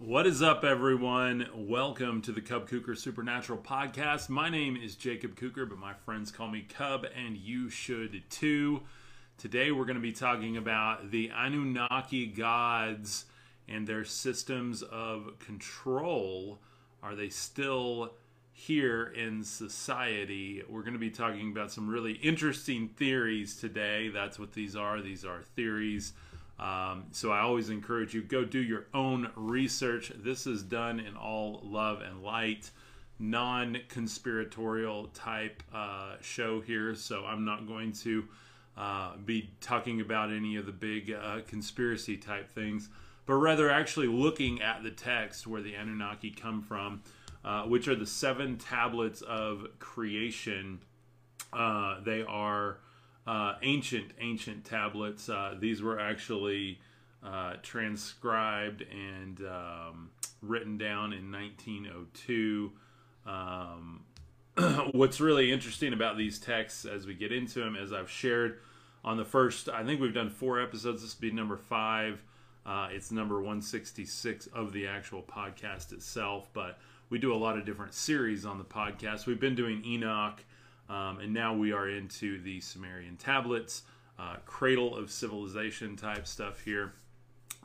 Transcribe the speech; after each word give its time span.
What 0.00 0.28
is 0.28 0.42
up, 0.42 0.62
everyone? 0.62 1.48
Welcome 1.52 2.22
to 2.22 2.30
the 2.30 2.40
Cub 2.40 2.68
Kuker 2.68 2.96
Supernatural 2.96 3.58
Podcast. 3.58 4.28
My 4.28 4.48
name 4.48 4.76
is 4.76 4.94
Jacob 4.94 5.34
Kuker, 5.34 5.68
but 5.68 5.76
my 5.76 5.92
friends 5.92 6.30
call 6.30 6.46
me 6.46 6.60
Cub, 6.60 7.04
and 7.16 7.36
you 7.36 7.68
should 7.68 8.22
too. 8.30 8.82
Today, 9.38 9.72
we're 9.72 9.86
going 9.86 9.96
to 9.96 10.00
be 10.00 10.12
talking 10.12 10.56
about 10.56 11.10
the 11.10 11.32
Anunnaki 11.36 12.28
gods 12.28 13.24
and 13.66 13.88
their 13.88 14.04
systems 14.04 14.82
of 14.82 15.36
control. 15.40 16.60
Are 17.02 17.16
they 17.16 17.28
still 17.28 18.14
here 18.52 19.02
in 19.02 19.42
society? 19.42 20.62
We're 20.68 20.82
going 20.82 20.92
to 20.92 21.00
be 21.00 21.10
talking 21.10 21.50
about 21.50 21.72
some 21.72 21.88
really 21.88 22.12
interesting 22.12 22.86
theories 22.86 23.56
today. 23.56 24.10
That's 24.10 24.38
what 24.38 24.52
these 24.52 24.76
are. 24.76 25.02
These 25.02 25.24
are 25.24 25.42
theories. 25.56 26.12
Um, 26.58 27.04
so 27.12 27.30
I 27.30 27.40
always 27.40 27.70
encourage 27.70 28.14
you 28.14 28.22
go 28.22 28.44
do 28.44 28.58
your 28.58 28.86
own 28.92 29.30
research. 29.36 30.12
This 30.16 30.46
is 30.46 30.62
done 30.62 30.98
in 30.98 31.16
all 31.16 31.60
love 31.62 32.00
and 32.00 32.22
light, 32.22 32.70
non-conspiratorial 33.18 35.08
type 35.08 35.62
uh, 35.72 36.16
show 36.20 36.60
here. 36.60 36.94
So 36.94 37.24
I'm 37.24 37.44
not 37.44 37.66
going 37.68 37.92
to 37.92 38.24
uh, 38.76 39.16
be 39.24 39.50
talking 39.60 40.00
about 40.00 40.30
any 40.30 40.56
of 40.56 40.66
the 40.66 40.72
big 40.72 41.12
uh, 41.12 41.40
conspiracy 41.46 42.16
type 42.16 42.50
things, 42.50 42.88
but 43.26 43.34
rather 43.34 43.70
actually 43.70 44.08
looking 44.08 44.60
at 44.60 44.82
the 44.82 44.90
text 44.90 45.46
where 45.46 45.62
the 45.62 45.74
Anunnaki 45.74 46.30
come 46.30 46.62
from, 46.62 47.02
uh, 47.44 47.62
which 47.64 47.88
are 47.88 47.96
the 47.96 48.06
seven 48.06 48.56
tablets 48.56 49.20
of 49.22 49.66
creation. 49.78 50.80
Uh, 51.52 52.00
they 52.04 52.22
are 52.22 52.78
uh, 53.28 53.56
ancient, 53.62 54.12
ancient 54.20 54.64
tablets. 54.64 55.28
Uh, 55.28 55.54
these 55.60 55.82
were 55.82 56.00
actually 56.00 56.80
uh, 57.22 57.54
transcribed 57.62 58.82
and 58.90 59.42
um, 59.42 60.10
written 60.40 60.78
down 60.78 61.12
in 61.12 61.30
1902. 61.30 62.72
Um, 63.26 64.04
what's 64.92 65.20
really 65.20 65.52
interesting 65.52 65.92
about 65.92 66.16
these 66.16 66.38
texts 66.38 66.86
as 66.86 67.06
we 67.06 67.12
get 67.12 67.30
into 67.30 67.60
them, 67.60 67.76
as 67.76 67.92
I've 67.92 68.10
shared 68.10 68.60
on 69.04 69.18
the 69.18 69.26
first, 69.26 69.68
I 69.68 69.84
think 69.84 70.00
we've 70.00 70.14
done 70.14 70.30
four 70.30 70.58
episodes. 70.58 71.02
This 71.02 71.14
would 71.14 71.20
be 71.20 71.30
number 71.30 71.58
five. 71.58 72.22
Uh, 72.64 72.88
it's 72.90 73.12
number 73.12 73.36
166 73.36 74.46
of 74.48 74.72
the 74.72 74.86
actual 74.86 75.22
podcast 75.22 75.92
itself, 75.92 76.48
but 76.54 76.78
we 77.10 77.18
do 77.18 77.34
a 77.34 77.36
lot 77.36 77.58
of 77.58 77.66
different 77.66 77.92
series 77.92 78.46
on 78.46 78.56
the 78.56 78.64
podcast. 78.64 79.26
We've 79.26 79.38
been 79.38 79.54
doing 79.54 79.84
Enoch. 79.84 80.42
Um, 80.88 81.20
and 81.20 81.34
now 81.34 81.54
we 81.54 81.72
are 81.72 81.88
into 81.88 82.40
the 82.40 82.60
Sumerian 82.60 83.16
tablets, 83.16 83.82
uh, 84.18 84.36
cradle 84.46 84.96
of 84.96 85.10
civilization 85.10 85.96
type 85.96 86.26
stuff 86.26 86.60
here 86.60 86.92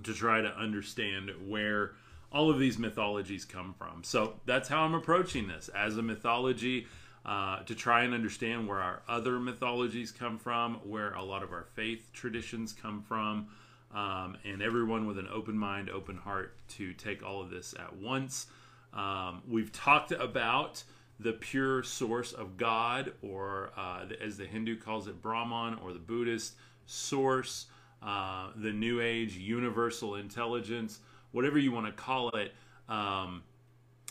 to 0.04 0.14
try 0.14 0.42
to 0.42 0.50
understand 0.58 1.32
where 1.48 1.94
all 2.32 2.50
of 2.50 2.60
these 2.60 2.78
mythologies 2.78 3.46
come 3.46 3.74
from. 3.78 4.04
So 4.04 4.34
that's 4.46 4.68
how 4.68 4.84
I'm 4.84 4.96
approaching 4.96 5.48
this 5.48 5.70
as 5.70 5.98
a 5.98 6.02
mythology 6.02 6.88
uh, 7.26 7.60
to 7.64 7.76
try 7.76 8.04
and 8.04 8.14
understand 8.14 8.68
where 8.68 8.80
our 8.80 9.02
other 9.08 9.40
mythologies 9.40 10.12
come 10.12 10.38
from, 10.38 10.76
where 10.84 11.14
a 11.14 11.24
lot 11.24 11.44
of 11.44 11.52
our 11.52 11.66
faith 11.74 12.10
traditions 12.12 12.74
come 12.74 13.02
from, 13.02 13.48
um, 13.94 14.36
and 14.44 14.62
everyone 14.62 15.06
with 15.06 15.18
an 15.18 15.28
open 15.32 15.58
mind, 15.58 15.90
open 15.90 16.18
heart 16.18 16.58
to 16.68 16.94
take 16.94 17.24
all 17.24 17.42
of 17.42 17.50
this 17.50 17.74
at 17.80 17.96
once. 17.96 18.48
Um, 18.94 19.42
we've 19.48 19.72
talked 19.72 20.12
about 20.12 20.84
the 21.20 21.34
pure 21.34 21.84
source 21.84 22.34
of 22.34 22.58
God, 22.58 23.14
or 23.22 23.72
uh, 23.78 24.06
as 24.22 24.38
the 24.38 24.46
Hindu 24.46 24.78
calls 24.78 25.08
it, 25.08 25.22
Brahman, 25.22 25.80
or 25.84 25.94
the 25.94 26.00
Buddhist 26.00 26.56
source, 26.86 27.68
uh, 28.02 28.50
the 28.56 28.72
New 28.72 29.00
Age 29.00 29.38
universal 29.38 30.16
intelligence, 30.16 31.00
whatever 31.32 31.58
you 31.58 31.72
want 31.72 31.86
to 31.86 31.92
call 31.92 32.30
it, 32.30 32.54
um, 32.90 33.44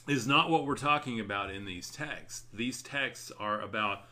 is 0.08 0.27
not 0.27 0.50
what 0.50 0.67
we're 0.67 0.75
talking 0.75 1.20
about 1.20 1.50
in 1.50 1.64
these 1.64 1.91
texts. 1.91 2.45
These 2.53 2.83
texts 2.83 3.30
are 3.39 3.61
about 3.61 4.05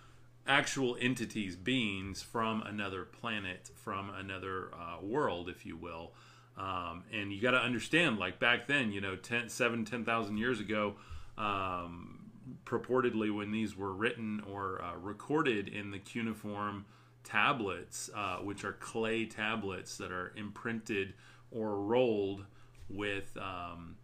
actual 0.46 0.96
entities, 1.00 1.56
beings 1.56 2.22
from 2.22 2.62
another 2.62 3.04
planet, 3.04 3.70
from 3.74 4.10
another 4.10 4.70
uh, 4.74 5.04
world, 5.04 5.48
if 5.48 5.64
you 5.64 5.76
will. 5.76 6.12
Um, 6.56 7.04
and 7.12 7.32
you 7.32 7.40
got 7.40 7.52
to 7.52 7.58
understand, 7.58 8.18
like 8.18 8.38
back 8.38 8.66
then, 8.66 8.92
you 8.92 9.00
know, 9.00 9.16
10, 9.16 9.48
7, 9.48 9.84
10,000 9.84 10.36
years 10.36 10.60
ago, 10.60 10.96
um, 11.38 12.19
purportedly 12.64 13.34
when 13.34 13.50
these 13.52 13.76
were 13.76 13.92
written 13.92 14.42
or 14.50 14.82
uh, 14.82 14.96
recorded 14.96 15.68
in 15.68 15.90
the 15.90 15.98
cuneiform 15.98 16.84
tablets, 17.24 18.10
uh, 18.14 18.36
which 18.36 18.64
are 18.64 18.72
clay 18.72 19.26
tablets 19.26 19.96
that 19.98 20.10
are 20.10 20.32
imprinted 20.36 21.14
or 21.50 21.76
rolled 21.76 22.44
with 22.88 23.36
um, 23.36 23.96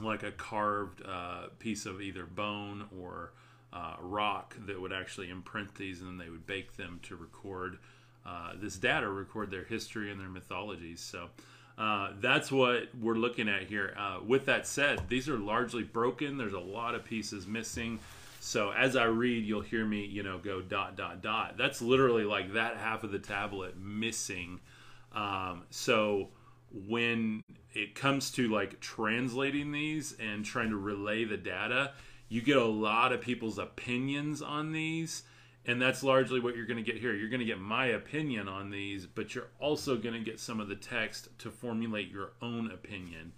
like 0.00 0.22
a 0.22 0.32
carved 0.32 1.02
uh, 1.06 1.46
piece 1.58 1.86
of 1.86 2.00
either 2.00 2.24
bone 2.24 2.86
or 3.00 3.32
uh, 3.72 3.94
rock 4.00 4.56
that 4.66 4.80
would 4.80 4.92
actually 4.92 5.30
imprint 5.30 5.74
these, 5.74 6.00
and 6.00 6.10
then 6.10 6.18
they 6.18 6.30
would 6.30 6.46
bake 6.46 6.76
them 6.76 7.00
to 7.02 7.16
record 7.16 7.78
uh, 8.26 8.52
this 8.54 8.76
data, 8.76 9.08
record 9.08 9.50
their 9.50 9.64
history 9.64 10.10
and 10.10 10.20
their 10.20 10.28
mythologies. 10.28 11.00
So. 11.00 11.28
Uh, 11.78 12.10
that's 12.20 12.52
what 12.52 12.88
we're 13.00 13.14
looking 13.14 13.48
at 13.48 13.64
here. 13.64 13.94
Uh, 13.98 14.18
with 14.26 14.46
that 14.46 14.66
said, 14.66 15.08
these 15.08 15.28
are 15.28 15.38
largely 15.38 15.82
broken. 15.82 16.36
There's 16.36 16.52
a 16.52 16.60
lot 16.60 16.94
of 16.94 17.04
pieces 17.04 17.46
missing. 17.46 17.98
So 18.40 18.70
as 18.72 18.96
I 18.96 19.04
read, 19.04 19.44
you'll 19.44 19.60
hear 19.60 19.84
me, 19.84 20.04
you 20.04 20.22
know, 20.22 20.38
go 20.38 20.60
dot 20.60 20.96
dot 20.96 21.22
dot. 21.22 21.56
That's 21.56 21.80
literally 21.80 22.24
like 22.24 22.54
that 22.54 22.76
half 22.76 23.04
of 23.04 23.12
the 23.12 23.18
tablet 23.18 23.78
missing. 23.78 24.60
Um, 25.12 25.62
so 25.70 26.28
when 26.88 27.42
it 27.72 27.94
comes 27.94 28.30
to 28.32 28.48
like 28.48 28.80
translating 28.80 29.72
these 29.72 30.14
and 30.18 30.44
trying 30.44 30.70
to 30.70 30.76
relay 30.76 31.24
the 31.24 31.36
data, 31.36 31.92
you 32.28 32.42
get 32.42 32.56
a 32.56 32.64
lot 32.64 33.12
of 33.12 33.20
people's 33.20 33.58
opinions 33.58 34.42
on 34.42 34.72
these 34.72 35.22
and 35.64 35.80
that's 35.80 36.02
largely 36.02 36.40
what 36.40 36.56
you're 36.56 36.66
going 36.66 36.82
to 36.82 36.92
get 36.92 37.00
here. 37.00 37.14
You're 37.14 37.28
going 37.28 37.40
to 37.40 37.46
get 37.46 37.60
my 37.60 37.86
opinion 37.86 38.48
on 38.48 38.70
these, 38.70 39.06
but 39.06 39.34
you're 39.34 39.48
also 39.60 39.96
going 39.96 40.14
to 40.14 40.20
get 40.20 40.40
some 40.40 40.60
of 40.60 40.68
the 40.68 40.74
text 40.74 41.28
to 41.38 41.50
formulate 41.50 42.10
your 42.10 42.32
own 42.42 42.70
opinion. 42.70 43.32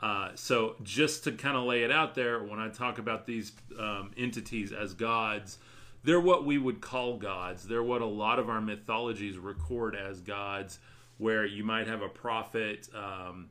Uh, 0.00 0.30
so, 0.34 0.76
just 0.82 1.24
to 1.24 1.32
kind 1.32 1.56
of 1.56 1.64
lay 1.64 1.82
it 1.82 1.90
out 1.90 2.14
there, 2.14 2.42
when 2.42 2.58
I 2.58 2.68
talk 2.68 2.98
about 2.98 3.26
these 3.26 3.52
um, 3.78 4.10
entities 4.16 4.72
as 4.72 4.92
gods, 4.92 5.58
they're 6.04 6.20
what 6.20 6.44
we 6.44 6.58
would 6.58 6.80
call 6.80 7.16
gods. 7.16 7.66
They're 7.66 7.82
what 7.82 8.02
a 8.02 8.06
lot 8.06 8.38
of 8.38 8.50
our 8.50 8.60
mythologies 8.60 9.38
record 9.38 9.94
as 9.94 10.20
gods, 10.20 10.78
where 11.16 11.46
you 11.46 11.64
might 11.64 11.86
have 11.86 12.02
a 12.02 12.08
prophet 12.08 12.88
um, 12.94 13.48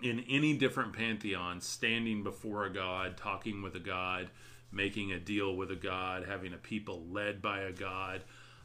in 0.00 0.24
any 0.28 0.56
different 0.56 0.92
pantheon 0.92 1.60
standing 1.60 2.22
before 2.22 2.66
a 2.66 2.72
god, 2.72 3.16
talking 3.16 3.60
with 3.60 3.74
a 3.74 3.80
god 3.80 4.30
making 4.74 5.12
a 5.12 5.18
deal 5.18 5.56
with 5.56 5.70
a 5.70 5.76
god, 5.76 6.24
having 6.26 6.52
a 6.52 6.58
people 6.58 7.04
led 7.10 7.40
by 7.40 7.60
a 7.60 7.72
god, 7.72 8.22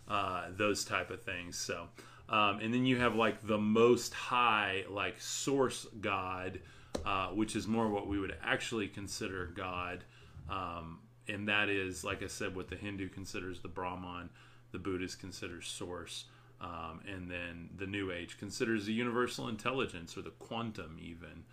uh, 0.08 0.46
those 0.52 0.84
type 0.84 1.12
of 1.12 1.22
things. 1.22 1.58
So, 1.58 1.88
um, 2.28 2.59
and 2.59 2.74
then 2.74 2.86
you 2.86 2.97
have 2.97 3.16
like 3.16 3.46
the 3.46 3.58
most 3.58 4.14
high, 4.14 4.86
like 4.90 5.20
source 5.20 5.86
god, 6.02 6.59
uh, 7.06 7.28
which 7.28 7.56
is 7.56 7.68
more 7.68 7.88
what 7.90 8.08
we 8.08 8.20
would 8.20 8.36
actually 8.44 8.88
consider 8.88 9.52
God. 9.56 10.03
Um, 10.50 11.00
and 11.28 11.47
that 11.47 11.70
is, 11.70 12.03
like 12.03 12.24
I 12.24 12.28
said, 12.28 12.56
what 12.56 12.70
the 12.70 12.76
Hindu 12.76 13.09
considers 13.09 13.59
the 13.62 13.68
Brahman, 13.68 14.30
the 14.72 14.80
Buddhist 14.80 15.20
considers 15.20 15.68
source. 15.68 16.26
Um, 16.62 17.02
and 17.08 17.31
then 17.31 17.70
the 17.78 17.88
New 17.88 18.12
Age 18.12 18.38
considers 18.38 18.86
the 18.86 18.94
universal 18.94 19.47
intelligence 19.47 20.18
or 20.18 20.22
the 20.22 20.31
quantum, 20.31 20.97
even. 21.00 21.46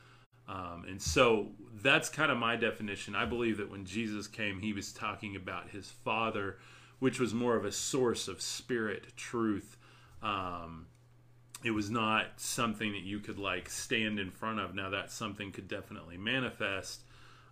Um, 0.49 0.84
and 0.89 1.01
so 1.01 1.49
that's 1.83 2.09
kind 2.09 2.31
of 2.31 2.39
my 2.39 2.57
definition. 2.57 3.15
I 3.15 3.25
believe 3.25 3.59
that 3.59 3.71
when 3.71 3.84
Jesus 3.84 4.27
came, 4.27 4.61
he 4.61 4.73
was 4.73 4.93
talking 4.93 5.37
about 5.37 5.71
his 5.71 5.91
Father, 5.91 6.59
which 6.99 7.19
was 7.19 7.34
more 7.34 7.57
of 7.57 7.65
a 7.65 7.73
source 7.73 8.29
of 8.29 8.41
spirit 8.41 9.17
truth. 9.17 9.77
Um, 10.23 10.87
it 11.65 11.73
was 11.73 11.91
not 11.91 12.27
something 12.37 12.93
that 12.93 13.03
you 13.03 13.19
could 13.19 13.39
like 13.39 13.69
stand 13.69 14.20
in 14.20 14.31
front 14.31 14.61
of. 14.61 14.75
Now, 14.75 14.91
that 14.91 15.11
something 15.11 15.53
could 15.53 15.69
definitely 15.69 16.17
manifest. 16.17 17.03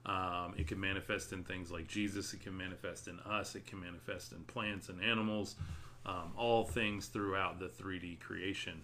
Um, 0.07 0.55
it 0.57 0.67
can 0.67 0.79
manifest 0.79 1.33
in 1.33 1.45
things 1.45 1.71
like 1.71 1.89
Jesus. 1.89 2.33
It 2.35 2.43
can 2.43 2.57
manifest 2.57 3.09
in 3.09 3.19
us. 3.21 3.55
It 3.55 3.67
can 3.67 3.81
manifest 3.81 4.33
in 4.33 4.45
plants 4.45 4.89
and 4.89 5.03
animals. 5.03 5.57
Um, 6.07 6.33
all 6.37 6.65
things 6.65 7.07
throughout 7.07 7.59
the 7.59 7.69
3D 7.69 8.21
creation. 8.21 8.83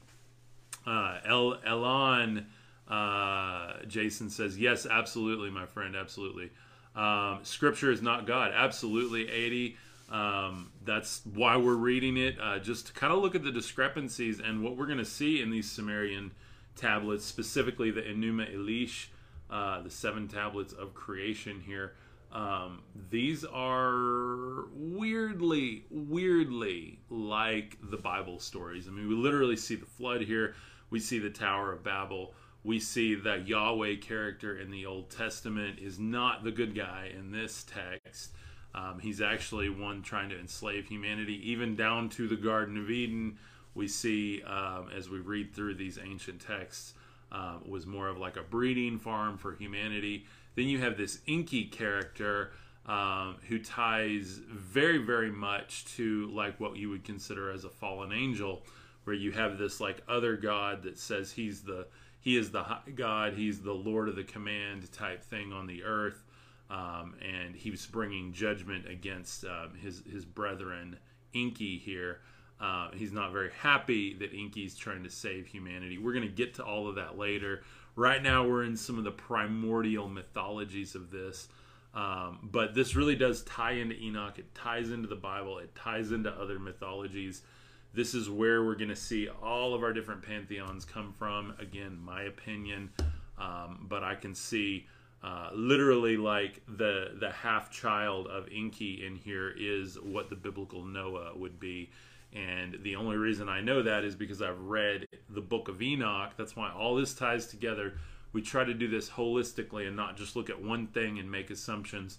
Uh, 0.87 1.19
El 1.27 1.61
Elon 1.67 2.47
uh, 2.91 3.75
Jason 3.87 4.29
says, 4.29 4.59
yes, 4.59 4.85
absolutely, 4.85 5.49
my 5.49 5.65
friend, 5.65 5.95
absolutely. 5.95 6.51
Um, 6.97 7.39
scripture 7.45 7.93
is 7.93 8.03
not 8.03 8.27
God. 8.27 8.53
Absolutely, 8.53 9.31
80. 9.31 9.77
Um, 10.11 10.73
that's 10.85 11.23
why 11.25 11.57
we're 11.57 11.77
reading 11.77 12.17
it, 12.17 12.37
uh, 12.41 12.59
just 12.59 12.89
to 12.89 12.93
kind 12.93 13.13
of 13.13 13.21
look 13.21 13.37
at 13.37 13.45
the 13.45 13.53
discrepancies 13.53 14.41
and 14.41 14.65
what 14.65 14.77
we're 14.77 14.87
going 14.87 14.99
to 14.99 15.05
see 15.05 15.41
in 15.41 15.51
these 15.51 15.71
Sumerian 15.71 16.33
tablets, 16.75 17.25
specifically 17.25 17.93
the 17.93 18.03
Enuma 18.03 18.53
Elish, 18.53 19.07
uh, 19.51 19.81
the 19.83 19.91
seven 19.91 20.27
tablets 20.27 20.73
of 20.73 20.93
creation 20.93 21.61
here. 21.65 21.95
Um, 22.33 22.83
these 23.11 23.45
are 23.45 24.65
weirdly, 24.73 25.85
weirdly 25.91 26.99
like 27.09 27.77
the 27.83 27.97
Bible 27.97 28.41
stories. 28.41 28.89
I 28.89 28.91
mean, 28.91 29.09
we 29.09 29.15
literally 29.15 29.57
see 29.57 29.77
the 29.77 29.87
flood 29.87 30.23
here. 30.23 30.55
We 30.91 30.99
see 30.99 31.21
the 31.21 31.31
Tower 31.31 31.73
of 31.73 31.85
Babel 31.85 32.35
we 32.63 32.79
see 32.79 33.15
that 33.15 33.49
Yahweh 33.49 33.97
character 33.97 34.59
in 34.59 34.71
the 34.71 34.87
Old 34.87 35.11
Testament 35.11 35.79
is 35.79 35.99
not 35.99 36.45
the 36.45 36.51
good 36.51 36.75
guy 36.75 37.11
in 37.17 37.33
this 37.33 37.65
text. 37.65 38.33
Um, 38.75 38.99
he's 39.01 39.21
actually 39.21 39.69
one 39.69 40.03
trying 40.03 40.29
to 40.31 40.39
enslave 40.39 40.87
humanity, 40.87 41.41
even 41.51 41.75
down 41.75 42.09
to 42.11 42.29
the 42.29 42.37
Garden 42.37 42.77
of 42.77 42.91
Eden. 42.91 43.39
We 43.75 43.89
see 43.89 44.43
um, 44.43 44.91
as 44.97 45.09
we 45.09 45.19
read 45.19 45.55
through 45.55 45.75
these 45.75 45.99
ancient 45.99 46.41
texts, 46.41 46.95
uh, 47.33 47.59
was 47.65 47.87
more 47.87 48.09
of 48.09 48.19
like 48.19 48.37
a 48.37 48.43
breeding 48.43 48.99
farm 48.99 49.39
for 49.39 49.55
humanity. 49.55 50.27
Then 50.57 50.67
you 50.67 50.79
have 50.81 50.97
this 50.97 51.21
Enki 51.27 51.65
character 51.65 52.53
um, 52.87 53.37
who 53.49 53.59
ties 53.59 54.41
very, 54.51 54.99
very 54.99 55.31
much 55.31 55.85
to 55.97 56.29
like 56.33 56.59
what 56.59 56.77
you 56.77 56.91
would 56.91 57.05
consider 57.05 57.51
as 57.51 57.65
a 57.65 57.71
fallen 57.71 58.13
angel, 58.13 58.63
where 59.05 59.17
you 59.17 59.33
have 59.33 59.59
this 59.59 59.81
like 59.81 60.03
other 60.09 60.37
god 60.37 60.83
that 60.83 60.99
says 60.99 61.33
he's 61.33 61.63
the 61.63 61.87
he 62.21 62.37
is 62.37 62.51
the 62.51 62.65
god, 62.95 63.35
he's 63.35 63.61
the 63.61 63.73
Lord 63.73 64.09
of 64.09 64.17
the 64.17 64.25
command 64.25 64.91
type 64.93 65.23
thing 65.23 65.53
on 65.53 65.67
the 65.67 65.83
earth, 65.83 66.25
um, 66.71 67.15
and 67.21 67.57
he's 67.57 67.87
bringing 67.87 68.33
judgment 68.33 68.89
against 68.89 69.45
um, 69.45 69.75
his 69.81 70.03
his 70.11 70.25
brethren 70.25 70.97
Enki 71.35 71.79
here. 71.79 72.21
Uh, 72.61 72.91
he's 72.93 73.13
not 73.13 73.33
very 73.33 73.51
happy 73.59 74.15
that 74.15 74.35
Enki's 74.35 74.77
trying 74.77 75.03
to 75.03 75.11
save 75.11 75.47
humanity. 75.47 75.97
We're 75.97 76.13
going 76.13 76.29
to 76.29 76.35
get 76.35 76.55
to 76.55 76.65
all 76.65 76.89
of 76.89 76.97
that 76.97 77.17
later. 77.17 77.63
Right 77.97 78.23
now, 78.23 78.47
we're 78.47 78.65
in 78.65 78.77
some 78.77 78.99
of 78.99 79.05
the 79.05 79.11
primordial 79.11 80.09
mythologies 80.09 80.95
of 80.95 81.11
this. 81.11 81.49
Um, 81.95 82.39
but 82.43 82.75
this 82.75 82.95
really 82.95 83.17
does 83.17 83.43
tie 83.45 83.73
into 83.73 83.97
Enoch. 83.97 84.39
It 84.39 84.55
ties 84.55 84.91
into 84.91 85.09
the 85.09 85.17
Bible. 85.17 85.59
It 85.59 85.75
ties 85.75 86.13
into 86.13 86.31
other 86.31 86.59
mythologies. 86.59 87.43
This 87.93 88.15
is 88.15 88.31
where 88.31 88.65
we're 88.65 88.77
going 88.77 88.91
to 88.91 88.97
see 88.97 89.29
all 89.43 89.75
of 89.75 89.83
our 89.83 89.93
different 89.93 90.23
pantheons 90.23 90.85
come 90.85 91.13
from. 91.13 91.55
Again, 91.59 91.99
my 92.03 92.23
opinion, 92.23 92.91
um, 93.39 93.87
but 93.89 94.05
I 94.05 94.15
can 94.15 94.35
see 94.35 94.87
uh, 95.23 95.51
literally 95.53 96.17
like 96.17 96.63
the 96.67 97.17
the 97.19 97.31
half 97.31 97.71
child 97.71 98.27
of 98.29 98.47
Enki 98.55 99.05
in 99.05 99.17
here 99.17 99.53
is 99.59 99.99
what 100.01 100.31
the 100.31 100.37
biblical 100.37 100.85
Noah 100.85 101.37
would 101.37 101.59
be. 101.59 101.91
And 102.33 102.79
the 102.83 102.95
only 102.95 103.17
reason 103.17 103.49
I 103.49 103.61
know 103.61 103.83
that 103.83 104.05
is 104.05 104.15
because 104.15 104.41
I've 104.41 104.61
read 104.61 105.07
the 105.29 105.41
book 105.41 105.69
of 105.69 105.83
Enoch. 105.83 106.33
That's 106.37 106.55
why 106.55 106.71
all 106.71 106.95
this 106.95 107.13
ties 107.13 107.47
together 107.47 107.95
we 108.33 108.43
try 108.43 108.65
to 108.65 108.75
do 108.75 108.89
this 108.89 109.09
holistically 109.09 109.87
and 109.87 109.97
not 109.97 110.17
just 110.17 110.37
look 110.37 110.51
at 110.51 110.63
one 110.63 110.87
thing 110.89 111.19
and 111.19 111.31
make 111.31 111.51
assumptions. 111.51 112.19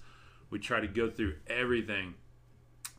We 0.49 0.59
try 0.59 0.81
to 0.81 0.87
go 0.87 1.09
through 1.09 1.35
everything, 1.47 2.15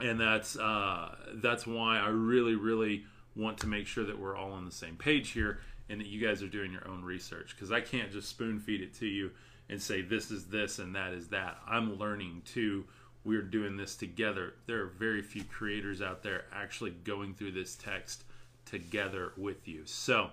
and 0.02 0.20
that's 0.20 0.56
uh, 0.56 1.14
that's 1.34 1.66
why 1.66 1.98
I 1.98 2.08
really, 2.08 2.54
really 2.54 3.04
want 3.34 3.58
to 3.58 3.66
make 3.66 3.86
sure 3.86 4.04
that 4.04 4.18
we're 4.18 4.36
all 4.36 4.52
on 4.52 4.64
the 4.64 4.72
same 4.72 4.96
page 4.96 5.30
here 5.30 5.60
and 5.88 6.00
that 6.00 6.06
you 6.06 6.24
guys 6.24 6.42
are 6.42 6.48
doing 6.48 6.72
your 6.72 6.86
own 6.88 7.02
research 7.02 7.54
because 7.54 7.72
I 7.72 7.80
can't 7.80 8.12
just 8.12 8.28
spoon 8.28 8.58
feed 8.58 8.82
it 8.82 8.94
to 8.94 9.06
you 9.06 9.30
and 9.70 9.80
say 9.80 10.02
this 10.02 10.30
is 10.30 10.46
this 10.46 10.78
and 10.78 10.94
that 10.94 11.12
is 11.12 11.28
that. 11.28 11.56
I'm 11.66 11.98
learning 11.98 12.42
too. 12.44 12.84
We're 13.24 13.42
doing 13.42 13.76
this 13.76 13.94
together. 13.96 14.54
There 14.66 14.82
are 14.82 14.86
very 14.86 15.22
few 15.22 15.44
creators 15.44 16.02
out 16.02 16.22
there 16.22 16.44
actually 16.52 16.90
going 16.90 17.34
through 17.34 17.52
this 17.52 17.76
text 17.76 18.24
together 18.64 19.32
with 19.36 19.68
you. 19.68 19.82
So 19.86 20.30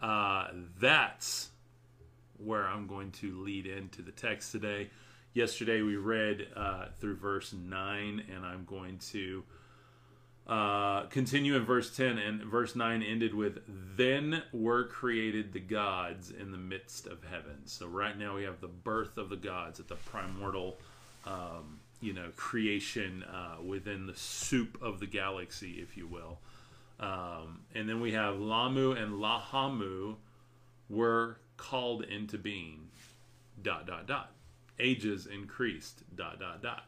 uh, 0.00 0.48
that's 0.80 1.50
where 2.38 2.66
I'm 2.66 2.86
going 2.86 3.10
to 3.12 3.42
lead 3.42 3.66
into 3.66 4.00
the 4.00 4.12
text 4.12 4.52
today. 4.52 4.90
Yesterday 5.32 5.80
we 5.80 5.96
read 5.96 6.48
uh, 6.56 6.86
through 6.98 7.16
verse 7.16 7.52
9, 7.52 8.24
and 8.34 8.44
I'm 8.44 8.64
going 8.64 8.98
to 9.12 9.44
uh, 10.48 11.02
continue 11.04 11.54
in 11.54 11.64
verse 11.64 11.96
10. 11.96 12.18
And 12.18 12.42
verse 12.42 12.74
9 12.74 13.00
ended 13.00 13.32
with, 13.32 13.60
Then 13.68 14.42
were 14.52 14.84
created 14.84 15.52
the 15.52 15.60
gods 15.60 16.32
in 16.32 16.50
the 16.50 16.58
midst 16.58 17.06
of 17.06 17.22
heaven. 17.22 17.66
So 17.66 17.86
right 17.86 18.18
now 18.18 18.34
we 18.34 18.42
have 18.42 18.60
the 18.60 18.66
birth 18.66 19.18
of 19.18 19.28
the 19.28 19.36
gods 19.36 19.78
at 19.78 19.86
the 19.86 19.94
primordial. 19.94 20.78
Um, 21.24 21.78
you 22.00 22.12
know, 22.12 22.30
creation 22.34 23.22
uh, 23.22 23.62
within 23.62 24.06
the 24.06 24.16
soup 24.16 24.78
of 24.82 24.98
the 24.98 25.06
galaxy, 25.06 25.80
if 25.80 25.96
you 25.96 26.08
will. 26.08 26.38
Um, 26.98 27.60
and 27.74 27.88
then 27.88 28.00
we 28.00 28.12
have 28.12 28.40
Lamu 28.40 28.92
and 28.92 29.14
Lahamu 29.20 30.16
were 30.88 31.38
called 31.56 32.02
into 32.02 32.36
being 32.36 32.88
dot 33.62 33.86
dot 33.86 34.06
dot 34.06 34.32
ages 34.80 35.26
increased 35.26 36.02
dot 36.16 36.40
dot 36.40 36.62
dot. 36.62 36.84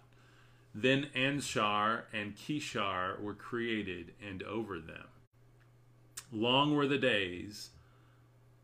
Then 0.75 1.09
anshar 1.15 2.05
and 2.13 2.35
kishar 2.35 3.21
were 3.21 3.35
created 3.35 4.15
and 4.27 4.43
over 4.43 4.79
them. 4.79 5.07
Long 6.33 6.75
were 6.75 6.87
the 6.87 6.99
days 6.99 7.71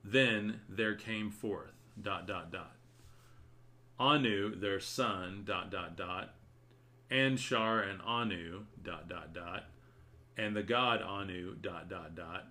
then 0.04 0.60
there 0.68 0.94
came 0.94 1.30
forth 1.30 1.72
dot 2.00 2.26
dot 2.26 2.50
dot. 2.50 2.76
Anu 3.98 4.54
their 4.58 4.80
son 4.80 5.42
dot 5.44 5.70
dot 5.70 5.96
dot. 5.96 6.34
Anshar 7.10 7.88
and 7.88 8.00
anu 8.02 8.64
dot 8.82 9.08
dot 9.08 9.34
dot. 9.34 9.64
And 10.36 10.56
the 10.56 10.62
god 10.62 11.02
anu 11.02 11.56
dot 11.56 11.90
dot 11.90 12.14
dot. 12.14 12.46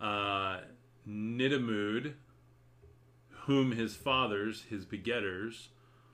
Uh 0.00 0.60
Nudimmud 1.08 2.12
whom 3.48 3.72
his 3.72 3.96
fathers, 3.96 4.66
his 4.68 4.84
begetters, 4.84 5.70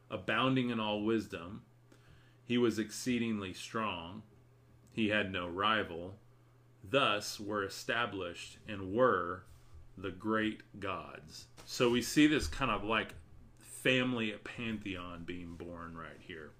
abounding 0.09 0.71
in 0.71 0.79
all 0.79 1.03
wisdom, 1.03 1.63
he 2.45 2.57
was 2.57 2.79
exceedingly 2.79 3.53
strong, 3.53 4.23
he 4.93 5.09
had 5.09 5.33
no 5.33 5.49
rival, 5.49 6.15
thus 6.89 7.41
were 7.41 7.65
established 7.65 8.59
and 8.69 8.95
were 8.95 9.43
the 9.99 10.13
great 10.13 10.63
gods. 10.79 11.47
So 11.67 11.91
we 11.91 12.03
see 12.03 12.29
this 12.29 12.47
kind 12.47 12.71
of 12.71 12.85
like 12.85 13.15
family 13.59 14.33
pantheon 14.45 15.25
being 15.27 15.57
born 15.57 15.97
right 15.97 16.21
here. 16.21 16.53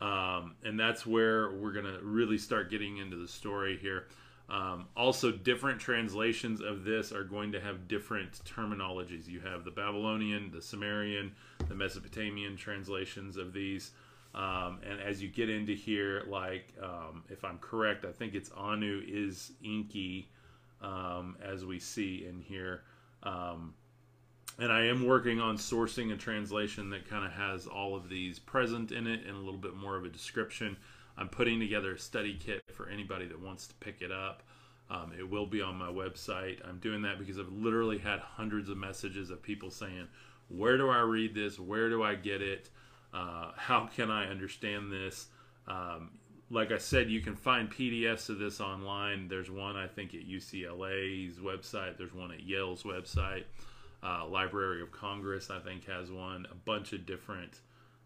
Um, 0.00 0.54
and 0.64 0.80
that's 0.80 1.04
where 1.04 1.50
we're 1.50 1.72
going 1.72 1.84
to 1.84 1.98
really 2.02 2.38
start 2.38 2.70
getting 2.70 2.96
into 2.96 3.16
the 3.16 3.28
story 3.28 3.76
here. 3.76 4.06
Um, 4.50 4.86
also, 4.96 5.30
different 5.30 5.78
translations 5.78 6.62
of 6.62 6.84
this 6.84 7.12
are 7.12 7.24
going 7.24 7.52
to 7.52 7.60
have 7.60 7.86
different 7.86 8.32
terminologies. 8.44 9.28
You 9.28 9.40
have 9.40 9.64
the 9.64 9.70
Babylonian, 9.70 10.50
the 10.50 10.62
Sumerian, 10.62 11.32
the 11.68 11.74
Mesopotamian 11.74 12.56
translations 12.56 13.36
of 13.36 13.52
these. 13.52 13.90
Um, 14.34 14.80
and 14.88 15.00
as 15.00 15.22
you 15.22 15.28
get 15.28 15.50
into 15.50 15.74
here, 15.74 16.22
like 16.28 16.72
um, 16.82 17.24
if 17.28 17.44
I'm 17.44 17.58
correct, 17.58 18.04
I 18.04 18.12
think 18.12 18.34
it's 18.34 18.50
Anu 18.56 19.02
is 19.06 19.52
Enki, 19.64 20.30
um, 20.80 21.36
as 21.42 21.64
we 21.64 21.78
see 21.78 22.26
in 22.26 22.40
here. 22.40 22.84
Um, 23.22 23.74
and 24.58 24.72
I 24.72 24.86
am 24.86 25.06
working 25.06 25.40
on 25.40 25.56
sourcing 25.56 26.12
a 26.12 26.16
translation 26.16 26.90
that 26.90 27.08
kind 27.08 27.24
of 27.24 27.32
has 27.32 27.66
all 27.66 27.94
of 27.94 28.08
these 28.08 28.38
present 28.38 28.92
in 28.92 29.06
it 29.06 29.24
and 29.26 29.36
a 29.36 29.38
little 29.38 29.60
bit 29.60 29.76
more 29.76 29.96
of 29.96 30.04
a 30.04 30.08
description. 30.08 30.76
I'm 31.18 31.28
putting 31.28 31.58
together 31.58 31.94
a 31.94 31.98
study 31.98 32.38
kit 32.38 32.62
for 32.72 32.88
anybody 32.88 33.26
that 33.26 33.40
wants 33.40 33.66
to 33.66 33.74
pick 33.74 34.02
it 34.02 34.12
up. 34.12 34.42
Um, 34.90 35.12
it 35.18 35.28
will 35.28 35.46
be 35.46 35.60
on 35.60 35.76
my 35.76 35.88
website. 35.88 36.66
I'm 36.66 36.78
doing 36.78 37.02
that 37.02 37.18
because 37.18 37.38
I've 37.38 37.52
literally 37.52 37.98
had 37.98 38.20
hundreds 38.20 38.68
of 38.68 38.78
messages 38.78 39.30
of 39.30 39.42
people 39.42 39.70
saying, 39.70 40.06
Where 40.48 40.78
do 40.78 40.88
I 40.88 41.00
read 41.00 41.34
this? 41.34 41.58
Where 41.58 41.90
do 41.90 42.02
I 42.02 42.14
get 42.14 42.40
it? 42.40 42.70
Uh, 43.12 43.50
how 43.56 43.88
can 43.94 44.10
I 44.10 44.28
understand 44.28 44.92
this? 44.92 45.26
Um, 45.66 46.10
like 46.50 46.72
I 46.72 46.78
said, 46.78 47.10
you 47.10 47.20
can 47.20 47.36
find 47.36 47.70
PDFs 47.70 48.30
of 48.30 48.38
this 48.38 48.60
online. 48.60 49.28
There's 49.28 49.50
one, 49.50 49.76
I 49.76 49.86
think, 49.86 50.14
at 50.14 50.26
UCLA's 50.26 51.38
website, 51.38 51.98
there's 51.98 52.14
one 52.14 52.32
at 52.32 52.40
Yale's 52.40 52.84
website. 52.84 53.44
Uh, 54.02 54.26
Library 54.26 54.80
of 54.80 54.92
Congress, 54.92 55.50
I 55.50 55.58
think, 55.58 55.86
has 55.86 56.10
one. 56.10 56.46
A 56.50 56.54
bunch 56.54 56.92
of 56.92 57.04
different, 57.04 57.60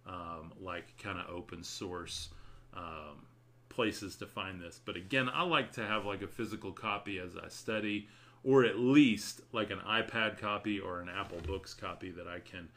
um, 0.07 0.52
like, 0.61 0.97
kind 0.99 1.19
of 1.19 1.28
open 1.33 1.62
source 1.62 2.31
um, 2.76 3.26
places 3.69 4.17
to 4.17 4.26
find 4.26 4.61
this. 4.61 4.81
But 4.85 4.97
again, 4.97 5.29
I 5.33 5.43
like 5.43 5.73
to 5.73 5.87
have 5.87 6.05
like 6.05 6.23
a 6.23 6.29
physical 6.29 6.73
copy 6.73 7.19
as 7.19 7.37
I 7.37 7.49
study, 7.49 8.09
or 8.45 8.64
at 8.64 8.79
least 8.79 9.41
like 9.52 9.71
an 9.71 9.81
iPad 9.81 10.38
copy 10.38 10.79
or 10.81 11.00
an 11.00 11.09
Apple 11.09 11.41
Books 11.47 11.75
copy 11.75 12.11
that 12.11 12.26
I 12.26 12.41
can 12.41 12.69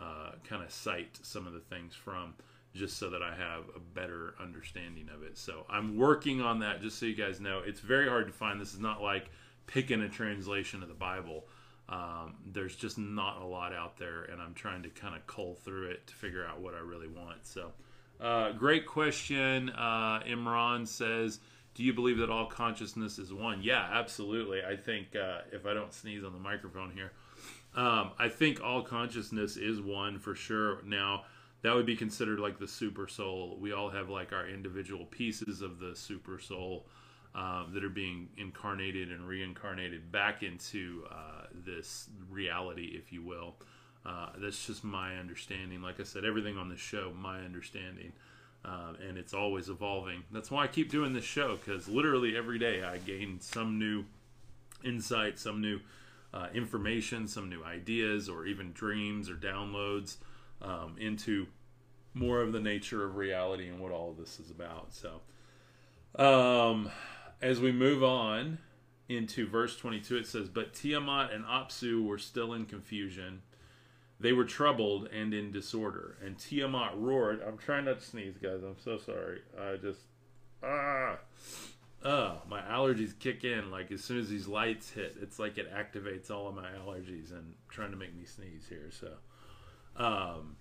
uh, 0.00 0.32
kind 0.44 0.62
of 0.62 0.70
cite 0.70 1.18
some 1.22 1.46
of 1.46 1.52
the 1.52 1.60
things 1.60 1.94
from 1.94 2.34
just 2.74 2.98
so 2.98 3.10
that 3.10 3.22
I 3.22 3.34
have 3.34 3.64
a 3.74 3.80
better 3.80 4.34
understanding 4.40 5.08
of 5.14 5.22
it. 5.22 5.36
So 5.36 5.66
I'm 5.68 5.96
working 5.96 6.40
on 6.40 6.60
that 6.60 6.80
just 6.80 6.98
so 6.98 7.06
you 7.06 7.16
guys 7.16 7.40
know. 7.40 7.60
It's 7.64 7.80
very 7.80 8.08
hard 8.08 8.26
to 8.26 8.32
find. 8.32 8.60
This 8.60 8.72
is 8.72 8.78
not 8.78 9.02
like 9.02 9.30
picking 9.66 10.02
a 10.02 10.08
translation 10.08 10.82
of 10.82 10.88
the 10.88 10.94
Bible. 10.94 11.46
Um, 11.88 12.36
there's 12.46 12.76
just 12.76 12.98
not 12.98 13.42
a 13.42 13.44
lot 13.44 13.74
out 13.74 13.98
there, 13.98 14.22
and 14.22 14.40
I'm 14.40 14.54
trying 14.54 14.84
to 14.84 14.88
kind 14.90 15.16
of 15.16 15.26
cull 15.26 15.54
through 15.54 15.90
it 15.90 16.06
to 16.06 16.14
figure 16.14 16.46
out 16.46 16.60
what 16.60 16.74
I 16.74 16.78
really 16.78 17.08
want. 17.08 17.44
So 17.44 17.72
uh, 18.20 18.52
great 18.52 18.86
question. 18.86 19.70
Uh, 19.70 20.20
Imran 20.26 20.86
says, 20.86 21.40
"Do 21.74 21.82
you 21.82 21.92
believe 21.92 22.18
that 22.18 22.30
all 22.30 22.46
consciousness 22.46 23.18
is 23.18 23.32
one?" 23.32 23.62
Yeah, 23.62 23.88
absolutely. 23.92 24.62
I 24.62 24.76
think 24.76 25.16
uh, 25.16 25.42
if 25.52 25.66
I 25.66 25.74
don't 25.74 25.92
sneeze 25.92 26.24
on 26.24 26.32
the 26.32 26.38
microphone 26.38 26.90
here, 26.90 27.12
um, 27.74 28.12
I 28.18 28.28
think 28.28 28.62
all 28.62 28.82
consciousness 28.82 29.56
is 29.56 29.80
one 29.80 30.18
for 30.18 30.34
sure. 30.34 30.82
Now 30.84 31.24
that 31.62 31.74
would 31.74 31.86
be 31.86 31.96
considered 31.96 32.38
like 32.38 32.58
the 32.58 32.68
super 32.68 33.06
soul. 33.06 33.58
We 33.60 33.72
all 33.72 33.90
have 33.90 34.08
like 34.08 34.32
our 34.32 34.48
individual 34.48 35.04
pieces 35.06 35.62
of 35.62 35.78
the 35.78 35.94
super 35.94 36.38
soul 36.38 36.86
um, 37.34 37.70
that 37.74 37.84
are 37.84 37.90
being 37.90 38.28
incarnated 38.36 39.10
and 39.10 39.26
reincarnated 39.26 40.10
back 40.10 40.42
into 40.42 41.04
uh, 41.10 41.46
this 41.54 42.08
reality, 42.30 42.92
if 42.96 43.12
you 43.12 43.22
will. 43.22 43.56
Uh, 44.04 44.30
that's 44.38 44.66
just 44.66 44.82
my 44.82 45.16
understanding. 45.16 45.82
Like 45.82 46.00
I 46.00 46.04
said, 46.04 46.24
everything 46.24 46.56
on 46.56 46.68
this 46.68 46.80
show, 46.80 47.12
my 47.16 47.40
understanding. 47.40 48.12
Uh, 48.64 48.92
and 49.06 49.16
it's 49.16 49.32
always 49.32 49.68
evolving. 49.68 50.22
That's 50.30 50.50
why 50.50 50.64
I 50.64 50.66
keep 50.66 50.90
doing 50.90 51.12
this 51.12 51.24
show 51.24 51.56
because 51.56 51.88
literally 51.88 52.36
every 52.36 52.58
day 52.58 52.82
I 52.82 52.98
gain 52.98 53.40
some 53.40 53.78
new 53.78 54.04
insight, 54.84 55.38
some 55.38 55.60
new 55.60 55.80
uh, 56.32 56.48
information, 56.54 57.26
some 57.26 57.48
new 57.48 57.64
ideas, 57.64 58.28
or 58.28 58.46
even 58.46 58.72
dreams 58.72 59.30
or 59.30 59.34
downloads 59.34 60.16
um, 60.62 60.96
into 60.98 61.46
more 62.14 62.40
of 62.42 62.52
the 62.52 62.60
nature 62.60 63.04
of 63.04 63.16
reality 63.16 63.68
and 63.68 63.80
what 63.80 63.92
all 63.92 64.10
of 64.10 64.16
this 64.18 64.38
is 64.40 64.50
about. 64.50 64.92
So, 64.92 65.20
um, 66.22 66.90
as 67.40 67.60
we 67.60 67.72
move 67.72 68.02
on 68.02 68.58
into 69.08 69.46
verse 69.48 69.76
22, 69.76 70.18
it 70.18 70.26
says, 70.26 70.48
But 70.48 70.74
Tiamat 70.74 71.32
and 71.32 71.44
Apsu 71.44 72.04
were 72.04 72.18
still 72.18 72.52
in 72.52 72.66
confusion. 72.66 73.42
They 74.20 74.32
were 74.32 74.44
troubled 74.44 75.08
and 75.08 75.32
in 75.32 75.50
disorder. 75.50 76.18
And 76.22 76.38
Tiamat 76.38 76.92
roared. 76.96 77.42
I'm 77.42 77.56
trying 77.56 77.86
not 77.86 78.00
to 78.00 78.06
sneeze, 78.06 78.36
guys. 78.36 78.62
I'm 78.62 78.78
so 78.78 78.98
sorry. 78.98 79.40
I 79.58 79.76
just. 79.76 80.00
Ah. 80.62 81.16
Oh, 82.04 82.42
my 82.48 82.60
allergies 82.60 83.18
kick 83.18 83.44
in 83.44 83.70
like 83.70 83.90
as 83.90 84.02
soon 84.02 84.18
as 84.18 84.28
these 84.28 84.46
lights 84.46 84.90
hit. 84.90 85.16
It's 85.20 85.38
like 85.38 85.58
it 85.58 85.72
activates 85.72 86.30
all 86.30 86.48
of 86.48 86.54
my 86.54 86.68
allergies 86.70 87.30
and 87.30 87.54
trying 87.68 87.90
to 87.90 87.96
make 87.96 88.14
me 88.14 88.24
sneeze 88.24 88.66
here. 88.68 88.90
So, 88.90 89.12
um, 89.96 90.56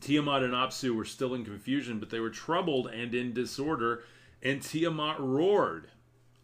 Tiamat 0.00 0.42
and 0.42 0.54
Apsu 0.54 0.94
were 0.94 1.04
still 1.04 1.34
in 1.34 1.44
confusion, 1.44 2.00
but 2.00 2.10
they 2.10 2.20
were 2.20 2.30
troubled 2.30 2.86
and 2.86 3.14
in 3.14 3.32
disorder, 3.32 4.04
and 4.42 4.62
Tiamat 4.62 5.20
roared. 5.20 5.88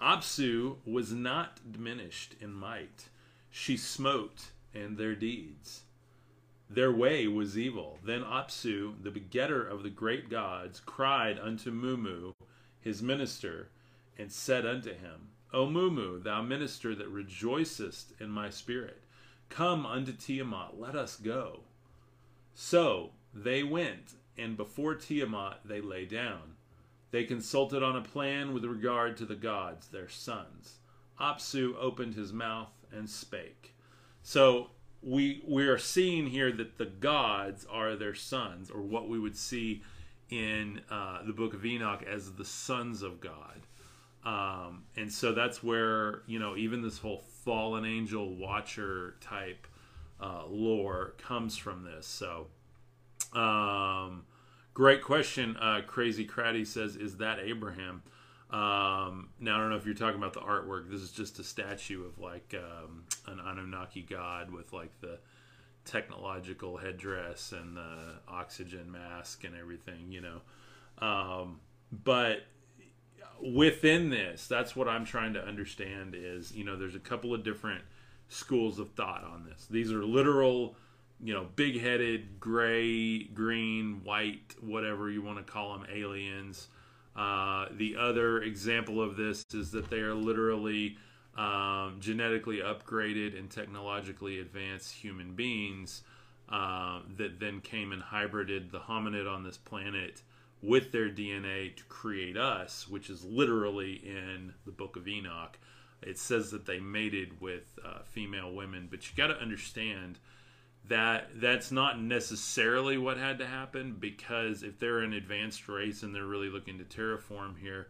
Apsu 0.01 0.77
was 0.87 1.13
not 1.13 1.61
diminished 1.73 2.35
in 2.41 2.53
might. 2.53 3.09
She 3.51 3.77
smote 3.77 4.51
and 4.75 4.97
their 4.97 5.15
deeds. 5.15 5.83
Their 6.71 6.93
way 6.93 7.27
was 7.27 7.57
evil. 7.57 7.99
Then 8.05 8.23
Apsu, 8.23 9.03
the 9.03 9.11
begetter 9.11 9.67
of 9.67 9.83
the 9.83 9.91
great 9.91 10.29
gods, 10.29 10.81
cried 10.85 11.39
unto 11.39 11.71
Mummu, 11.71 12.35
his 12.81 13.03
minister, 13.03 13.71
and 14.19 14.31
said 14.31 14.67
unto 14.67 14.91
him, 14.91 15.31
O 15.53 15.67
Mummu, 15.67 16.23
thou 16.23 16.43
minister 16.43 16.95
that 16.95 17.09
rejoicest 17.09 18.13
in 18.21 18.29
my 18.29 18.51
spirit, 18.51 19.03
come 19.49 19.87
unto 19.87 20.13
Tiamat, 20.13 20.79
let 20.79 20.95
us 20.95 21.17
go. 21.17 21.61
So 22.55 23.13
they 23.33 23.63
went, 23.63 24.15
and 24.37 24.57
before 24.57 24.95
Tiamat 24.95 25.61
they 25.65 25.81
lay 25.81 26.05
down. 26.05 26.57
They 27.11 27.25
consulted 27.25 27.83
on 27.83 27.97
a 27.97 28.03
plan 28.03 28.53
with 28.53 28.65
regard 28.67 29.17
to 29.17 29.25
the 29.25 29.35
gods, 29.35 29.89
their 29.89 30.09
sons. 30.09 30.81
Apsu 31.19 31.75
opened 31.79 32.15
his 32.15 32.33
mouth 32.33 32.73
and 32.93 33.09
spake. 33.09 33.75
So 34.23 34.71
we 35.03 35.43
we 35.47 35.67
are 35.69 35.79
seeing 35.79 36.27
here 36.27 36.53
that 36.53 36.79
the 36.79 36.87
gods 36.87 37.67
are 37.71 37.97
their 37.97 38.15
sons, 38.15 38.71
or 38.71 38.83
what 38.83 39.09
we 39.09 39.19
would 39.19 39.37
see 39.37 39.83
in 40.31 40.81
uh, 40.91 41.23
the 41.25 41.33
book 41.33 41.55
of 41.55 41.65
Enoch 41.65 42.03
as 42.03 42.33
the 42.33 42.45
sons 42.45 43.03
of 43.03 43.21
God. 43.21 43.61
Um, 44.25 44.85
and 44.97 45.13
so 45.13 45.33
that's 45.33 45.63
where 45.63 46.23
you 46.27 46.39
know 46.39 46.57
even 46.57 46.83
this 46.83 46.99
whole 46.99 47.23
fallen 47.45 47.85
angel 47.85 48.35
watcher 48.35 49.15
type 49.21 49.67
uh, 50.21 50.45
lore 50.49 51.15
comes 51.19 51.57
from 51.57 51.85
this. 51.85 52.07
So 52.07 52.49
um, 53.39 54.25
great 54.75 55.03
question. 55.03 55.57
Uh, 55.57 55.83
Crazy 55.87 56.27
Craddy 56.27 56.67
says, 56.67 56.97
"Is 56.97 57.19
that 57.19 57.39
Abraham?" 57.39 58.03
Um, 58.51 59.29
now 59.41 59.57
I 59.57 59.59
don't 59.59 59.71
know 59.71 59.77
if 59.77 59.85
you're 59.85 59.95
talking 59.95 60.19
about 60.19 60.33
the 60.33 60.41
artwork. 60.41 60.91
This 60.91 61.01
is 61.03 61.11
just 61.11 61.39
a 61.39 61.45
statue 61.45 62.07
of 62.07 62.19
like 62.19 62.55
um, 62.55 63.05
an 63.27 63.41
Anunnaki 63.41 64.03
god 64.03 64.51
with 64.51 64.73
like 64.73 64.99
the 65.01 65.19
technological 65.85 66.77
headdress 66.77 67.53
and 67.53 67.77
the 67.77 68.15
oxygen 68.27 68.91
mask 68.91 69.45
and 69.45 69.55
everything, 69.55 70.11
you 70.11 70.23
know. 70.23 70.41
Um, 71.07 71.61
but 71.93 72.41
within 73.43 74.11
this, 74.11 74.47
that's 74.47 74.75
what 74.75 74.89
I'm 74.89 75.05
trying 75.05 75.35
to 75.35 75.45
understand 75.45 76.15
is, 76.17 76.53
you 76.53 76.65
know, 76.65 76.77
there's 76.77 76.95
a 76.95 77.01
couple 77.01 77.35
of 77.35 77.45
different 77.45 77.83
schools 78.29 78.79
of 78.79 78.91
thought 78.93 79.25
on 79.25 79.45
this. 79.45 79.67
These 79.71 79.93
are 79.93 80.05
literal 80.05 80.77
you 81.23 81.35
know, 81.35 81.47
big 81.57 81.81
headed, 81.81 82.39
gray, 82.39 83.25
green, 83.25 84.03
white, 84.05 84.55
whatever 84.61 85.11
you 85.11 85.23
want 85.23 85.45
to 85.45 85.53
call 85.53 85.77
them, 85.77 85.87
aliens. 85.93 86.69
Uh, 87.19 87.67
the 87.73 87.97
other 87.97 88.43
example 88.43 89.03
of 89.03 89.17
this 89.17 89.45
is 89.53 89.73
that 89.73 89.91
they 89.91 89.99
are 89.99 90.15
literally 90.15 90.97
um, 91.37 91.97
genetically 91.99 92.59
upgraded 92.59 93.37
and 93.37 93.51
technologically 93.51 94.39
advanced 94.39 94.95
human 94.95 95.35
beings 95.35 96.03
uh, 96.49 97.01
that 97.17 97.41
then 97.41 97.61
came 97.61 97.91
and 97.91 98.03
hybrided 98.03 98.71
the 98.71 98.79
hominid 98.79 99.29
on 99.29 99.43
this 99.43 99.57
planet 99.57 100.23
with 100.63 100.93
their 100.93 101.09
DNA 101.09 101.75
to 101.77 101.83
create 101.85 102.37
us, 102.37 102.87
which 102.89 103.11
is 103.11 103.25
literally 103.25 103.95
in 103.95 104.55
the 104.65 104.73
book 104.73 104.95
of 104.95 105.09
Enoch. 105.09 105.59
It 106.03 106.19
says 106.19 106.53
that 106.53 106.67
they 106.67 106.79
mated 106.79 107.41
with 107.41 107.79
uh, 107.85 107.99
female 108.05 108.53
women, 108.53 108.87
but 108.89 109.11
you 109.11 109.17
got 109.17 109.27
to 109.27 109.41
understand 109.41 110.21
that 110.89 111.29
that's 111.35 111.71
not 111.71 112.01
necessarily 112.01 112.99
what 112.99 113.19
had 113.19 113.39
to 113.39 113.47
happen 113.47 113.97
because 113.99 114.63
if 114.63 114.79
they're 114.79 115.01
an 115.01 115.13
advanced 115.13 115.69
race 115.69 116.03
and 116.03 116.15
they're 116.15 116.25
really 116.27 116.49
looking 116.49 116.79
to 116.79 116.85
terraform 116.85 117.59
here, 117.59 117.89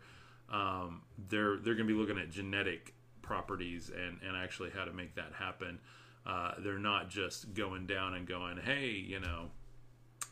um, 0.51 1.03
they're 1.29 1.57
they're 1.57 1.75
going 1.75 1.87
to 1.87 1.95
be 1.95 1.99
looking 1.99 2.19
at 2.19 2.31
genetic 2.31 2.95
properties 3.23 3.91
and 3.91 4.19
and 4.27 4.37
actually 4.37 4.71
how 4.71 4.85
to 4.85 4.93
make 4.93 5.15
that 5.15 5.33
happen. 5.39 5.79
Uh, 6.27 6.53
they're 6.59 6.79
not 6.79 7.09
just 7.09 7.55
going 7.55 7.87
down 7.87 8.15
and 8.15 8.27
going, 8.27 8.59
hey, 8.59 8.89
you 8.89 9.21
know, 9.21 9.47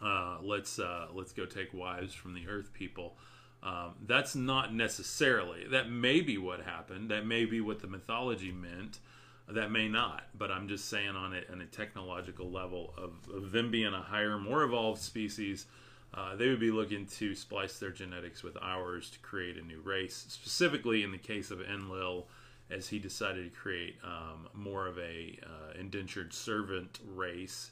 uh, 0.02 0.38
let's 0.42 0.78
uh, 0.78 1.06
let's 1.12 1.32
go 1.32 1.46
take 1.46 1.72
wives 1.72 2.14
from 2.14 2.34
the 2.34 2.48
Earth 2.48 2.72
people. 2.72 3.16
Um, 3.62 3.94
that's 4.06 4.34
not 4.36 4.74
necessarily. 4.74 5.66
That 5.68 5.90
may 5.90 6.20
be 6.20 6.38
what 6.38 6.60
happened. 6.60 7.10
That 7.10 7.26
may 7.26 7.44
be 7.44 7.60
what 7.60 7.80
the 7.80 7.86
mythology 7.86 8.52
meant 8.52 8.98
that 9.48 9.70
may 9.70 9.88
not, 9.88 10.24
but 10.36 10.50
I'm 10.50 10.68
just 10.68 10.88
saying 10.88 11.14
on 11.14 11.32
it 11.32 11.48
on 11.52 11.60
a 11.60 11.66
technological 11.66 12.50
level 12.50 12.92
of, 12.96 13.12
of 13.32 13.52
them 13.52 13.70
being 13.70 13.94
a 13.94 14.02
higher, 14.02 14.38
more 14.38 14.62
evolved 14.62 15.00
species, 15.00 15.66
uh, 16.14 16.34
they 16.34 16.48
would 16.48 16.60
be 16.60 16.70
looking 16.70 17.06
to 17.06 17.34
splice 17.34 17.78
their 17.78 17.90
genetics 17.90 18.42
with 18.42 18.56
ours 18.60 19.10
to 19.10 19.18
create 19.20 19.56
a 19.56 19.62
new 19.62 19.80
race. 19.80 20.24
Specifically, 20.28 21.02
in 21.02 21.12
the 21.12 21.18
case 21.18 21.50
of 21.50 21.60
Enlil, 21.60 22.26
as 22.70 22.88
he 22.88 22.98
decided 22.98 23.44
to 23.44 23.58
create 23.58 23.96
um, 24.02 24.48
more 24.52 24.88
of 24.88 24.98
a 24.98 25.38
uh, 25.44 25.78
indentured 25.78 26.32
servant 26.32 26.98
race 27.14 27.70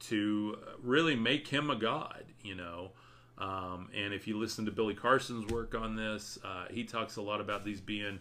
to 0.00 0.56
really 0.82 1.16
make 1.16 1.48
him 1.48 1.70
a 1.70 1.76
god, 1.76 2.24
you 2.44 2.54
know. 2.54 2.92
Um, 3.38 3.88
and 3.96 4.12
if 4.12 4.28
you 4.28 4.38
listen 4.38 4.64
to 4.66 4.70
Billy 4.70 4.94
Carson's 4.94 5.50
work 5.50 5.74
on 5.74 5.96
this, 5.96 6.38
uh, 6.44 6.66
he 6.70 6.84
talks 6.84 7.16
a 7.16 7.22
lot 7.22 7.40
about 7.40 7.64
these 7.64 7.80
being 7.80 8.20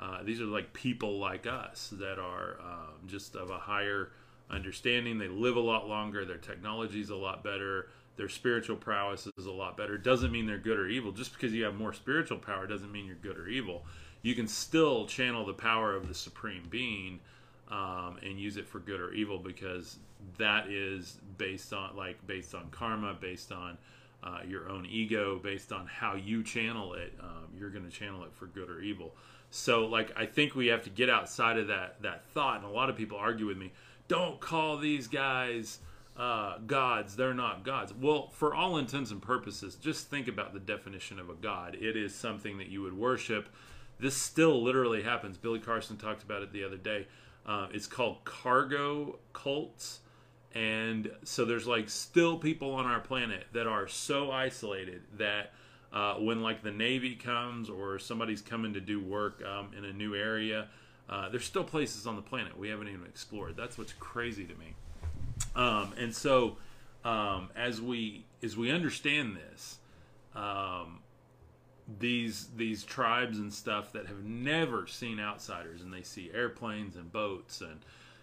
uh, 0.00 0.22
these 0.22 0.40
are 0.40 0.46
like 0.46 0.72
people 0.72 1.18
like 1.18 1.46
us 1.46 1.92
that 1.98 2.18
are 2.18 2.58
um, 2.60 3.06
just 3.06 3.34
of 3.34 3.50
a 3.50 3.58
higher 3.58 4.10
understanding. 4.50 5.18
They 5.18 5.28
live 5.28 5.56
a 5.56 5.60
lot 5.60 5.88
longer. 5.88 6.24
Their 6.24 6.38
technology 6.38 7.00
is 7.00 7.10
a 7.10 7.16
lot 7.16 7.42
better. 7.42 7.88
Their 8.16 8.28
spiritual 8.28 8.76
prowess 8.76 9.28
is 9.36 9.46
a 9.46 9.52
lot 9.52 9.76
better. 9.76 9.98
Doesn't 9.98 10.32
mean 10.32 10.46
they're 10.46 10.58
good 10.58 10.78
or 10.78 10.88
evil. 10.88 11.12
Just 11.12 11.32
because 11.32 11.52
you 11.52 11.64
have 11.64 11.74
more 11.74 11.92
spiritual 11.92 12.38
power 12.38 12.66
doesn't 12.66 12.90
mean 12.90 13.06
you're 13.06 13.16
good 13.16 13.38
or 13.38 13.48
evil. 13.48 13.84
You 14.22 14.34
can 14.34 14.48
still 14.48 15.06
channel 15.06 15.46
the 15.46 15.52
power 15.52 15.94
of 15.94 16.08
the 16.08 16.14
supreme 16.14 16.64
being 16.68 17.20
um, 17.70 18.18
and 18.22 18.38
use 18.38 18.56
it 18.56 18.66
for 18.66 18.80
good 18.80 19.00
or 19.00 19.12
evil 19.12 19.38
because 19.38 19.98
that 20.38 20.68
is 20.68 21.18
based 21.36 21.72
on 21.72 21.96
like 21.96 22.24
based 22.26 22.54
on 22.54 22.68
karma, 22.70 23.14
based 23.14 23.52
on 23.52 23.78
uh, 24.22 24.40
your 24.46 24.68
own 24.68 24.86
ego, 24.86 25.38
based 25.38 25.72
on 25.72 25.86
how 25.86 26.14
you 26.14 26.42
channel 26.42 26.94
it. 26.94 27.12
Um, 27.20 27.46
you're 27.56 27.70
going 27.70 27.84
to 27.84 27.90
channel 27.90 28.24
it 28.24 28.32
for 28.32 28.46
good 28.46 28.68
or 28.68 28.80
evil. 28.80 29.14
So 29.50 29.86
like 29.86 30.12
I 30.16 30.26
think 30.26 30.54
we 30.54 30.68
have 30.68 30.82
to 30.84 30.90
get 30.90 31.08
outside 31.08 31.58
of 31.58 31.68
that 31.68 32.02
that 32.02 32.26
thought. 32.30 32.56
And 32.56 32.64
a 32.64 32.74
lot 32.74 32.90
of 32.90 32.96
people 32.96 33.18
argue 33.18 33.46
with 33.46 33.56
me, 33.56 33.72
don't 34.08 34.40
call 34.40 34.78
these 34.78 35.06
guys 35.06 35.78
uh, 36.16 36.58
gods. 36.66 37.16
They're 37.16 37.34
not 37.34 37.64
gods. 37.64 37.94
Well, 37.94 38.28
for 38.32 38.54
all 38.54 38.76
intents 38.76 39.10
and 39.10 39.22
purposes, 39.22 39.76
just 39.76 40.10
think 40.10 40.26
about 40.26 40.52
the 40.52 40.60
definition 40.60 41.18
of 41.18 41.30
a 41.30 41.34
god. 41.34 41.76
It 41.80 41.96
is 41.96 42.14
something 42.14 42.58
that 42.58 42.68
you 42.68 42.82
would 42.82 42.96
worship. 42.96 43.48
This 44.00 44.16
still 44.16 44.62
literally 44.62 45.02
happens. 45.02 45.38
Billy 45.38 45.60
Carson 45.60 45.96
talked 45.96 46.22
about 46.22 46.42
it 46.42 46.52
the 46.52 46.64
other 46.64 46.76
day. 46.76 47.06
Uh, 47.46 47.68
it's 47.72 47.86
called 47.86 48.24
cargo 48.24 49.18
cults. 49.32 50.00
And 50.54 51.10
so 51.24 51.44
there's 51.44 51.66
like 51.66 51.88
still 51.88 52.36
people 52.36 52.72
on 52.74 52.86
our 52.86 53.00
planet 53.00 53.46
that 53.52 53.66
are 53.66 53.86
so 53.86 54.30
isolated 54.30 55.02
that 55.18 55.52
uh, 55.92 56.14
when 56.14 56.42
like 56.42 56.62
the 56.62 56.70
Navy 56.70 57.14
comes 57.14 57.70
or 57.70 57.98
somebody's 57.98 58.42
coming 58.42 58.74
to 58.74 58.80
do 58.80 59.00
work 59.00 59.42
um, 59.44 59.70
in 59.76 59.84
a 59.84 59.92
new 59.92 60.14
area, 60.14 60.68
uh, 61.08 61.28
there's 61.28 61.44
still 61.44 61.64
places 61.64 62.06
on 62.06 62.16
the 62.16 62.22
planet 62.22 62.58
we 62.58 62.68
haven't 62.68 62.88
even 62.88 63.06
explored. 63.06 63.56
That's 63.56 63.78
what's 63.78 63.94
crazy 63.94 64.44
to 64.44 64.54
me. 64.54 64.74
Um, 65.56 65.92
and 65.98 66.14
so 66.14 66.56
um, 67.04 67.50
as 67.56 67.80
we 67.80 68.26
as 68.42 68.56
we 68.56 68.70
understand 68.70 69.36
this, 69.36 69.78
um, 70.34 71.00
these 71.98 72.48
these 72.56 72.84
tribes 72.84 73.38
and 73.38 73.52
stuff 73.52 73.92
that 73.92 74.06
have 74.06 74.22
never 74.24 74.86
seen 74.86 75.18
outsiders 75.18 75.80
and 75.80 75.92
they 75.92 76.02
see 76.02 76.30
airplanes 76.34 76.96
and 76.96 77.10
boats 77.10 77.60
and 77.60 77.80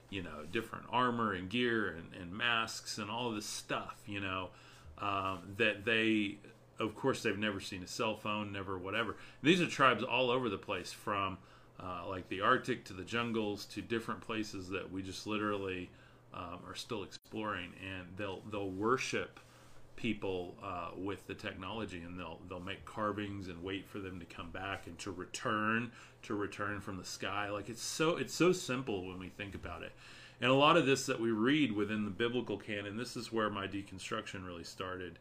you 0.10 0.24
know, 0.24 0.46
different 0.52 0.86
armor 0.90 1.34
and 1.34 1.50
gear 1.50 1.90
and, 1.90 2.22
and 2.22 2.32
masks 2.32 2.98
and 2.98 3.10
all 3.10 3.32
this 3.32 3.46
stuff, 3.46 4.02
you 4.06 4.20
know, 4.20 4.50
um, 4.98 5.40
that 5.58 5.86
they, 5.86 6.38
of 6.80 6.96
course, 6.96 7.24
they've 7.24 7.38
never 7.38 7.60
seen 7.60 7.84
a 7.84 7.88
cell 7.88 8.16
phone, 8.16 8.52
never 8.52 8.78
whatever. 8.78 9.16
These 9.42 9.62
are 9.62 9.68
tribes 9.68 10.04
all 10.04 10.30
over 10.30 10.50
the 10.50 10.58
place 10.58 10.92
from 10.92 11.38
uh, 11.80 12.04
like 12.08 12.28
the 12.30 12.42
Arctic 12.42 12.86
to 12.86 12.94
the 12.94 13.04
jungles 13.04 13.66
to 13.66 13.82
different 13.82 14.22
places 14.22 14.70
that 14.70 14.92
we 14.92 15.02
just 15.02 15.28
literally 15.28 15.90
um, 16.34 16.60
are 16.68 16.76
still 16.76 17.04
exploring, 17.04 17.72
and 17.82 18.08
they'll 18.18 18.42
they'll 18.52 18.70
worship 18.70 19.40
people 19.96 20.56
uh, 20.64 20.90
with 20.98 21.26
the 21.28 21.34
technology, 21.34 22.02
and 22.02 22.20
they'll 22.20 22.40
they'll 22.50 22.60
make 22.60 22.86
carvings 22.86 23.48
and 23.48 23.64
wait 23.64 23.88
for 23.88 24.00
them 24.00 24.20
to 24.20 24.26
come 24.26 24.50
back 24.52 24.88
and 24.88 24.98
to 25.00 25.12
return 25.12 25.92
to 26.24 26.36
return 26.36 26.82
from 26.82 26.98
the 26.98 27.06
sky. 27.06 27.50
Like 27.50 27.70
it's 27.70 27.82
so 27.82 28.18
it's 28.18 28.34
so 28.34 28.52
simple 28.52 29.08
when 29.08 29.20
we 29.20 29.30
think 29.30 29.56
about 29.56 29.84
it. 29.84 29.92
And 30.42 30.52
a 30.52 30.56
lot 30.56 30.76
of 30.76 30.86
this 30.86 31.06
that 31.06 31.20
we 31.20 31.32
read 31.32 31.72
within 31.72 32.04
the 32.04 32.12
biblical 32.12 32.58
canon, 32.58 32.98
this 32.98 33.16
is 33.16 33.32
where 33.32 33.50
my 33.50 33.68
deconstruction 33.68 34.46
really 34.46 34.66
started, 34.66 35.18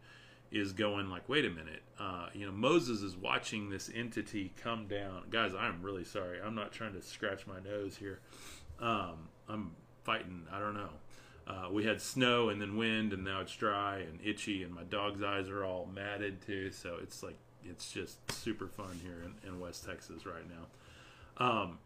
is 0.54 0.73
going 0.73 1.11
like, 1.11 1.28
wait 1.28 1.44
a 1.44 1.50
minute, 1.50 1.82
uh, 1.99 2.28
you 2.32 2.46
know, 2.46 2.52
Moses 2.52 3.02
is 3.02 3.16
watching 3.16 3.70
this 3.70 3.90
entity 3.92 4.52
come 4.62 4.87
down. 4.87 5.25
Guys, 5.28 5.52
I'm 5.52 5.82
really 5.82 6.04
sorry. 6.04 6.38
I'm 6.40 6.54
not 6.54 6.73
trying 6.73 6.94
to 6.94 7.02
scratch 7.02 7.46
my 7.46 7.58
nose 7.61 7.96
here. 7.96 8.20
Um, 8.80 9.28
I'm 9.49 9.73
fighting. 10.04 10.46
I 10.52 10.61
don't 10.61 10.75
know. 10.75 10.90
Uh, 11.46 11.68
we 11.70 11.84
had 11.84 12.00
snow 12.00 12.49
and 12.49 12.62
then 12.62 12.76
wind, 12.76 13.12
and 13.12 13.25
now 13.25 13.40
it's 13.40 13.54
dry 13.54 13.99
and 13.99 14.20
itchy, 14.25 14.62
and 14.62 14.73
my 14.73 14.84
dog's 14.84 15.23
eyes 15.23 15.49
are 15.49 15.64
all 15.64 15.88
matted 15.92 16.40
too. 16.40 16.70
So 16.70 16.99
it's 17.02 17.23
like 17.23 17.37
it's 17.64 17.90
just 17.90 18.18
super 18.30 18.68
fun 18.68 19.00
here 19.02 19.23
in, 19.25 19.49
in 19.49 19.61
West 19.61 19.84
Texas 19.84 20.25
right 20.25 20.44
now. 20.49 21.44
Um, 21.44 21.78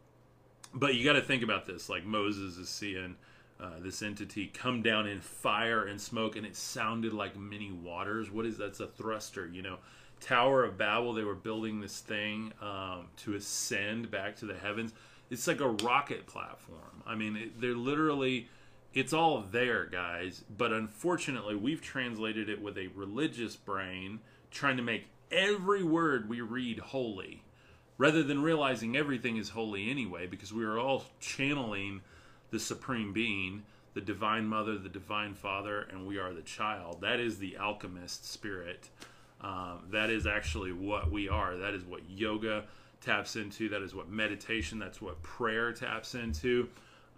but 0.74 0.94
you 0.94 1.04
got 1.04 1.14
to 1.14 1.22
think 1.22 1.42
about 1.42 1.66
this: 1.66 1.88
like 1.88 2.04
Moses 2.04 2.58
is 2.58 2.68
seeing 2.68 3.16
uh, 3.60 3.80
this 3.80 4.02
entity 4.02 4.46
come 4.46 4.82
down 4.82 5.06
in 5.06 5.20
fire 5.20 5.86
and 5.86 6.00
smoke, 6.00 6.36
and 6.36 6.46
it 6.46 6.56
sounded 6.56 7.12
like 7.12 7.36
many 7.36 7.72
waters. 7.72 8.30
What 8.30 8.46
is 8.46 8.56
that's 8.56 8.80
a 8.80 8.86
thruster? 8.86 9.46
You 9.46 9.62
know, 9.62 9.76
Tower 10.20 10.64
of 10.64 10.78
Babel. 10.78 11.12
They 11.12 11.24
were 11.24 11.34
building 11.34 11.80
this 11.80 11.98
thing 12.00 12.52
um, 12.62 13.06
to 13.18 13.34
ascend 13.34 14.10
back 14.10 14.36
to 14.36 14.46
the 14.46 14.54
heavens. 14.54 14.92
It's 15.30 15.46
like 15.46 15.60
a 15.60 15.68
rocket 15.68 16.26
platform. 16.26 17.02
I 17.06 17.14
mean, 17.14 17.36
it, 17.36 17.60
they're 17.60 17.74
literally 17.74 18.48
it's 18.94 19.12
all 19.12 19.44
there, 19.50 19.86
guys. 19.86 20.44
But 20.56 20.72
unfortunately, 20.72 21.54
we've 21.54 21.82
translated 21.82 22.48
it 22.48 22.60
with 22.60 22.78
a 22.78 22.88
religious 22.88 23.56
brain, 23.56 24.20
trying 24.50 24.76
to 24.76 24.82
make 24.82 25.06
every 25.30 25.82
word 25.82 26.28
we 26.28 26.40
read 26.40 26.78
holy, 26.78 27.42
rather 27.96 28.22
than 28.22 28.42
realizing 28.42 28.96
everything 28.96 29.36
is 29.36 29.50
holy 29.50 29.90
anyway, 29.90 30.26
because 30.26 30.52
we 30.52 30.64
are 30.64 30.78
all 30.78 31.04
channeling 31.20 32.00
the 32.50 32.58
Supreme 32.58 33.12
Being, 33.12 33.64
the 33.94 34.00
Divine 34.00 34.46
Mother, 34.46 34.78
the 34.78 34.88
Divine 34.88 35.34
Father, 35.34 35.82
and 35.90 36.06
we 36.06 36.18
are 36.18 36.32
the 36.32 36.42
child. 36.42 37.00
That 37.00 37.20
is 37.20 37.38
the 37.38 37.56
alchemist 37.56 38.30
spirit. 38.30 38.88
Um, 39.40 39.84
that 39.90 40.10
is 40.10 40.26
actually 40.26 40.72
what 40.72 41.10
we 41.10 41.28
are. 41.28 41.56
That 41.56 41.74
is 41.74 41.84
what 41.84 42.08
yoga 42.08 42.64
taps 43.00 43.36
into. 43.36 43.68
That 43.68 43.82
is 43.82 43.94
what 43.94 44.08
meditation, 44.08 44.78
that's 44.78 45.00
what 45.00 45.22
prayer 45.22 45.72
taps 45.72 46.14
into. 46.14 46.68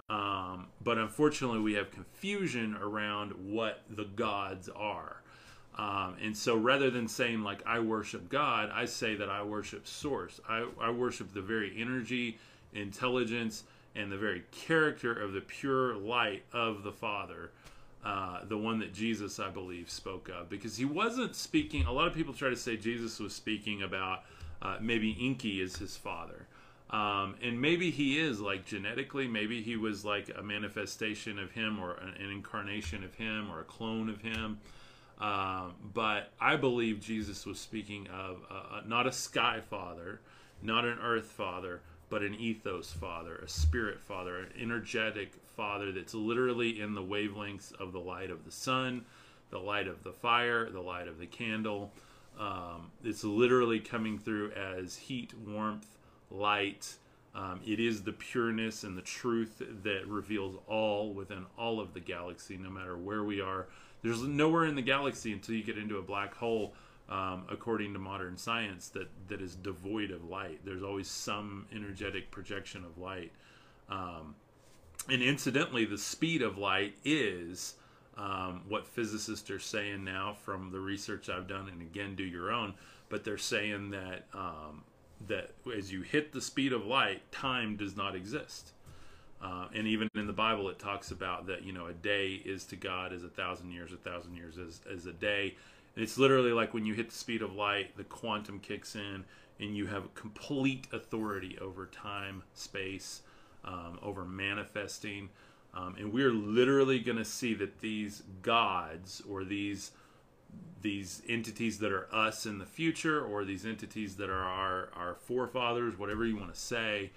Um, 0.08 0.66
but 0.82 0.98
unfortunately, 0.98 1.60
we 1.60 1.74
have 1.74 1.90
confusion 1.90 2.76
around 2.80 3.32
what 3.32 3.82
the 3.88 4.04
gods 4.04 4.68
are. 4.68 5.22
Um, 5.78 6.16
and 6.20 6.36
so 6.36 6.56
rather 6.56 6.90
than 6.90 7.06
saying, 7.08 7.42
like, 7.42 7.64
I 7.64 7.78
worship 7.78 8.28
God, 8.28 8.70
I 8.74 8.84
say 8.84 9.14
that 9.14 9.30
I 9.30 9.42
worship 9.42 9.86
Source. 9.86 10.40
I, 10.48 10.66
I 10.80 10.90
worship 10.90 11.32
the 11.32 11.40
very 11.40 11.74
energy, 11.80 12.38
intelligence, 12.74 13.64
and 13.94 14.10
the 14.10 14.16
very 14.16 14.44
character 14.50 15.12
of 15.12 15.32
the 15.32 15.40
pure 15.40 15.96
light 15.96 16.44
of 16.52 16.82
the 16.82 16.92
Father. 16.92 17.50
Uh, 18.02 18.42
the 18.46 18.56
one 18.56 18.78
that 18.78 18.94
Jesus, 18.94 19.38
I 19.38 19.50
believe, 19.50 19.90
spoke 19.90 20.30
of. 20.30 20.48
Because 20.48 20.78
he 20.78 20.86
wasn't 20.86 21.36
speaking, 21.36 21.84
a 21.84 21.92
lot 21.92 22.06
of 22.06 22.14
people 22.14 22.32
try 22.32 22.48
to 22.48 22.56
say 22.56 22.78
Jesus 22.78 23.20
was 23.20 23.34
speaking 23.34 23.82
about 23.82 24.22
uh, 24.62 24.78
maybe 24.80 25.14
Enki 25.20 25.60
is 25.60 25.76
his 25.76 25.98
father. 25.98 26.46
Um, 26.90 27.36
and 27.42 27.60
maybe 27.60 27.90
he 27.90 28.18
is 28.18 28.40
like 28.40 28.64
genetically, 28.64 29.28
maybe 29.28 29.62
he 29.62 29.76
was 29.76 30.04
like 30.04 30.30
a 30.36 30.42
manifestation 30.42 31.38
of 31.38 31.52
him 31.52 31.78
or 31.78 31.94
an, 31.94 32.14
an 32.18 32.30
incarnation 32.30 33.04
of 33.04 33.14
him 33.14 33.50
or 33.50 33.60
a 33.60 33.64
clone 33.64 34.08
of 34.08 34.20
him. 34.20 34.58
Um, 35.20 35.74
but 35.92 36.32
I 36.40 36.56
believe 36.56 37.00
Jesus 37.00 37.46
was 37.46 37.60
speaking 37.60 38.08
of 38.08 38.38
uh, 38.50 38.80
not 38.86 39.06
a 39.06 39.12
sky 39.12 39.60
father, 39.60 40.20
not 40.62 40.84
an 40.84 40.98
earth 41.02 41.26
father, 41.26 41.82
but 42.10 42.22
an 42.22 42.34
ethos 42.34 42.92
father, 42.92 43.36
a 43.36 43.48
spirit 43.48 44.00
father, 44.00 44.38
an 44.38 44.48
energetic 44.60 45.32
father 45.56 45.92
that's 45.92 46.12
literally 46.12 46.80
in 46.80 46.94
the 46.94 47.02
wavelengths 47.02 47.72
of 47.80 47.92
the 47.92 48.00
light 48.00 48.30
of 48.30 48.44
the 48.44 48.50
sun, 48.50 49.04
the 49.50 49.58
light 49.58 49.86
of 49.86 50.02
the 50.02 50.12
fire, 50.12 50.68
the 50.68 50.80
light 50.80 51.08
of 51.08 51.18
the 51.18 51.26
candle. 51.26 51.92
Um, 52.38 52.90
it's 53.04 53.24
literally 53.24 53.80
coming 53.80 54.18
through 54.18 54.52
as 54.52 54.96
heat, 54.96 55.32
warmth, 55.46 55.86
light. 56.30 56.96
Um, 57.34 57.60
it 57.64 57.78
is 57.78 58.02
the 58.02 58.12
pureness 58.12 58.82
and 58.82 58.98
the 58.98 59.02
truth 59.02 59.62
that 59.82 60.06
reveals 60.08 60.56
all 60.66 61.12
within 61.12 61.46
all 61.56 61.78
of 61.78 61.94
the 61.94 62.00
galaxy, 62.00 62.56
no 62.56 62.70
matter 62.70 62.96
where 62.96 63.22
we 63.22 63.40
are. 63.40 63.66
There's 64.02 64.22
nowhere 64.22 64.64
in 64.64 64.74
the 64.74 64.82
galaxy 64.82 65.32
until 65.32 65.54
you 65.54 65.62
get 65.62 65.78
into 65.78 65.98
a 65.98 66.02
black 66.02 66.34
hole, 66.34 66.74
um, 67.10 67.44
according 67.50 67.92
to 67.94 67.98
modern 67.98 68.36
science, 68.36 68.88
that, 68.90 69.08
that 69.28 69.40
is 69.40 69.56
devoid 69.56 70.10
of 70.10 70.24
light. 70.24 70.60
There's 70.64 70.82
always 70.82 71.08
some 71.08 71.66
energetic 71.74 72.30
projection 72.30 72.84
of 72.84 72.98
light. 72.98 73.32
Um, 73.88 74.36
and 75.08 75.22
incidentally, 75.22 75.84
the 75.84 75.98
speed 75.98 76.42
of 76.42 76.56
light 76.56 76.94
is 77.04 77.74
um, 78.16 78.62
what 78.68 78.86
physicists 78.86 79.50
are 79.50 79.58
saying 79.58 80.04
now 80.04 80.36
from 80.44 80.70
the 80.70 80.78
research 80.78 81.28
I've 81.28 81.48
done, 81.48 81.68
and 81.68 81.82
again, 81.82 82.14
do 82.14 82.24
your 82.24 82.52
own. 82.52 82.74
But 83.08 83.24
they're 83.24 83.38
saying 83.38 83.90
that 83.90 84.26
um, 84.32 84.84
that 85.26 85.50
as 85.76 85.92
you 85.92 86.02
hit 86.02 86.32
the 86.32 86.40
speed 86.40 86.72
of 86.72 86.86
light, 86.86 87.30
time 87.32 87.76
does 87.76 87.96
not 87.96 88.14
exist. 88.14 88.72
Uh, 89.42 89.68
and 89.74 89.86
even 89.86 90.08
in 90.14 90.26
the 90.26 90.32
Bible, 90.32 90.68
it 90.68 90.78
talks 90.78 91.10
about 91.10 91.46
that, 91.46 91.64
you 91.64 91.72
know, 91.72 91.86
a 91.86 91.94
day 91.94 92.42
is 92.44 92.64
to 92.66 92.76
God 92.76 93.12
as 93.12 93.24
a 93.24 93.28
thousand 93.28 93.70
years, 93.70 93.92
a 93.92 93.96
thousand 93.96 94.36
years 94.36 94.58
as, 94.58 94.80
as 94.92 95.06
a 95.06 95.12
day. 95.12 95.56
It's 95.96 96.18
literally 96.18 96.52
like 96.52 96.72
when 96.72 96.86
you 96.86 96.94
hit 96.94 97.10
the 97.10 97.16
speed 97.16 97.42
of 97.42 97.52
light, 97.52 97.96
the 97.96 98.04
quantum 98.04 98.60
kicks 98.60 98.94
in 98.94 99.24
and 99.58 99.76
you 99.76 99.86
have 99.86 100.14
complete 100.14 100.86
authority 100.92 101.58
over 101.60 101.86
time, 101.86 102.42
space, 102.54 103.22
um, 103.64 103.98
over 104.02 104.24
manifesting. 104.24 105.28
Um, 105.74 105.94
and 105.98 106.12
we're 106.12 106.32
literally 106.32 106.98
going 106.98 107.18
to 107.18 107.24
see 107.24 107.54
that 107.54 107.80
these 107.80 108.22
gods 108.42 109.22
or 109.28 109.44
these 109.44 109.92
these 110.82 111.22
entities 111.28 111.78
that 111.78 111.92
are 111.92 112.12
us 112.12 112.46
in 112.46 112.58
the 112.58 112.66
future 112.66 113.22
or 113.22 113.44
these 113.44 113.66
entities 113.66 114.16
that 114.16 114.30
are 114.30 114.42
our, 114.42 114.88
our 114.96 115.14
forefathers, 115.14 115.98
whatever 115.98 116.24
you 116.24 116.36
want 116.36 116.52
to 116.52 116.58
say, 116.58 117.10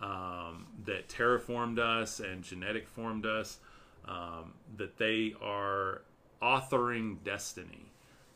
um, 0.00 0.66
that 0.84 1.08
terraformed 1.08 1.78
us 1.78 2.20
and 2.20 2.42
genetic 2.42 2.86
formed 2.86 3.24
us, 3.24 3.58
um, 4.06 4.52
that 4.76 4.98
they 4.98 5.34
are 5.40 6.02
authoring 6.42 7.16
destiny. 7.24 7.86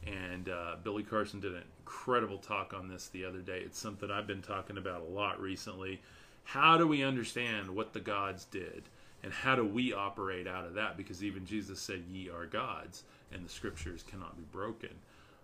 And 0.06 0.48
uh, 0.48 0.76
Billy 0.82 1.02
Carson 1.02 1.40
did 1.40 1.54
an 1.54 1.62
incredible 1.80 2.38
talk 2.38 2.72
on 2.74 2.88
this 2.88 3.08
the 3.08 3.24
other 3.24 3.40
day. 3.40 3.62
It's 3.64 3.78
something 3.78 4.10
I've 4.10 4.26
been 4.26 4.42
talking 4.42 4.78
about 4.78 5.02
a 5.02 5.12
lot 5.12 5.40
recently. 5.40 6.00
How 6.44 6.78
do 6.78 6.86
we 6.86 7.02
understand 7.02 7.68
what 7.68 7.92
the 7.92 8.00
gods 8.00 8.46
did? 8.46 8.84
And 9.22 9.32
how 9.32 9.54
do 9.54 9.64
we 9.64 9.92
operate 9.92 10.46
out 10.46 10.64
of 10.64 10.74
that? 10.74 10.96
Because 10.96 11.22
even 11.22 11.44
Jesus 11.44 11.78
said, 11.80 12.04
Ye 12.10 12.30
are 12.30 12.46
gods 12.46 13.02
and 13.32 13.44
the 13.44 13.50
scriptures 13.50 14.02
cannot 14.02 14.36
be 14.36 14.44
broken. 14.50 14.90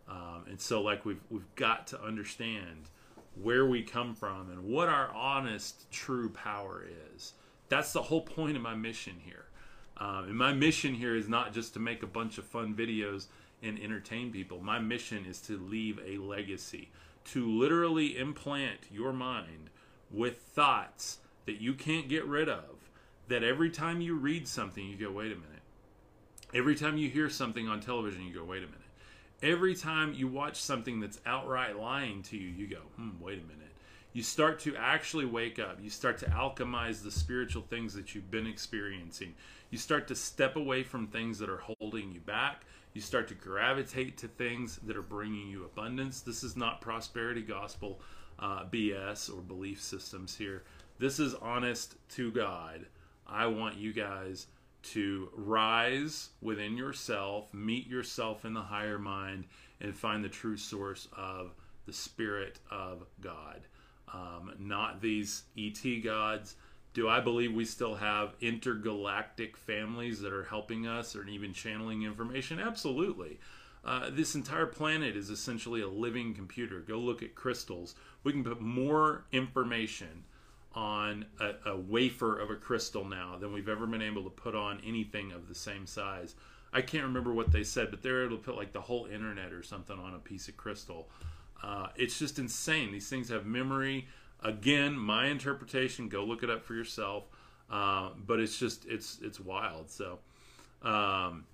Um, 0.08 0.44
and 0.48 0.60
so, 0.60 0.82
like 0.82 1.04
we've 1.04 1.20
we've 1.30 1.54
got 1.56 1.86
to 1.88 2.02
understand 2.02 2.88
where 3.42 3.66
we 3.66 3.82
come 3.82 4.14
from 4.14 4.50
and 4.50 4.64
what 4.64 4.88
our 4.88 5.12
honest, 5.12 5.90
true 5.90 6.30
power 6.30 6.84
is. 7.14 7.34
That's 7.68 7.92
the 7.92 8.02
whole 8.02 8.22
point 8.22 8.56
of 8.56 8.62
my 8.62 8.74
mission 8.74 9.14
here. 9.24 9.46
Um, 9.98 10.24
and 10.24 10.36
my 10.36 10.52
mission 10.52 10.94
here 10.94 11.16
is 11.16 11.28
not 11.28 11.52
just 11.52 11.74
to 11.74 11.80
make 11.80 12.02
a 12.02 12.06
bunch 12.06 12.38
of 12.38 12.44
fun 12.44 12.74
videos 12.74 13.26
and 13.62 13.78
entertain 13.78 14.32
people. 14.32 14.60
My 14.60 14.78
mission 14.78 15.24
is 15.26 15.40
to 15.42 15.58
leave 15.58 15.98
a 16.04 16.18
legacy, 16.18 16.90
to 17.26 17.48
literally 17.48 18.18
implant 18.18 18.80
your 18.90 19.12
mind 19.12 19.70
with 20.10 20.38
thoughts 20.38 21.18
that 21.46 21.60
you 21.60 21.74
can't 21.74 22.08
get 22.08 22.24
rid 22.26 22.48
of. 22.48 22.90
That 23.28 23.42
every 23.42 23.70
time 23.70 24.00
you 24.00 24.14
read 24.14 24.46
something, 24.46 24.86
you 24.86 24.96
go, 24.96 25.10
wait 25.10 25.32
a 25.32 25.36
minute 25.36 25.56
Every 26.54 26.76
time 26.76 26.96
you 26.96 27.10
hear 27.10 27.28
something 27.28 27.68
on 27.68 27.80
television, 27.80 28.22
you 28.22 28.32
go, 28.32 28.44
wait 28.44 28.62
a 28.62 28.66
minute. 28.66 28.80
Every 29.42 29.74
time 29.74 30.14
you 30.14 30.28
watch 30.28 30.62
something 30.62 31.00
that's 31.00 31.20
outright 31.26 31.78
lying 31.78 32.22
to 32.24 32.36
you, 32.36 32.48
you 32.48 32.68
go, 32.68 32.80
hmm, 32.96 33.10
wait 33.20 33.38
a 33.38 33.42
minute. 33.42 33.72
You 34.12 34.22
start 34.22 34.60
to 34.60 34.74
actually 34.76 35.26
wake 35.26 35.58
up. 35.58 35.78
You 35.82 35.90
start 35.90 36.18
to 36.18 36.26
alchemize 36.26 37.02
the 37.02 37.10
spiritual 37.10 37.62
things 37.62 37.92
that 37.94 38.14
you've 38.14 38.30
been 38.30 38.46
experiencing. 38.46 39.34
You 39.70 39.76
start 39.76 40.08
to 40.08 40.14
step 40.14 40.56
away 40.56 40.84
from 40.84 41.08
things 41.08 41.38
that 41.40 41.50
are 41.50 41.62
holding 41.78 42.12
you 42.12 42.20
back. 42.20 42.62
You 42.96 43.02
start 43.02 43.28
to 43.28 43.34
gravitate 43.34 44.16
to 44.16 44.26
things 44.26 44.80
that 44.86 44.96
are 44.96 45.02
bringing 45.02 45.48
you 45.48 45.66
abundance. 45.66 46.22
This 46.22 46.42
is 46.42 46.56
not 46.56 46.80
prosperity 46.80 47.42
gospel 47.42 48.00
uh, 48.38 48.64
BS 48.64 49.28
or 49.28 49.42
belief 49.42 49.82
systems 49.82 50.34
here. 50.34 50.64
This 50.98 51.20
is 51.20 51.34
honest 51.34 51.96
to 52.12 52.30
God 52.30 52.86
I 53.26 53.48
want 53.48 53.76
you 53.76 53.92
guys 53.92 54.46
to 54.94 55.28
rise 55.34 56.30
within 56.40 56.74
yourself, 56.74 57.52
meet 57.52 57.86
yourself 57.86 58.46
in 58.46 58.54
the 58.54 58.62
higher 58.62 58.98
mind, 58.98 59.44
and 59.78 59.94
find 59.94 60.24
the 60.24 60.30
true 60.30 60.56
source 60.56 61.06
of 61.14 61.54
the 61.84 61.92
Spirit 61.92 62.60
of 62.70 63.04
God. 63.20 63.60
Um, 64.10 64.54
not 64.58 65.02
these 65.02 65.42
ET 65.58 65.82
gods. 66.02 66.56
Do 66.96 67.10
I 67.10 67.20
believe 67.20 67.52
we 67.52 67.66
still 67.66 67.96
have 67.96 68.32
intergalactic 68.40 69.58
families 69.58 70.20
that 70.20 70.32
are 70.32 70.44
helping 70.44 70.86
us 70.86 71.14
or 71.14 71.28
even 71.28 71.52
channeling 71.52 72.04
information? 72.04 72.58
Absolutely. 72.58 73.38
Uh, 73.84 74.08
this 74.10 74.34
entire 74.34 74.64
planet 74.64 75.14
is 75.14 75.28
essentially 75.28 75.82
a 75.82 75.88
living 75.88 76.32
computer. 76.32 76.80
Go 76.80 76.98
look 76.98 77.22
at 77.22 77.34
crystals. 77.34 77.96
We 78.24 78.32
can 78.32 78.42
put 78.42 78.62
more 78.62 79.26
information 79.30 80.24
on 80.74 81.26
a, 81.38 81.72
a, 81.72 81.76
wafer 81.76 82.38
of 82.38 82.48
a 82.48 82.56
crystal 82.56 83.04
now 83.04 83.36
than 83.38 83.52
we've 83.52 83.68
ever 83.68 83.86
been 83.86 84.00
able 84.00 84.24
to 84.24 84.30
put 84.30 84.54
on 84.54 84.80
anything 84.82 85.32
of 85.32 85.48
the 85.48 85.54
same 85.54 85.84
size. 85.84 86.34
I 86.72 86.80
can't 86.80 87.04
remember 87.04 87.34
what 87.34 87.52
they 87.52 87.62
said, 87.62 87.90
but 87.90 88.02
they're 88.02 88.24
able 88.24 88.38
to 88.38 88.42
put 88.42 88.56
like 88.56 88.72
the 88.72 88.80
whole 88.80 89.04
internet 89.04 89.52
or 89.52 89.62
something 89.62 89.98
on 89.98 90.14
a 90.14 90.18
piece 90.18 90.48
of 90.48 90.56
crystal. 90.56 91.10
Uh, 91.62 91.88
it's 91.94 92.18
just 92.18 92.38
insane. 92.38 92.90
These 92.90 93.10
things 93.10 93.28
have 93.28 93.44
memory. 93.44 94.08
Again, 94.42 94.96
my 94.96 95.26
interpretation. 95.26 96.08
Go 96.08 96.24
look 96.24 96.42
it 96.42 96.50
up 96.50 96.64
for 96.64 96.74
yourself. 96.74 97.24
Uh, 97.70 98.10
but 98.26 98.38
it's 98.40 98.58
just 98.58 98.86
it's 98.86 99.18
it's 99.22 99.40
wild. 99.40 99.90
So. 99.90 100.18
Um, 100.82 101.44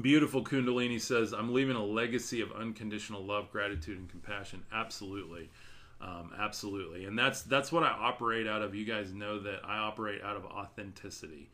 Beautiful 0.00 0.42
Kundalini 0.42 0.98
says, 0.98 1.34
I'm 1.34 1.52
leaving 1.52 1.76
a 1.76 1.84
legacy 1.84 2.40
of 2.40 2.50
unconditional 2.52 3.22
love, 3.22 3.52
gratitude, 3.52 3.98
and 3.98 4.08
compassion. 4.08 4.62
Absolutely. 4.72 5.50
Um, 6.00 6.32
absolutely. 6.38 7.04
And 7.04 7.18
that's 7.18 7.42
that's 7.42 7.70
what 7.70 7.82
I 7.82 7.90
operate 7.90 8.46
out 8.46 8.62
of. 8.62 8.74
You 8.74 8.86
guys 8.86 9.12
know 9.12 9.38
that 9.40 9.60
I 9.64 9.76
operate 9.76 10.22
out 10.22 10.36
of 10.36 10.46
authenticity. 10.46 11.50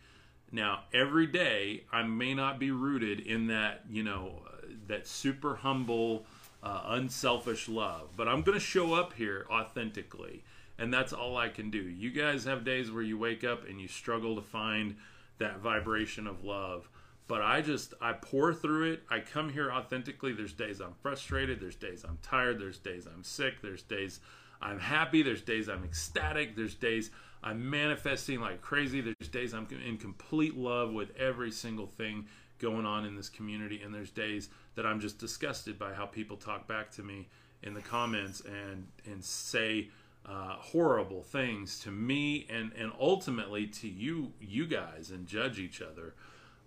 Now, 0.52 0.84
every 0.94 1.26
day 1.26 1.84
I 1.92 2.04
may 2.04 2.32
not 2.32 2.60
be 2.60 2.70
rooted 2.70 3.20
in 3.20 3.48
that, 3.48 3.82
you 3.90 4.04
know, 4.04 4.42
that 4.86 5.08
super 5.08 5.56
humble, 5.56 6.24
uh, 6.62 6.82
unselfish 6.86 7.68
love, 7.68 8.10
but 8.16 8.28
I'm 8.28 8.42
going 8.42 8.56
to 8.56 8.64
show 8.64 8.94
up 8.94 9.14
here 9.14 9.46
authentically. 9.50 10.44
And 10.78 10.94
that's 10.94 11.12
all 11.12 11.36
I 11.36 11.48
can 11.48 11.70
do. 11.70 11.78
You 11.78 12.10
guys 12.10 12.44
have 12.44 12.64
days 12.64 12.90
where 12.90 13.02
you 13.02 13.18
wake 13.18 13.42
up 13.42 13.68
and 13.68 13.80
you 13.80 13.88
struggle 13.88 14.36
to 14.36 14.42
find 14.42 14.96
that 15.38 15.58
vibration 15.58 16.26
of 16.26 16.44
love. 16.44 16.88
But 17.26 17.42
I 17.42 17.60
just 17.60 17.94
I 18.00 18.14
pour 18.14 18.54
through 18.54 18.92
it. 18.92 19.02
I 19.10 19.20
come 19.20 19.50
here 19.50 19.70
authentically. 19.70 20.32
There's 20.32 20.54
days 20.54 20.80
I'm 20.80 20.94
frustrated, 21.02 21.60
there's 21.60 21.76
days 21.76 22.04
I'm 22.08 22.18
tired, 22.22 22.58
there's 22.58 22.78
days 22.78 23.06
I'm 23.06 23.22
sick, 23.22 23.60
there's 23.60 23.82
days 23.82 24.20
I'm 24.62 24.80
happy, 24.80 25.22
there's 25.22 25.42
days 25.42 25.68
I'm 25.68 25.84
ecstatic, 25.84 26.56
there's 26.56 26.74
days 26.74 27.10
I'm 27.42 27.68
manifesting 27.70 28.40
like 28.40 28.62
crazy, 28.62 29.00
there's 29.00 29.28
days 29.28 29.52
I'm 29.52 29.68
in 29.86 29.98
complete 29.98 30.56
love 30.56 30.92
with 30.92 31.14
every 31.16 31.50
single 31.50 31.86
thing 31.86 32.26
going 32.58 32.86
on 32.86 33.04
in 33.04 33.14
this 33.14 33.28
community. 33.28 33.82
And 33.82 33.94
there's 33.94 34.10
days 34.10 34.48
that 34.74 34.86
I'm 34.86 34.98
just 34.98 35.18
disgusted 35.18 35.78
by 35.78 35.92
how 35.92 36.06
people 36.06 36.36
talk 36.36 36.66
back 36.66 36.90
to 36.92 37.02
me 37.02 37.28
in 37.62 37.74
the 37.74 37.82
comments 37.82 38.40
and 38.40 38.86
and 39.04 39.22
say 39.22 39.90
uh, 40.28 40.56
horrible 40.58 41.22
things 41.22 41.80
to 41.80 41.90
me 41.90 42.46
and 42.50 42.72
and 42.74 42.92
ultimately 43.00 43.66
to 43.66 43.88
you 43.88 44.32
you 44.40 44.66
guys 44.66 45.10
and 45.10 45.26
judge 45.26 45.58
each 45.58 45.80
other 45.80 46.14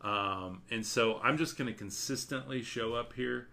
um, 0.02 0.64
and 0.72 0.86
so 0.86 1.20
I'm 1.24 1.38
just 1.38 1.58
going 1.58 1.72
to 1.72 1.78
consistently 1.78 2.62
show 2.64 2.96
up 2.96 3.14
here 3.14 3.48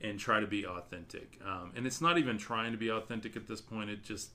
and 0.00 0.18
try 0.18 0.40
to 0.40 0.46
be 0.46 0.66
authentic. 0.66 1.38
Um, 1.46 1.72
and 1.76 1.86
it's 1.86 2.00
not 2.00 2.18
even 2.18 2.38
trying 2.38 2.72
to 2.72 2.78
be 2.78 2.90
authentic 2.90 3.36
at 3.36 3.46
this 3.46 3.60
point. 3.60 3.88
It 3.88 4.02
just, 4.02 4.30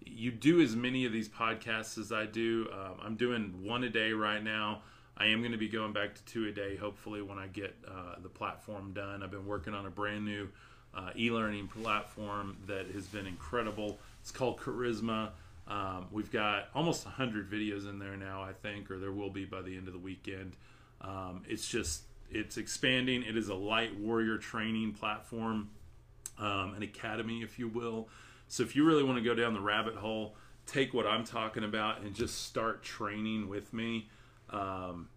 you 0.00 0.30
do 0.30 0.60
as 0.62 0.74
many 0.74 1.04
of 1.04 1.12
these 1.12 1.28
podcasts 1.28 1.98
as 1.98 2.10
I 2.10 2.24
do. 2.24 2.68
Um, 2.72 2.94
I'm 3.02 3.16
doing 3.16 3.62
one 3.62 3.84
a 3.84 3.90
day 3.90 4.12
right 4.12 4.42
now. 4.42 4.82
I 5.16 5.26
am 5.26 5.40
going 5.40 5.52
to 5.52 5.58
be 5.58 5.68
going 5.68 5.92
back 5.92 6.14
to 6.14 6.24
two 6.24 6.46
a 6.46 6.52
day, 6.52 6.76
hopefully, 6.76 7.22
when 7.22 7.38
I 7.38 7.46
get 7.46 7.76
uh, 7.86 8.16
the 8.20 8.28
platform 8.28 8.92
done. 8.92 9.22
I've 9.22 9.30
been 9.30 9.46
working 9.46 9.74
on 9.74 9.86
a 9.86 9.90
brand 9.90 10.24
new 10.24 10.48
uh, 10.96 11.10
e 11.16 11.30
learning 11.30 11.68
platform 11.68 12.56
that 12.66 12.86
has 12.92 13.06
been 13.06 13.26
incredible. 13.26 13.98
It's 14.24 14.30
called 14.30 14.58
Charisma. 14.58 15.32
Um, 15.68 16.06
we've 16.10 16.32
got 16.32 16.68
almost 16.74 17.04
100 17.04 17.50
videos 17.50 17.86
in 17.86 17.98
there 17.98 18.16
now, 18.16 18.42
I 18.42 18.54
think, 18.54 18.90
or 18.90 18.98
there 18.98 19.12
will 19.12 19.28
be 19.28 19.44
by 19.44 19.60
the 19.60 19.76
end 19.76 19.86
of 19.86 19.92
the 19.92 19.98
weekend. 19.98 20.56
Um, 21.02 21.42
it's 21.46 21.68
just 21.68 22.04
it's 22.30 22.56
expanding. 22.56 23.22
It 23.22 23.36
is 23.36 23.50
a 23.50 23.54
light 23.54 23.94
warrior 23.98 24.38
training 24.38 24.94
platform, 24.94 25.68
um, 26.38 26.72
an 26.74 26.82
academy, 26.82 27.42
if 27.42 27.58
you 27.58 27.68
will. 27.68 28.08
So 28.48 28.62
if 28.62 28.74
you 28.74 28.86
really 28.86 29.02
want 29.02 29.18
to 29.18 29.22
go 29.22 29.34
down 29.34 29.52
the 29.52 29.60
rabbit 29.60 29.94
hole, 29.94 30.36
take 30.64 30.94
what 30.94 31.06
I'm 31.06 31.24
talking 31.24 31.62
about 31.62 32.00
and 32.00 32.14
just 32.14 32.46
start 32.46 32.82
training 32.82 33.50
with 33.50 33.74
me. 33.74 34.08
Um, 34.48 35.10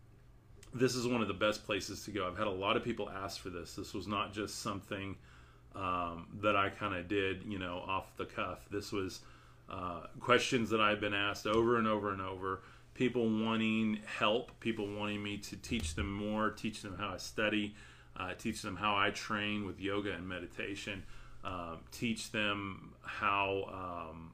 this 0.73 0.95
is 0.95 1.07
one 1.07 1.21
of 1.21 1.29
the 1.29 1.33
best 1.33 1.65
places 1.65 2.03
to 2.03 2.11
go. 2.11 2.27
I've 2.27 2.37
had 2.37 2.47
a 2.47 2.51
lot 2.51 2.75
of 2.75 2.83
people 2.83 3.09
ask 3.09 3.39
for 3.39 3.51
this. 3.51 3.73
This 3.73 3.93
was 3.93 4.05
not 4.05 4.33
just 4.33 4.61
something 4.61 5.15
um, 5.77 6.27
that 6.41 6.55
I 6.55 6.69
kind 6.69 6.95
of 6.95 7.07
did, 7.07 7.43
you 7.47 7.59
know, 7.59 7.83
off 7.87 8.17
the 8.17 8.25
cuff. 8.25 8.65
This 8.71 8.91
was 8.91 9.19
uh, 9.69 10.07
questions 10.19 10.69
that 10.71 10.81
I've 10.81 10.99
been 10.99 11.13
asked 11.13 11.45
over 11.45 11.77
and 11.77 11.87
over 11.87 12.11
and 12.11 12.21
over 12.21 12.61
people 12.97 13.29
wanting 13.29 13.99
help, 14.17 14.59
people 14.59 14.87
wanting 14.87 15.21
me 15.21 15.37
to 15.37 15.55
teach 15.55 15.93
them 15.93 16.11
more, 16.11 16.49
teach 16.49 16.81
them 16.81 16.95
how 16.97 17.09
I 17.09 17.17
study, 17.17 17.75
uh, 18.19 18.33
teach 18.33 18.63
them 18.63 18.75
how 18.75 18.95
I 18.95 19.11
train 19.11 19.67
with 19.67 19.79
yoga 19.79 20.11
and 20.13 20.27
meditation, 20.27 21.03
um, 21.43 21.77
teach 21.91 22.31
them 22.31 22.95
how, 23.03 24.09
um, 24.09 24.31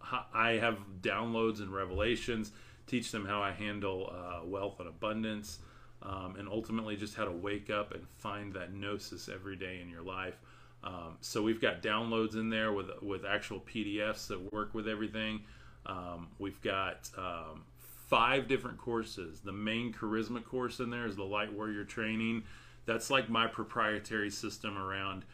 how, 0.00 0.26
I 0.34 0.52
have 0.54 0.78
downloads 1.00 1.60
and 1.60 1.72
revelations, 1.72 2.50
teach 2.88 3.12
them 3.12 3.24
how 3.24 3.40
I 3.40 3.52
handle 3.52 4.12
uh, 4.12 4.44
wealth 4.44 4.80
and 4.80 4.88
abundance, 4.88 5.60
um, 6.02 6.34
and 6.36 6.48
ultimately 6.48 6.96
just 6.96 7.14
how 7.14 7.24
to 7.24 7.30
wake 7.30 7.70
up 7.70 7.94
and 7.94 8.04
find 8.08 8.52
that 8.54 8.74
gnosis 8.74 9.28
every 9.28 9.54
day 9.54 9.78
in 9.80 9.88
your 9.88 10.02
life. 10.02 10.40
Um, 10.84 11.16
so 11.20 11.42
we've 11.42 11.60
got 11.60 11.82
downloads 11.82 12.34
in 12.34 12.50
there 12.50 12.72
with 12.72 12.90
with 13.02 13.24
actual 13.24 13.60
PDFs 13.60 14.26
that 14.28 14.52
work 14.52 14.74
with 14.74 14.88
everything. 14.88 15.42
Um, 15.86 16.28
we've 16.38 16.60
got 16.60 17.10
um, 17.16 17.64
five 17.78 18.48
different 18.48 18.78
courses. 18.78 19.40
The 19.40 19.52
main 19.52 19.92
charisma 19.92 20.44
course 20.44 20.80
in 20.80 20.90
there 20.90 21.06
is 21.06 21.16
the 21.16 21.24
light 21.24 21.52
warrior 21.52 21.84
training. 21.84 22.44
That's 22.84 23.10
like 23.10 23.28
my 23.28 23.46
proprietary 23.46 24.30
system 24.30 24.76
around 24.76 25.24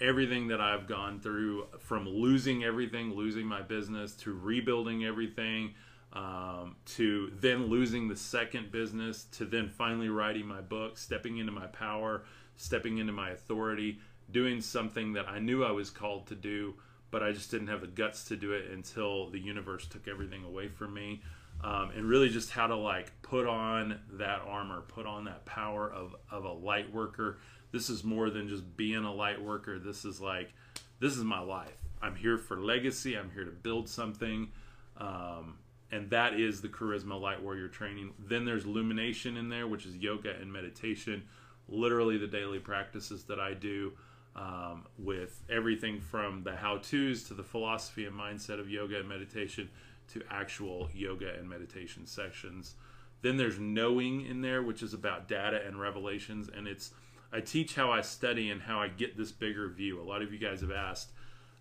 everything 0.00 0.48
that 0.48 0.60
I've 0.60 0.86
gone 0.86 1.20
through 1.20 1.66
from 1.78 2.08
losing 2.08 2.64
everything, 2.64 3.14
losing 3.14 3.46
my 3.46 3.62
business, 3.62 4.14
to 4.16 4.32
rebuilding 4.32 5.04
everything, 5.04 5.74
um, 6.12 6.76
to 6.96 7.32
then 7.40 7.66
losing 7.66 8.08
the 8.08 8.16
second 8.16 8.70
business, 8.70 9.24
to 9.32 9.44
then 9.44 9.68
finally 9.68 10.08
writing 10.08 10.46
my 10.46 10.60
book, 10.60 10.98
stepping 10.98 11.38
into 11.38 11.52
my 11.52 11.66
power, 11.66 12.22
stepping 12.56 12.98
into 12.98 13.12
my 13.12 13.30
authority, 13.30 13.98
doing 14.30 14.60
something 14.60 15.14
that 15.14 15.28
I 15.28 15.38
knew 15.38 15.64
I 15.64 15.72
was 15.72 15.90
called 15.90 16.26
to 16.28 16.34
do, 16.34 16.74
but 17.10 17.22
I 17.22 17.32
just 17.32 17.50
didn't 17.50 17.68
have 17.68 17.80
the 17.80 17.86
guts 17.86 18.24
to 18.24 18.36
do 18.36 18.52
it 18.52 18.70
until 18.70 19.30
the 19.30 19.38
universe 19.38 19.86
took 19.86 20.06
everything 20.08 20.44
away 20.44 20.68
from 20.68 20.94
me 20.94 21.22
um, 21.62 21.90
and 21.96 22.04
really 22.04 22.28
just 22.28 22.50
how 22.50 22.66
to 22.66 22.76
like 22.76 23.10
put 23.22 23.46
on 23.46 23.98
that 24.12 24.42
armor, 24.46 24.82
put 24.82 25.06
on 25.06 25.24
that 25.24 25.44
power 25.44 25.90
of, 25.90 26.14
of 26.30 26.44
a 26.44 26.52
light 26.52 26.92
worker. 26.92 27.38
This 27.72 27.90
is 27.90 28.04
more 28.04 28.30
than 28.30 28.48
just 28.48 28.76
being 28.76 29.04
a 29.04 29.12
light 29.12 29.42
worker. 29.42 29.78
This 29.78 30.04
is 30.04 30.20
like, 30.20 30.52
this 31.00 31.16
is 31.16 31.24
my 31.24 31.40
life. 31.40 31.76
I'm 32.00 32.14
here 32.14 32.38
for 32.38 32.60
legacy. 32.60 33.16
I'm 33.16 33.30
here 33.30 33.44
to 33.44 33.50
build 33.50 33.88
something. 33.88 34.50
Um, 34.96 35.58
and 35.90 36.10
that 36.10 36.38
is 36.38 36.60
the 36.60 36.68
charisma 36.68 37.20
light 37.20 37.42
warrior 37.42 37.68
training. 37.68 38.12
Then 38.18 38.44
there's 38.44 38.64
illumination 38.64 39.36
in 39.36 39.48
there, 39.48 39.66
which 39.66 39.86
is 39.86 39.96
yoga 39.96 40.34
and 40.40 40.52
meditation, 40.52 41.24
literally 41.68 42.18
the 42.18 42.26
daily 42.26 42.58
practices 42.58 43.24
that 43.24 43.40
I 43.40 43.54
do 43.54 43.92
um, 44.38 44.86
with 44.98 45.42
everything 45.50 46.00
from 46.00 46.42
the 46.44 46.54
how 46.54 46.78
to's 46.78 47.24
to 47.24 47.34
the 47.34 47.42
philosophy 47.42 48.06
and 48.06 48.14
mindset 48.14 48.60
of 48.60 48.70
yoga 48.70 48.98
and 48.98 49.08
meditation 49.08 49.68
to 50.12 50.22
actual 50.30 50.88
yoga 50.94 51.34
and 51.38 51.48
meditation 51.48 52.06
sections. 52.06 52.74
Then 53.20 53.36
there's 53.36 53.58
knowing 53.58 54.24
in 54.24 54.40
there, 54.42 54.62
which 54.62 54.82
is 54.82 54.94
about 54.94 55.26
data 55.26 55.60
and 55.66 55.80
revelations, 55.80 56.48
and 56.54 56.68
it's 56.68 56.92
I 57.32 57.40
teach 57.40 57.74
how 57.74 57.90
I 57.90 58.00
study 58.00 58.50
and 58.50 58.62
how 58.62 58.80
I 58.80 58.88
get 58.88 59.16
this 59.16 59.32
bigger 59.32 59.68
view. 59.68 60.00
A 60.00 60.02
lot 60.02 60.22
of 60.22 60.32
you 60.32 60.38
guys 60.38 60.60
have 60.62 60.70
asked, 60.70 61.10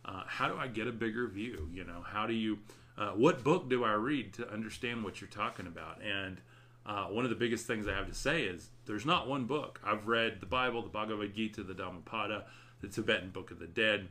uh, 0.05 0.23
how 0.25 0.47
do 0.47 0.57
I 0.57 0.67
get 0.67 0.87
a 0.87 0.93
bigger 0.93 1.27
view? 1.27 1.67
You 1.73 1.83
know, 1.83 2.03
how 2.05 2.25
do 2.25 2.33
you, 2.33 2.59
uh, 2.97 3.09
what 3.09 3.43
book 3.43 3.69
do 3.69 3.83
I 3.83 3.93
read 3.93 4.33
to 4.35 4.49
understand 4.49 5.03
what 5.03 5.19
you're 5.19 5.29
talking 5.29 5.67
about? 5.67 5.99
And 6.01 6.37
uh, 6.85 7.07
one 7.07 7.25
of 7.25 7.29
the 7.29 7.35
biggest 7.35 7.67
things 7.67 7.85
I 7.85 7.93
have 7.93 8.07
to 8.07 8.13
say 8.13 8.43
is 8.43 8.69
there's 8.85 9.05
not 9.05 9.27
one 9.27 9.43
book. 9.43 9.81
I've 9.83 10.07
read 10.07 10.39
the 10.39 10.45
Bible, 10.45 10.81
the 10.83 10.89
Bhagavad 10.89 11.35
Gita, 11.35 11.63
the 11.63 11.73
Dhammapada, 11.73 12.45
the 12.81 12.87
Tibetan 12.87 13.29
Book 13.29 13.51
of 13.51 13.59
the 13.59 13.67
Dead, 13.67 14.07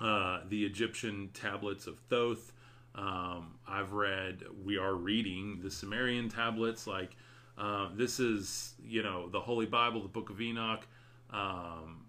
uh, 0.00 0.40
the 0.48 0.64
Egyptian 0.64 1.30
tablets 1.32 1.86
of 1.86 1.98
Thoth, 2.10 2.52
um, 2.94 3.54
I've 3.66 3.92
read, 3.92 4.44
we 4.64 4.78
are 4.78 4.94
reading 4.94 5.60
the 5.62 5.70
Sumerian 5.70 6.28
tablets. 6.28 6.86
Like, 6.86 7.16
uh, 7.58 7.88
this 7.94 8.20
is, 8.20 8.74
you 8.84 9.02
know, 9.02 9.28
the 9.28 9.40
Holy 9.40 9.66
Bible, 9.66 10.00
the 10.02 10.08
Book 10.08 10.30
of 10.30 10.40
Enoch. 10.40 10.86
Um, 11.30 12.06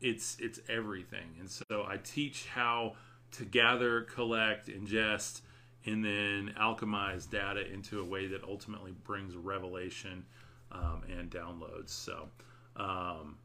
it's 0.00 0.36
it's 0.40 0.60
everything, 0.68 1.36
and 1.38 1.48
so 1.48 1.86
I 1.88 1.96
teach 1.96 2.46
how 2.46 2.94
to 3.32 3.44
gather, 3.44 4.02
collect, 4.02 4.68
ingest 4.68 5.40
and 5.86 6.04
then 6.04 6.54
alchemize 6.58 7.28
data 7.28 7.70
into 7.70 8.00
a 8.00 8.04
way 8.04 8.26
that 8.26 8.42
ultimately 8.44 8.92
brings 9.04 9.36
revelation 9.36 10.24
um, 10.72 11.02
and 11.10 11.30
downloads. 11.30 11.90
So, 11.90 12.28
um, 12.76 13.36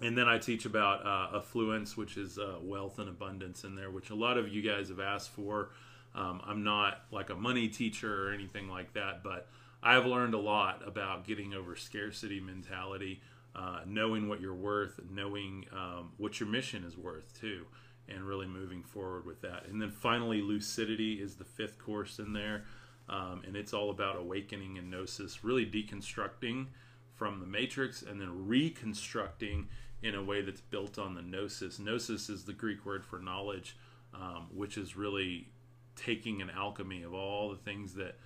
and 0.00 0.16
then 0.16 0.28
I 0.28 0.38
teach 0.38 0.64
about 0.64 1.06
uh, 1.06 1.36
affluence, 1.36 1.96
which 1.96 2.16
is 2.16 2.38
uh, 2.38 2.56
wealth 2.60 2.98
and 2.98 3.08
abundance 3.08 3.64
in 3.64 3.74
there, 3.74 3.90
which 3.90 4.10
a 4.10 4.14
lot 4.14 4.36
of 4.38 4.48
you 4.48 4.62
guys 4.62 4.88
have 4.88 5.00
asked 5.00 5.30
for. 5.30 5.70
Um, 6.14 6.40
I'm 6.44 6.62
not 6.62 7.02
like 7.10 7.30
a 7.30 7.34
money 7.34 7.68
teacher 7.68 8.28
or 8.28 8.32
anything 8.32 8.68
like 8.68 8.92
that, 8.94 9.22
but 9.22 9.48
I've 9.82 10.06
learned 10.06 10.34
a 10.34 10.38
lot 10.38 10.82
about 10.86 11.26
getting 11.26 11.54
over 11.54 11.76
scarcity 11.76 12.40
mentality, 12.40 13.20
uh, 13.54 13.80
knowing 13.86 14.28
what 14.28 14.40
you're 14.40 14.54
worth, 14.54 15.00
knowing 15.10 15.66
um, 15.72 16.12
what 16.16 16.40
your 16.40 16.48
mission 16.48 16.84
is 16.84 16.96
worth 16.96 17.38
too, 17.40 17.66
and 18.08 18.24
really 18.24 18.46
moving 18.46 18.82
forward 18.82 19.26
with 19.26 19.42
that. 19.42 19.66
And 19.68 19.80
then 19.80 19.90
finally, 19.90 20.40
lucidity 20.40 21.14
is 21.14 21.34
the 21.34 21.44
fifth 21.44 21.78
course 21.78 22.18
in 22.18 22.32
there, 22.32 22.64
um, 23.08 23.42
and 23.46 23.56
it's 23.56 23.74
all 23.74 23.90
about 23.90 24.16
awakening 24.16 24.78
and 24.78 24.90
gnosis, 24.90 25.44
really 25.44 25.66
deconstructing 25.66 26.66
from 27.14 27.40
the 27.40 27.46
matrix 27.46 28.02
and 28.02 28.20
then 28.20 28.46
reconstructing 28.46 29.68
in 30.02 30.14
a 30.14 30.22
way 30.22 30.42
that's 30.42 30.60
built 30.60 30.98
on 30.98 31.14
the 31.14 31.22
gnosis. 31.22 31.78
Gnosis 31.78 32.28
is 32.28 32.44
the 32.44 32.52
Greek 32.52 32.84
word 32.84 33.04
for 33.04 33.18
knowledge, 33.18 33.76
um, 34.12 34.48
which 34.52 34.76
is 34.76 34.96
really 34.96 35.48
taking 35.96 36.42
an 36.42 36.50
alchemy 36.50 37.02
of 37.02 37.14
all 37.14 37.50
the 37.50 37.56
things 37.56 37.94
that 37.94 38.16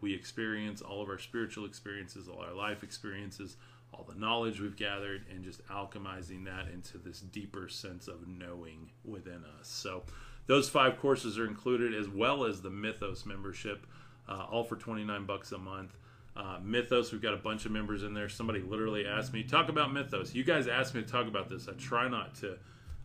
we 0.00 0.14
experience, 0.14 0.80
all 0.80 1.02
of 1.02 1.08
our 1.08 1.18
spiritual 1.18 1.64
experiences, 1.64 2.28
all 2.28 2.40
our 2.40 2.54
life 2.54 2.82
experiences, 2.82 3.56
all 3.92 4.04
the 4.08 4.18
knowledge 4.18 4.60
we've 4.60 4.76
gathered, 4.76 5.24
and 5.30 5.44
just 5.44 5.66
alchemizing 5.68 6.44
that 6.44 6.68
into 6.72 6.98
this 6.98 7.20
deeper 7.20 7.68
sense 7.68 8.08
of 8.08 8.26
knowing 8.26 8.90
within 9.04 9.44
us. 9.58 9.68
So, 9.68 10.02
those 10.46 10.70
five 10.70 10.98
courses 10.98 11.38
are 11.38 11.46
included 11.46 11.94
as 11.94 12.08
well 12.08 12.44
as 12.44 12.62
the 12.62 12.70
Mythos 12.70 13.26
membership, 13.26 13.86
uh, 14.28 14.46
all 14.50 14.64
for 14.64 14.76
29 14.76 15.26
bucks 15.26 15.52
a 15.52 15.58
month. 15.58 15.96
Uh, 16.38 16.58
Mythos, 16.62 17.10
we've 17.10 17.20
got 17.20 17.34
a 17.34 17.38
bunch 17.38 17.66
of 17.66 17.72
members 17.72 18.04
in 18.04 18.14
there. 18.14 18.28
Somebody 18.28 18.60
literally 18.60 19.06
asked 19.06 19.32
me, 19.32 19.42
talk 19.42 19.68
about 19.68 19.92
Mythos. 19.92 20.34
You 20.34 20.44
guys 20.44 20.68
asked 20.68 20.94
me 20.94 21.02
to 21.02 21.08
talk 21.08 21.26
about 21.26 21.48
this. 21.48 21.68
I 21.68 21.72
try 21.72 22.06
not 22.06 22.36
to 22.36 22.56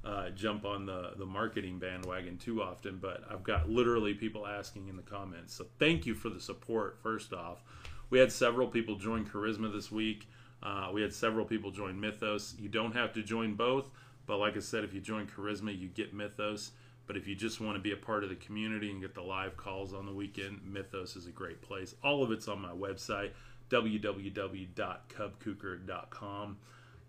uh, 0.05 0.29
jump 0.29 0.65
on 0.65 0.85
the, 0.85 1.13
the 1.17 1.25
marketing 1.25 1.79
bandwagon 1.79 2.37
too 2.37 2.61
often, 2.61 2.99
but 3.01 3.23
I've 3.31 3.43
got 3.43 3.67
literally 3.67 4.13
people 4.13 4.45
asking 4.45 4.87
in 4.87 4.95
the 4.95 5.01
comments. 5.01 5.55
So 5.55 5.65
thank 5.79 6.05
you 6.05 6.13
for 6.13 6.29
the 6.29 6.39
support, 6.39 6.99
first 7.01 7.33
off. 7.33 7.63
We 8.11 8.19
had 8.19 8.31
several 8.31 8.67
people 8.67 8.97
join 8.97 9.25
Charisma 9.25 9.73
this 9.73 9.91
week. 9.91 10.27
Uh, 10.61 10.91
we 10.93 11.01
had 11.01 11.11
several 11.11 11.45
people 11.45 11.71
join 11.71 11.99
Mythos. 11.99 12.55
You 12.59 12.69
don't 12.69 12.93
have 12.93 13.13
to 13.13 13.23
join 13.23 13.55
both, 13.55 13.85
but 14.27 14.37
like 14.37 14.55
I 14.55 14.59
said, 14.59 14.83
if 14.83 14.93
you 14.93 15.01
join 15.01 15.25
Charisma, 15.25 15.77
you 15.77 15.87
get 15.87 16.13
Mythos. 16.13 16.71
But 17.05 17.17
if 17.17 17.27
you 17.27 17.35
just 17.35 17.59
want 17.59 17.75
to 17.75 17.81
be 17.81 17.91
a 17.91 17.97
part 17.97 18.23
of 18.23 18.29
the 18.29 18.35
community 18.35 18.89
and 18.89 19.01
get 19.01 19.13
the 19.13 19.21
live 19.21 19.57
calls 19.57 19.93
on 19.93 20.05
the 20.05 20.13
weekend, 20.13 20.61
Mythos 20.65 21.15
is 21.15 21.27
a 21.27 21.31
great 21.31 21.61
place. 21.61 21.95
All 22.03 22.23
of 22.23 22.31
it's 22.31 22.47
on 22.47 22.61
my 22.61 22.71
website, 22.71 23.31
www.cubkuker.com. 23.69 26.57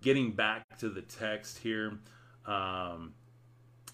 Getting 0.03 0.33
back 0.33 0.79
to 0.79 0.89
the 0.89 1.03
text 1.03 1.59
here, 1.59 1.99
um, 2.45 3.15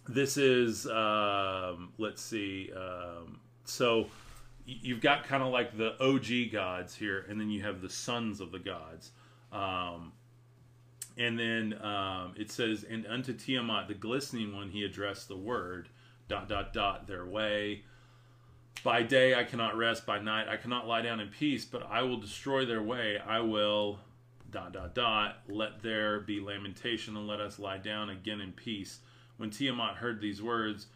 this 0.08 0.36
is, 0.36 0.86
um, 0.86 1.92
let's 1.98 2.22
see, 2.22 2.70
um, 2.74 3.40
so 3.64 4.06
you've 4.66 5.00
got 5.00 5.24
kind 5.24 5.42
of 5.42 5.52
like 5.52 5.76
the 5.76 6.02
OG 6.02 6.52
gods 6.52 6.94
here, 6.94 7.26
and 7.28 7.40
then 7.40 7.50
you 7.50 7.62
have 7.62 7.82
the 7.82 7.90
sons 7.90 8.40
of 8.40 8.50
the 8.50 8.58
gods. 8.58 9.10
Um, 9.52 10.12
and 11.20 11.38
then 11.38 11.74
um, 11.82 12.32
it 12.38 12.50
says, 12.50 12.82
and 12.88 13.06
unto 13.06 13.34
Tiamat, 13.34 13.88
the 13.88 13.94
glistening 13.94 14.56
one, 14.56 14.70
he 14.70 14.84
addressed 14.84 15.28
the 15.28 15.36
word, 15.36 15.90
dot, 16.28 16.48
dot, 16.48 16.72
dot, 16.72 17.06
their 17.06 17.26
way. 17.26 17.82
By 18.82 19.02
day 19.02 19.34
I 19.34 19.44
cannot 19.44 19.76
rest, 19.76 20.06
by 20.06 20.18
night 20.18 20.48
I 20.48 20.56
cannot 20.56 20.88
lie 20.88 21.02
down 21.02 21.20
in 21.20 21.28
peace, 21.28 21.66
but 21.66 21.86
I 21.90 22.00
will 22.00 22.16
destroy 22.16 22.64
their 22.64 22.82
way. 22.82 23.18
I 23.18 23.40
will, 23.40 23.98
dot, 24.50 24.72
dot, 24.72 24.94
dot, 24.94 25.42
let 25.46 25.82
there 25.82 26.20
be 26.20 26.40
lamentation 26.40 27.18
and 27.18 27.26
let 27.26 27.38
us 27.38 27.58
lie 27.58 27.76
down 27.76 28.08
again 28.08 28.40
in 28.40 28.52
peace. 28.52 29.00
When 29.36 29.50
Tiamat 29.50 29.96
heard 29.96 30.22
these 30.22 30.42
words, 30.42 30.86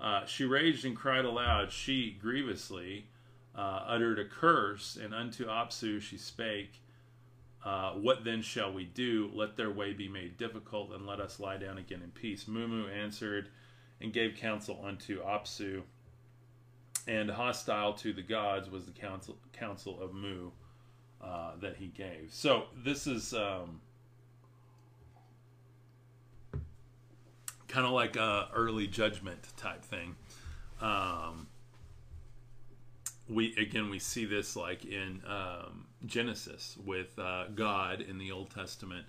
uh, 0.00 0.24
she 0.24 0.46
raged 0.46 0.86
and 0.86 0.96
cried 0.96 1.26
aloud. 1.26 1.70
She 1.70 2.16
grievously 2.18 3.04
uh, 3.54 3.84
uttered 3.86 4.18
a 4.18 4.24
curse, 4.24 4.96
and 4.96 5.14
unto 5.14 5.46
Apsu 5.46 6.00
she 6.00 6.16
spake. 6.16 6.80
Uh, 7.64 7.92
what 7.92 8.24
then 8.24 8.42
shall 8.42 8.72
we 8.72 8.84
do? 8.84 9.30
Let 9.32 9.56
their 9.56 9.70
way 9.70 9.94
be 9.94 10.08
made 10.08 10.36
difficult, 10.36 10.92
and 10.92 11.06
let 11.06 11.18
us 11.18 11.40
lie 11.40 11.56
down 11.56 11.78
again 11.78 12.02
in 12.02 12.10
peace. 12.10 12.44
Mummu 12.44 12.94
answered 12.94 13.48
and 14.00 14.12
gave 14.12 14.36
counsel 14.36 14.82
unto 14.84 15.22
Apsu, 15.22 15.82
and 17.08 17.30
hostile 17.30 17.94
to 17.94 18.12
the 18.12 18.22
gods 18.22 18.68
was 18.68 18.84
the 18.84 18.92
counsel 18.92 19.38
counsel 19.52 19.98
of 20.02 20.12
Mu 20.12 20.50
uh, 21.22 21.52
that 21.62 21.76
he 21.76 21.86
gave. 21.86 22.28
So 22.30 22.64
this 22.84 23.06
is 23.06 23.32
um, 23.32 23.80
kind 27.66 27.86
of 27.86 27.92
like 27.92 28.16
a 28.16 28.48
early 28.54 28.86
judgment 28.86 29.40
type 29.56 29.82
thing. 29.82 30.16
Um, 30.82 31.46
we 33.26 33.54
again 33.56 33.88
we 33.88 33.98
see 33.98 34.26
this 34.26 34.54
like 34.54 34.84
in 34.84 35.22
um, 35.26 35.86
Genesis 36.06 36.76
with 36.84 37.18
uh, 37.18 37.46
God 37.54 38.00
in 38.00 38.18
the 38.18 38.32
Old 38.32 38.50
Testament 38.50 39.06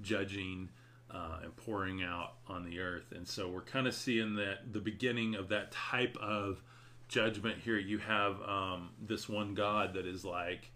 judging 0.00 0.68
uh, 1.10 1.38
and 1.42 1.56
pouring 1.56 2.02
out 2.02 2.34
on 2.48 2.64
the 2.64 2.80
earth, 2.80 3.12
and 3.12 3.26
so 3.26 3.48
we're 3.48 3.60
kind 3.60 3.86
of 3.86 3.94
seeing 3.94 4.34
that 4.36 4.72
the 4.72 4.80
beginning 4.80 5.34
of 5.34 5.48
that 5.48 5.70
type 5.70 6.16
of 6.20 6.62
judgment 7.08 7.58
here. 7.58 7.78
You 7.78 7.98
have 7.98 8.40
um, 8.42 8.90
this 9.00 9.28
one 9.28 9.54
God 9.54 9.94
that 9.94 10.06
is 10.06 10.24
like, 10.24 10.70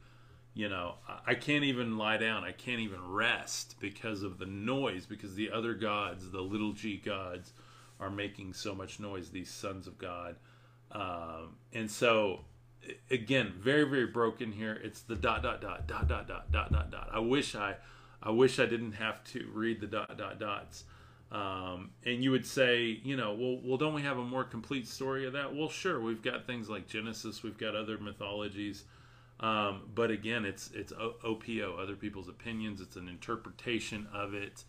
you 0.54 0.68
know, 0.68 0.94
I 1.26 1.34
can't 1.34 1.64
even 1.64 1.98
lie 1.98 2.18
down, 2.18 2.44
I 2.44 2.52
can't 2.52 2.80
even 2.80 3.12
rest 3.12 3.76
because 3.80 4.22
of 4.22 4.38
the 4.38 4.46
noise, 4.46 5.06
because 5.06 5.34
the 5.34 5.50
other 5.50 5.74
gods, 5.74 6.30
the 6.30 6.40
little 6.40 6.72
g 6.72 6.96
gods, 6.96 7.52
are 7.98 8.10
making 8.10 8.52
so 8.52 8.74
much 8.74 9.00
noise. 9.00 9.30
These 9.30 9.50
sons 9.50 9.86
of 9.86 9.98
God, 9.98 10.36
um, 10.92 11.56
and 11.72 11.90
so 11.90 12.44
again 13.10 13.52
very 13.58 13.84
very 13.84 14.06
broken 14.06 14.52
here. 14.52 14.78
It's 14.82 15.00
the 15.02 15.16
dot 15.16 15.42
dot 15.42 15.60
dot 15.60 15.86
dot 15.86 16.08
dot 16.08 16.28
dot 16.28 16.50
dot 16.52 16.72
dot 16.72 16.90
dot. 16.90 17.10
I 17.12 17.20
wish 17.20 17.54
i 17.54 17.76
i 18.22 18.30
wish 18.30 18.58
i 18.58 18.66
didn't 18.66 18.92
have 18.92 19.22
to 19.24 19.48
read 19.52 19.80
the 19.80 19.86
dot 19.86 20.16
dot 20.16 20.38
dots. 20.38 20.84
Um, 21.30 21.90
and 22.06 22.24
you 22.24 22.30
would 22.30 22.46
say 22.46 23.00
you 23.02 23.16
know 23.16 23.34
well 23.34 23.60
well 23.62 23.76
don't 23.76 23.94
we 23.94 24.02
have 24.02 24.18
a 24.18 24.24
more 24.24 24.44
complete 24.44 24.86
story 24.86 25.26
of 25.26 25.32
that? 25.34 25.54
Well 25.54 25.68
sure 25.68 26.00
we've 26.00 26.22
got 26.22 26.46
things 26.46 26.68
like 26.68 26.86
genesis 26.86 27.42
we've 27.42 27.58
got 27.58 27.74
other 27.74 27.98
mythologies. 27.98 28.84
Um, 29.40 29.82
but 29.94 30.10
again 30.10 30.44
it's 30.44 30.70
it's 30.74 30.92
opo 30.92 31.78
other 31.80 31.96
people's 31.96 32.28
opinions. 32.28 32.80
It's 32.80 32.96
an 32.96 33.08
interpretation 33.08 34.06
of 34.12 34.34
it. 34.34 34.64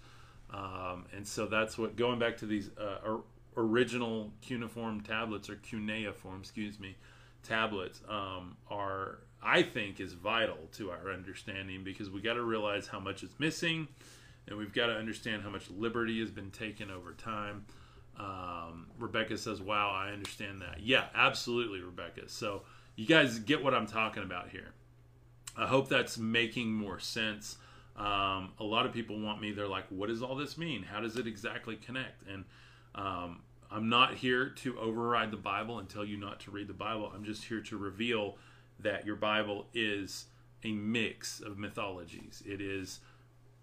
Um, 0.52 1.06
and 1.16 1.28
so 1.28 1.46
that's 1.46 1.78
what 1.78 1.96
going 1.96 2.20
back 2.20 2.38
to 2.38 2.46
these 2.46 2.72
uh, 2.78 3.18
original 3.56 4.32
cuneiform 4.42 5.02
tablets 5.02 5.50
or 5.50 5.56
cuneiform 5.56 6.40
excuse 6.42 6.80
me 6.80 6.96
tablets 7.44 8.02
um, 8.10 8.58
are 8.70 9.20
I 9.42 9.64
think 9.64 10.00
is 10.00 10.14
vital 10.14 10.58
to 10.74 10.92
our 10.92 11.12
understanding 11.12 11.84
because 11.84 12.10
we 12.10 12.22
got 12.22 12.34
to 12.34 12.44
realize 12.44 12.88
how 12.88 13.00
much 13.00 13.24
is 13.24 13.32
missing, 13.40 13.88
and 14.48 14.58
we've 14.58 14.74
got 14.74 14.88
to 14.88 14.94
understand 14.94 15.44
how 15.44 15.50
much 15.50 15.70
liberty 15.70 16.20
has 16.20 16.32
been 16.32 16.52
taken 16.52 16.92
over 16.92 17.14
time. 17.14 17.66
Um, 18.20 18.88
Rebecca 18.98 19.38
says, 19.38 19.62
"Wow, 19.62 19.92
I 19.92 20.12
understand 20.12 20.62
that." 20.62 20.82
Yeah, 20.82 21.06
absolutely, 21.16 21.82
Rebecca. 21.82 22.28
So 22.28 22.64
you 22.96 23.06
guys 23.06 23.40
get 23.40 23.64
what 23.64 23.74
I'm 23.74 23.88
talking 23.88 24.24
about 24.24 24.50
here. 24.50 24.74
I 25.56 25.68
hope 25.68 25.88
that's 25.88 26.18
making 26.18 26.74
more 26.74 27.00
sense. 27.00 27.58
Um, 27.96 28.54
a 28.60 28.64
lot 28.64 28.86
of 28.86 28.94
people 28.94 29.20
want 29.20 29.42
me. 29.42 29.52
They're 29.52 29.68
like, 29.68 29.86
"What 29.90 30.10
does 30.10 30.22
all 30.22 30.36
this 30.36 30.58
mean? 30.58 30.84
How 30.84 31.00
does 31.00 31.16
it 31.16 31.28
exactly 31.28 31.78
connect?" 31.78 32.28
And 32.28 32.44
um, 32.96 33.42
I'm 33.72 33.90
not 33.90 34.16
here 34.16 34.50
to 34.50 34.78
override 34.80 35.32
the 35.32 35.38
Bible 35.38 35.80
and 35.80 35.88
tell 35.88 36.04
you 36.04 36.18
not 36.18 36.40
to 36.42 36.52
read 36.52 36.68
the 36.68 36.74
Bible. 36.74 37.12
I'm 37.14 37.24
just 37.24 37.46
here 37.46 37.62
to 37.62 37.78
reveal 37.78 38.38
that 38.80 39.06
your 39.06 39.16
Bible 39.16 39.68
is 39.74 40.26
a 40.64 40.72
mix 40.72 41.40
of 41.40 41.58
mythologies. 41.58 42.42
It 42.46 42.62
is 42.62 43.00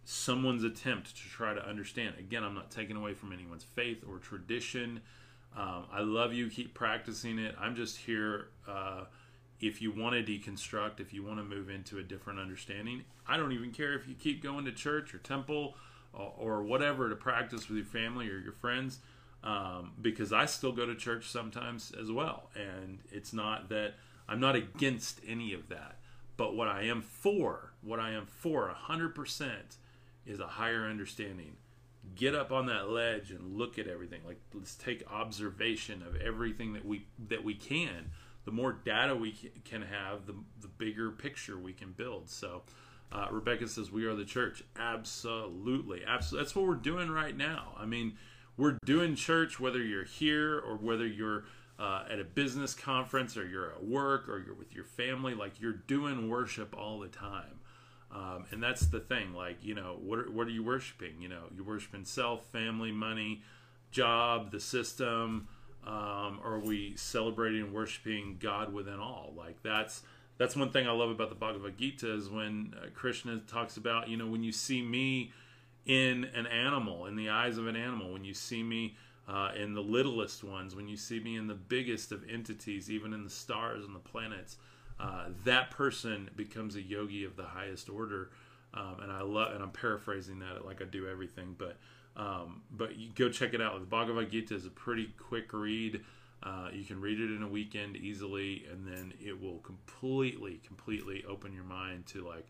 someone's 0.05 0.63
attempt 0.63 1.17
to 1.17 1.29
try 1.29 1.55
to 1.55 1.69
understand. 1.69 2.15
Again, 2.19 2.45
I'm 2.45 2.55
not 2.55 2.71
taking 2.71 2.97
away 2.97 3.15
from 3.15 3.33
anyone's 3.33 3.65
faith 3.65 4.05
or 4.09 4.19
tradition. 4.19 5.01
Um, 5.57 5.87
I 5.93 6.01
love 6.03 6.33
you. 6.33 6.49
Keep 6.49 6.75
practicing 6.75 7.39
it. 7.39 7.57
I'm 7.59 7.75
just 7.75 7.97
here. 7.97 8.49
Uh, 8.69 9.05
if 9.61 9.83
you 9.83 9.91
want 9.91 10.15
to 10.15 10.23
deconstruct, 10.23 11.01
if 11.01 11.13
you 11.13 11.25
want 11.25 11.39
to 11.39 11.45
move 11.45 11.71
into 11.71 11.99
a 11.99 12.03
different 12.03 12.39
understanding, 12.39 13.03
I 13.27 13.37
don't 13.37 13.53
even 13.53 13.73
care 13.73 13.95
if 13.95 14.07
you 14.07 14.15
keep 14.15 14.43
going 14.43 14.67
to 14.67 14.73
church 14.73 15.15
or 15.15 15.19
temple 15.19 15.75
or, 16.13 16.33
or 16.39 16.63
whatever 16.63 17.09
to 17.09 17.17
practice 17.17 17.69
with 17.69 17.79
your 17.79 17.87
family 17.87 18.29
or 18.29 18.39
your 18.39 18.53
friends 18.53 19.01
um, 19.47 19.93
because 20.03 20.33
I 20.33 20.45
still 20.47 20.73
go 20.73 20.85
to 20.85 20.97
church 20.97 21.31
sometimes 21.31 21.93
as 21.99 22.11
well. 22.11 22.51
And 22.57 22.99
it's 23.13 23.33
not 23.33 23.69
that 23.69 23.95
I'm 24.29 24.41
not 24.41 24.57
against 24.57 25.21
any 25.27 25.55
of 25.55 25.69
that. 25.69 25.99
But 26.37 26.57
what 26.57 26.69
I 26.69 26.83
am 26.83 27.01
for, 27.01 27.73
what 27.81 28.01
I 28.01 28.11
am 28.11 28.27
for 28.27 28.75
100% 28.89 29.49
is 30.27 30.41
a 30.41 30.47
higher 30.47 30.85
understanding. 30.85 31.57
Get 32.17 32.35
up 32.35 32.51
on 32.51 32.67
that 32.67 32.91
ledge 32.91 33.31
and 33.31 33.57
look 33.57 33.79
at 33.79 33.87
everything. 33.87 34.21
Like 34.27 34.41
let's 34.53 34.75
take 34.75 35.11
observation 35.11 36.03
of 36.03 36.21
everything 36.21 36.73
that 36.73 36.85
we 36.85 37.07
that 37.29 37.43
we 37.43 37.55
can 37.55 38.11
the 38.45 38.53
more 38.53 38.73
data 38.73 39.15
we 39.15 39.33
can 39.65 39.83
have, 39.83 40.27
the 40.27 40.35
the 40.61 40.69
bigger 40.69 41.11
picture 41.11 41.57
we 41.57 41.73
can 41.73 41.93
build. 41.93 42.29
So. 42.29 42.63
Uh, 43.13 43.29
Rebecca 43.31 43.69
says 43.69 43.89
we 43.89 44.05
are 44.05 44.17
the 44.17 44.25
church. 44.25 44.65
Absolutely, 44.77 46.03
absolutely. 46.05 46.45
That's 46.45 46.57
what 46.57 46.67
we're 46.67 46.75
doing 46.75 47.09
right 47.09 47.37
now. 47.37 47.73
I 47.79 47.87
mean, 47.87 48.19
we're 48.57 48.79
doing 48.85 49.15
church 49.15 49.61
whether 49.61 49.83
you're 49.83 50.05
here 50.05 50.59
or 50.59 50.77
whether 50.77 51.07
you're 51.07 51.45
uh, 51.79 52.05
at 52.11 52.19
a 52.19 52.25
business 52.25 52.75
conference 52.75 53.37
or 53.37 53.47
you're 53.47 53.71
at 53.73 53.85
work 53.85 54.29
or 54.29 54.39
you're 54.39 54.55
with 54.55 54.75
your 54.75 54.85
family. 54.85 55.35
Like 55.35 55.61
you're 55.61 55.73
doing 55.73 56.29
worship 56.29 56.75
all 56.77 57.01
the 57.01 57.09
time. 57.09 57.61
Um, 58.11 58.47
and 58.51 58.63
that's 58.63 58.87
the 58.87 59.01
thing. 59.01 59.35
Like, 59.35 59.59
you 59.63 59.75
know, 59.75 59.99
what 60.01 60.21
are, 60.21 60.31
what 60.31 60.47
are 60.47 60.51
you 60.51 60.63
worshiping? 60.63 61.21
You 61.21 61.29
know, 61.29 61.43
you're 61.55 61.67
worshiping 61.67 62.05
self, 62.05 62.47
family, 62.47 62.93
money, 62.93 63.43
job, 63.91 64.53
the 64.53 64.61
system. 64.61 65.49
Um, 65.87 66.41
are 66.43 66.59
we 66.59 66.97
celebrating 66.97 67.63
and 67.63 67.75
worshiping 67.75 68.39
God 68.41 68.73
within 68.73 68.99
all? 68.99 69.35
Like 69.37 69.63
that's 69.63 70.03
that's 70.39 70.57
one 70.57 70.71
thing 70.71 70.87
I 70.87 70.93
love 70.93 71.11
about 71.11 71.29
the 71.29 71.35
Bhagavad 71.35 71.79
Gita 71.79 72.13
is 72.13 72.29
when 72.29 72.75
uh, 72.77 72.87
Krishna 72.95 73.41
talks 73.47 73.77
about, 73.77 74.09
you 74.09 74.17
know, 74.17 74.27
when 74.27 74.43
you 74.43 74.53
see 74.53 74.83
me 74.83 75.33
in 75.87 76.25
an 76.35 76.47
animal, 76.47 77.07
in 77.07 77.17
the 77.17 77.31
eyes 77.31 77.59
of 77.59 77.67
an 77.67 77.77
animal, 77.77 78.13
when 78.13 78.25
you 78.25 78.35
see 78.35 78.63
me 78.63 78.97
uh, 79.29 79.53
in 79.57 79.75
the 79.75 79.81
littlest 79.81 80.45
ones, 80.45 80.75
when 80.75 80.89
you 80.89 80.97
see 80.97 81.21
me 81.21 81.37
in 81.37 81.47
the 81.47 81.55
biggest 81.55 82.13
of 82.13 82.29
entities, 82.29 82.91
even 82.91 83.13
in 83.13 83.25
the 83.25 83.31
stars 83.31 83.85
and 83.85 83.95
the 83.95 84.01
planets, 84.01 84.57
uh, 84.99 85.27
that 85.45 85.71
person 85.71 86.29
becomes 86.37 86.77
a 86.77 86.83
yogi 86.83 87.25
of 87.25 87.37
the 87.37 87.45
highest 87.45 87.89
order. 87.89 88.31
Um, 88.75 88.97
and 89.03 89.11
I 89.13 89.23
love, 89.23 89.55
and 89.55 89.63
I'm 89.63 89.71
paraphrasing 89.71 90.41
that 90.41 90.67
like 90.67 90.83
I 90.83 90.85
do 90.85 91.09
everything, 91.09 91.55
but 91.57 91.77
um, 92.17 92.63
but 92.71 92.97
you 92.97 93.11
go 93.15 93.29
check 93.29 93.53
it 93.55 93.61
out. 93.61 93.79
The 93.79 93.87
Bhagavad 93.87 94.31
Gita 94.31 94.55
is 94.55 94.67
a 94.67 94.71
pretty 94.71 95.15
quick 95.19 95.53
read. 95.53 96.03
Uh, 96.43 96.69
you 96.73 96.85
can 96.85 97.01
read 97.01 97.21
it 97.21 97.31
in 97.31 97.43
a 97.43 97.49
weekend 97.49 97.97
easily, 97.97 98.67
and 98.71 98.87
then 98.87 99.13
it 99.21 99.41
will 99.41 99.59
completely, 99.59 100.61
completely 100.67 101.25
open 101.29 101.53
your 101.53 101.65
mind 101.65 102.07
to 102.07 102.27
like, 102.27 102.47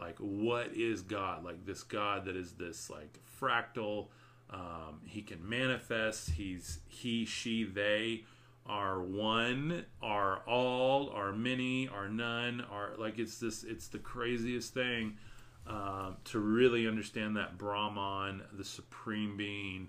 like 0.00 0.16
what 0.18 0.68
is 0.74 1.02
God? 1.02 1.44
Like 1.44 1.64
this 1.66 1.82
God 1.82 2.24
that 2.26 2.36
is 2.36 2.52
this 2.52 2.90
like 2.90 3.18
fractal. 3.40 4.06
Um, 4.48 5.00
he 5.06 5.22
can 5.22 5.48
manifest. 5.48 6.30
He's 6.30 6.80
he, 6.88 7.24
she, 7.24 7.64
they 7.64 8.24
are 8.66 9.00
one, 9.00 9.84
are 10.02 10.38
all, 10.46 11.10
are 11.10 11.32
many, 11.32 11.88
are 11.88 12.08
none, 12.08 12.64
are 12.70 12.92
like 12.98 13.18
it's 13.18 13.38
this. 13.38 13.64
It's 13.64 13.88
the 13.88 13.98
craziest 13.98 14.74
thing 14.74 15.16
um, 15.66 16.16
to 16.24 16.38
really 16.38 16.88
understand 16.88 17.36
that 17.36 17.58
Brahman, 17.58 18.42
the 18.52 18.64
supreme 18.64 19.36
being, 19.36 19.88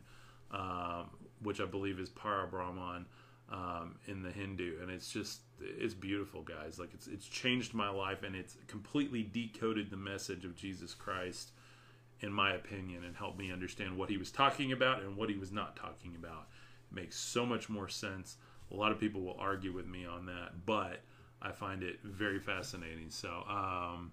um, 0.52 1.10
which 1.42 1.60
I 1.60 1.66
believe 1.66 2.00
is 2.00 2.10
Para 2.10 2.48
Brahman 2.48 3.06
um, 3.52 3.96
in 4.08 4.24
the 4.24 4.32
Hindu, 4.32 4.82
and 4.82 4.90
it's 4.90 5.12
just 5.12 5.42
it's 5.60 5.94
beautiful, 5.94 6.42
guys. 6.42 6.80
Like 6.80 6.94
it's 6.94 7.08
it's 7.08 7.28
changed 7.28 7.74
my 7.74 7.90
life, 7.90 8.24
and 8.24 8.36
it's 8.36 8.58
completely 8.68 9.24
decoded 9.24 9.90
the 9.90 9.98
message 9.98 10.46
of 10.46 10.56
Jesus 10.56 10.94
Christ, 10.94 11.52
in 12.22 12.32
my 12.32 12.54
opinion, 12.54 13.04
and 13.04 13.16
helped 13.16 13.38
me 13.38 13.52
understand 13.52 13.98
what 13.98 14.10
he 14.10 14.18
was 14.18 14.32
talking 14.32 14.72
about 14.72 15.02
and 15.02 15.18
what 15.18 15.30
he 15.30 15.38
was 15.38 15.52
not 15.52 15.76
talking 15.76 16.16
about. 16.16 16.48
It 16.92 16.96
makes 16.96 17.18
so 17.18 17.46
much 17.46 17.70
more 17.70 17.90
sense. 17.90 18.38
A 18.72 18.76
lot 18.76 18.92
of 18.92 19.00
people 19.00 19.22
will 19.22 19.38
argue 19.38 19.74
with 19.74 19.86
me 19.86 20.06
on 20.06 20.26
that, 20.28 20.66
but 20.66 21.02
I 21.42 21.52
find 21.52 21.84
it 21.84 22.00
very 22.04 22.40
fascinating. 22.40 23.10
So. 23.10 23.44
Um, 23.50 24.12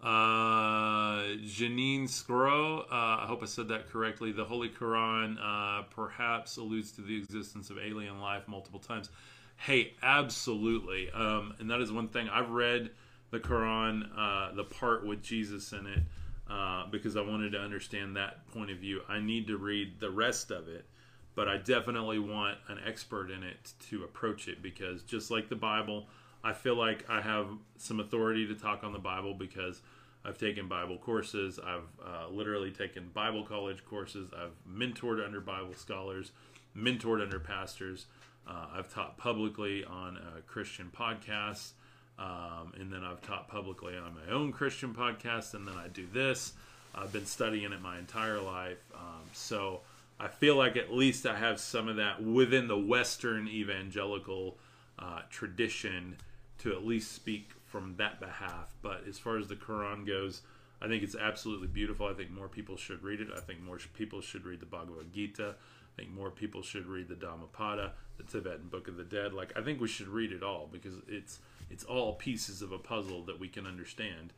uh, 0.00 1.22
Janine 1.44 2.08
Scro, 2.08 2.80
uh, 2.80 2.84
I 2.90 3.24
hope 3.26 3.42
I 3.42 3.46
said 3.46 3.68
that 3.68 3.88
correctly. 3.88 4.30
The 4.30 4.44
Holy 4.44 4.68
Quran 4.68 5.36
uh, 5.42 5.82
perhaps 5.90 6.56
alludes 6.56 6.92
to 6.92 7.00
the 7.00 7.16
existence 7.16 7.70
of 7.70 7.78
alien 7.78 8.20
life 8.20 8.46
multiple 8.46 8.78
times. 8.78 9.10
Hey, 9.56 9.94
absolutely. 10.02 11.10
Um, 11.10 11.54
and 11.58 11.68
that 11.70 11.80
is 11.80 11.90
one 11.90 12.08
thing. 12.08 12.28
I've 12.28 12.50
read 12.50 12.90
the 13.30 13.40
Quran, 13.40 14.08
uh, 14.16 14.54
the 14.54 14.64
part 14.64 15.04
with 15.04 15.20
Jesus 15.20 15.72
in 15.72 15.86
it, 15.86 16.02
uh, 16.48 16.86
because 16.90 17.16
I 17.16 17.20
wanted 17.22 17.52
to 17.52 17.58
understand 17.58 18.16
that 18.16 18.46
point 18.52 18.70
of 18.70 18.78
view. 18.78 19.02
I 19.08 19.18
need 19.18 19.48
to 19.48 19.56
read 19.56 19.98
the 19.98 20.10
rest 20.10 20.52
of 20.52 20.68
it, 20.68 20.86
but 21.34 21.48
I 21.48 21.58
definitely 21.58 22.20
want 22.20 22.56
an 22.68 22.78
expert 22.86 23.32
in 23.32 23.42
it 23.42 23.72
to 23.90 24.04
approach 24.04 24.46
it 24.46 24.62
because 24.62 25.02
just 25.02 25.30
like 25.30 25.48
the 25.48 25.56
Bible, 25.56 26.06
I 26.44 26.52
feel 26.52 26.76
like 26.76 27.04
I 27.08 27.20
have 27.20 27.48
some 27.76 28.00
authority 28.00 28.46
to 28.46 28.54
talk 28.54 28.84
on 28.84 28.92
the 28.92 28.98
Bible 28.98 29.34
because 29.34 29.80
I've 30.24 30.38
taken 30.38 30.68
Bible 30.68 30.98
courses. 30.98 31.58
I've 31.58 31.88
uh, 32.04 32.28
literally 32.30 32.70
taken 32.70 33.10
Bible 33.12 33.44
college 33.44 33.84
courses. 33.84 34.30
I've 34.32 34.52
mentored 34.70 35.24
under 35.24 35.40
Bible 35.40 35.74
scholars, 35.74 36.32
mentored 36.76 37.22
under 37.22 37.40
pastors. 37.40 38.06
Uh, 38.46 38.66
I've 38.76 38.92
taught 38.92 39.16
publicly 39.18 39.84
on 39.84 40.16
a 40.16 40.40
Christian 40.42 40.90
podcasts. 40.96 41.72
Um, 42.18 42.72
and 42.78 42.92
then 42.92 43.04
I've 43.04 43.22
taught 43.22 43.48
publicly 43.48 43.96
on 43.96 44.14
my 44.14 44.32
own 44.32 44.52
Christian 44.52 44.94
podcast. 44.94 45.54
And 45.54 45.66
then 45.66 45.76
I 45.76 45.88
do 45.88 46.06
this. 46.12 46.52
I've 46.94 47.12
been 47.12 47.26
studying 47.26 47.72
it 47.72 47.80
my 47.80 47.98
entire 47.98 48.40
life. 48.40 48.78
Um, 48.94 49.22
so 49.32 49.80
I 50.18 50.28
feel 50.28 50.56
like 50.56 50.76
at 50.76 50.92
least 50.92 51.26
I 51.26 51.36
have 51.36 51.60
some 51.60 51.88
of 51.88 51.96
that 51.96 52.22
within 52.22 52.66
the 52.66 52.78
Western 52.78 53.46
evangelical 53.48 54.56
uh, 54.98 55.20
tradition 55.30 56.16
to 56.58 56.72
at 56.72 56.84
least 56.84 57.12
speak 57.12 57.52
from 57.64 57.94
that 57.96 58.20
behalf. 58.20 58.74
But 58.82 59.04
as 59.08 59.18
far 59.18 59.38
as 59.38 59.48
the 59.48 59.56
Quran 59.56 60.06
goes, 60.06 60.42
I 60.80 60.88
think 60.88 61.02
it's 61.02 61.16
absolutely 61.16 61.68
beautiful. 61.68 62.06
I 62.06 62.14
think 62.14 62.30
more 62.30 62.48
people 62.48 62.76
should 62.76 63.02
read 63.02 63.20
it. 63.20 63.28
I 63.36 63.40
think 63.40 63.60
more 63.60 63.78
people 63.94 64.20
should 64.20 64.44
read 64.44 64.60
the 64.60 64.66
Bhagavad 64.66 65.12
Gita. 65.12 65.54
I 65.98 66.02
think 66.02 66.14
more 66.14 66.30
people 66.30 66.62
should 66.62 66.86
read 66.86 67.08
the 67.08 67.16
Dhammapada, 67.16 67.92
the 68.16 68.22
Tibetan 68.22 68.68
Book 68.68 68.86
of 68.86 68.96
the 68.96 69.04
Dead. 69.04 69.32
Like 69.32 69.52
I 69.56 69.62
think 69.62 69.80
we 69.80 69.88
should 69.88 70.08
read 70.08 70.32
it 70.32 70.42
all 70.42 70.68
because 70.70 70.94
it's 71.08 71.40
it's 71.70 71.84
all 71.84 72.14
pieces 72.14 72.62
of 72.62 72.72
a 72.72 72.78
puzzle 72.78 73.22
that 73.24 73.38
we 73.40 73.48
can 73.48 73.66
understand. 73.66 74.32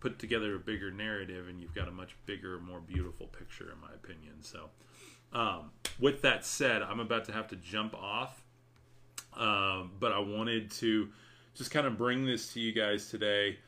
Put 0.00 0.18
together 0.18 0.56
a 0.56 0.58
bigger 0.58 0.90
narrative, 0.90 1.48
and 1.48 1.60
you've 1.60 1.74
got 1.74 1.86
a 1.86 1.92
much 1.92 2.16
bigger, 2.26 2.58
more 2.58 2.80
beautiful 2.80 3.26
picture, 3.26 3.70
in 3.72 3.80
my 3.80 3.94
opinion. 3.94 4.34
So, 4.40 4.70
um, 5.32 5.70
with 6.00 6.22
that 6.22 6.44
said, 6.44 6.82
I'm 6.82 6.98
about 6.98 7.24
to 7.26 7.32
have 7.32 7.46
to 7.48 7.56
jump 7.56 7.94
off, 7.94 8.41
um, 9.36 9.92
but 9.98 10.12
I 10.12 10.18
wanted 10.18 10.70
to 10.72 11.08
just 11.54 11.70
kind 11.70 11.86
of 11.86 11.96
bring 11.98 12.26
this 12.26 12.52
to 12.54 12.60
you 12.60 12.72
guys 12.72 13.08
today. 13.08 13.58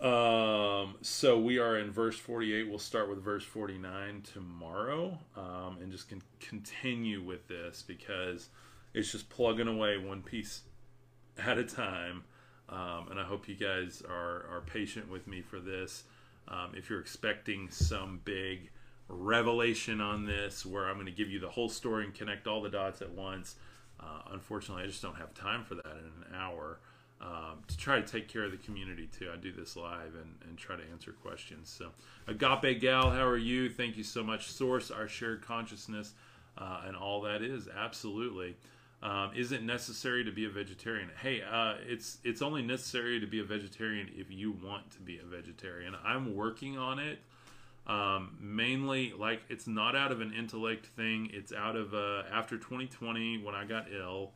Um, 0.00 0.96
so 1.02 1.38
we 1.38 1.58
are 1.58 1.78
in 1.78 1.90
verse 1.90 2.16
48. 2.16 2.68
We'll 2.68 2.78
start 2.78 3.10
with 3.10 3.22
verse 3.22 3.44
49 3.44 4.22
tomorrow 4.22 5.18
um, 5.36 5.78
and 5.82 5.92
just 5.92 6.08
can 6.08 6.22
continue 6.40 7.22
with 7.22 7.46
this 7.48 7.82
because 7.82 8.48
it's 8.94 9.12
just 9.12 9.28
plugging 9.28 9.68
away 9.68 9.98
one 9.98 10.22
piece 10.22 10.62
at 11.38 11.58
a 11.58 11.64
time. 11.64 12.24
Um, 12.68 13.08
and 13.10 13.20
I 13.20 13.24
hope 13.24 13.48
you 13.48 13.56
guys 13.56 14.02
are, 14.08 14.46
are 14.50 14.62
patient 14.64 15.10
with 15.10 15.26
me 15.26 15.42
for 15.42 15.58
this. 15.58 16.04
Um, 16.48 16.72
if 16.74 16.88
you're 16.88 17.00
expecting 17.00 17.68
some 17.68 18.20
big 18.24 18.70
revelation 19.08 20.00
on 20.00 20.24
this 20.24 20.64
where 20.64 20.88
I'm 20.88 20.94
going 20.94 21.06
to 21.06 21.12
give 21.12 21.28
you 21.28 21.40
the 21.40 21.48
whole 21.48 21.68
story 21.68 22.04
and 22.04 22.14
connect 22.14 22.46
all 22.46 22.62
the 22.62 22.70
dots 22.70 23.02
at 23.02 23.10
once, 23.10 23.56
uh, 24.00 24.32
unfortunately, 24.32 24.84
I 24.84 24.86
just 24.86 25.02
don't 25.02 25.16
have 25.16 25.34
time 25.34 25.64
for 25.64 25.74
that 25.74 25.86
in 25.86 26.24
an 26.28 26.34
hour 26.34 26.78
um, 27.20 27.62
to 27.68 27.76
try 27.76 28.00
to 28.00 28.06
take 28.06 28.28
care 28.28 28.44
of 28.44 28.50
the 28.50 28.56
community 28.58 29.06
too. 29.06 29.28
I 29.32 29.36
do 29.36 29.52
this 29.52 29.76
live 29.76 30.14
and, 30.14 30.34
and 30.48 30.56
try 30.56 30.76
to 30.76 30.82
answer 30.90 31.12
questions. 31.12 31.68
So, 31.68 31.90
Agape 32.26 32.80
Gal, 32.80 33.10
how 33.10 33.26
are 33.26 33.36
you? 33.36 33.68
Thank 33.68 33.96
you 33.96 34.04
so 34.04 34.22
much. 34.24 34.50
Source, 34.50 34.90
our 34.90 35.06
shared 35.06 35.42
consciousness, 35.42 36.14
uh, 36.56 36.82
and 36.86 36.96
all 36.96 37.20
that 37.22 37.42
is 37.42 37.68
absolutely. 37.68 38.56
Um, 39.02 39.30
is 39.34 39.52
it 39.52 39.62
necessary 39.62 40.24
to 40.24 40.30
be 40.30 40.44
a 40.44 40.50
vegetarian? 40.50 41.10
Hey, 41.22 41.42
uh, 41.42 41.74
it's 41.86 42.18
it's 42.22 42.42
only 42.42 42.62
necessary 42.62 43.20
to 43.20 43.26
be 43.26 43.40
a 43.40 43.44
vegetarian 43.44 44.10
if 44.14 44.30
you 44.30 44.52
want 44.52 44.90
to 44.92 45.00
be 45.00 45.18
a 45.18 45.24
vegetarian. 45.24 45.94
I'm 46.04 46.34
working 46.34 46.76
on 46.76 46.98
it. 46.98 47.18
Um, 47.90 48.36
mainly, 48.40 49.12
like 49.18 49.42
it's 49.48 49.66
not 49.66 49.96
out 49.96 50.12
of 50.12 50.20
an 50.20 50.32
intellect 50.32 50.86
thing. 50.86 51.28
It's 51.32 51.52
out 51.52 51.74
of 51.74 51.92
uh, 51.92 52.22
after 52.32 52.56
2020 52.56 53.42
when 53.42 53.56
I 53.56 53.64
got 53.64 53.86
ill. 53.92 54.30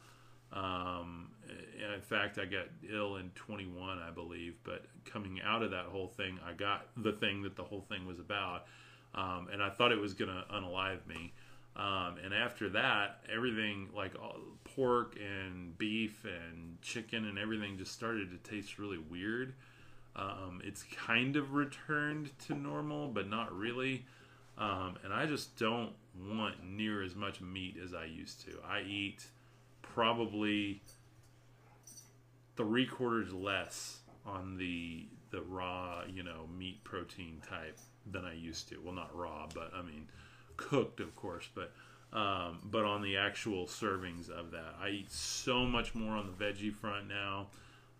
Um, 0.52 1.30
in 1.94 2.00
fact, 2.00 2.38
I 2.38 2.46
got 2.46 2.66
ill 2.92 3.16
in 3.16 3.30
21, 3.36 3.98
I 4.00 4.10
believe. 4.10 4.56
But 4.64 4.86
coming 5.04 5.40
out 5.44 5.62
of 5.62 5.70
that 5.70 5.84
whole 5.84 6.08
thing, 6.08 6.40
I 6.44 6.52
got 6.52 6.86
the 6.96 7.12
thing 7.12 7.42
that 7.42 7.54
the 7.54 7.62
whole 7.62 7.82
thing 7.82 8.06
was 8.06 8.18
about, 8.18 8.66
um, 9.14 9.46
and 9.52 9.62
I 9.62 9.70
thought 9.70 9.92
it 9.92 10.00
was 10.00 10.14
to 10.30 10.44
unalive 10.52 11.06
me. 11.06 11.32
Um, 11.76 12.16
and 12.24 12.34
after 12.34 12.68
that, 12.70 13.20
everything 13.32 13.88
like 13.94 14.14
all, 14.20 14.36
pork 14.64 15.16
and 15.16 15.76
beef 15.78 16.24
and 16.24 16.80
chicken 16.82 17.24
and 17.26 17.38
everything 17.38 17.78
just 17.78 17.92
started 17.92 18.30
to 18.30 18.50
taste 18.50 18.78
really 18.78 18.98
weird. 18.98 19.54
Um, 20.16 20.60
it's 20.64 20.84
kind 20.84 21.36
of 21.36 21.54
returned 21.54 22.30
to 22.46 22.54
normal, 22.54 23.08
but 23.08 23.28
not 23.28 23.56
really. 23.56 24.04
Um, 24.56 24.96
and 25.02 25.12
I 25.12 25.26
just 25.26 25.56
don't 25.58 25.92
want 26.30 26.62
near 26.64 27.02
as 27.02 27.16
much 27.16 27.40
meat 27.40 27.76
as 27.82 27.92
I 27.94 28.04
used 28.04 28.40
to. 28.42 28.52
I 28.64 28.82
eat 28.82 29.26
probably 29.82 30.82
three 32.56 32.86
quarters 32.86 33.32
less 33.32 33.98
on 34.24 34.56
the 34.56 35.06
the 35.30 35.42
raw, 35.42 36.04
you 36.08 36.22
know, 36.22 36.46
meat 36.56 36.84
protein 36.84 37.42
type 37.48 37.78
than 38.06 38.24
I 38.24 38.34
used 38.34 38.68
to. 38.68 38.78
Well, 38.78 38.94
not 38.94 39.14
raw, 39.16 39.48
but 39.52 39.72
I 39.74 39.82
mean 39.82 40.06
cooked, 40.56 41.00
of 41.00 41.16
course. 41.16 41.48
But 41.54 41.72
Um, 42.12 42.60
but 42.62 42.84
on 42.84 43.02
the 43.02 43.16
actual 43.16 43.66
servings 43.66 44.30
of 44.30 44.52
that, 44.52 44.76
I 44.80 44.90
eat 44.90 45.10
so 45.10 45.64
much 45.66 45.96
more 45.96 46.12
on 46.16 46.26
the 46.28 46.44
veggie 46.44 46.72
front 46.72 47.08
now. 47.08 47.48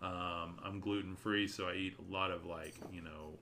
Um, 0.03 0.59
I'm 0.65 0.81
gluten 0.81 1.17
free, 1.17 1.49
so 1.49 1.67
I 1.69 1.75
eat 1.75 1.95
a 1.99 2.13
lot 2.13 2.31
of 2.31 2.45
like 2.45 2.75
you 2.93 3.01
know 3.01 3.39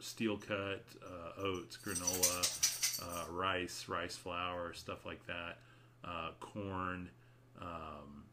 steel 0.00 0.36
cut 0.38 0.84
uh, 1.04 1.42
oats, 1.42 1.76
granola, 1.76 3.02
uh, 3.02 3.30
rice, 3.32 3.86
rice 3.88 4.16
flour, 4.16 4.72
stuff 4.72 5.04
like 5.04 5.26
that, 5.26 5.58
uh, 6.04 6.30
corn. 6.40 7.10
Um, 7.60 8.24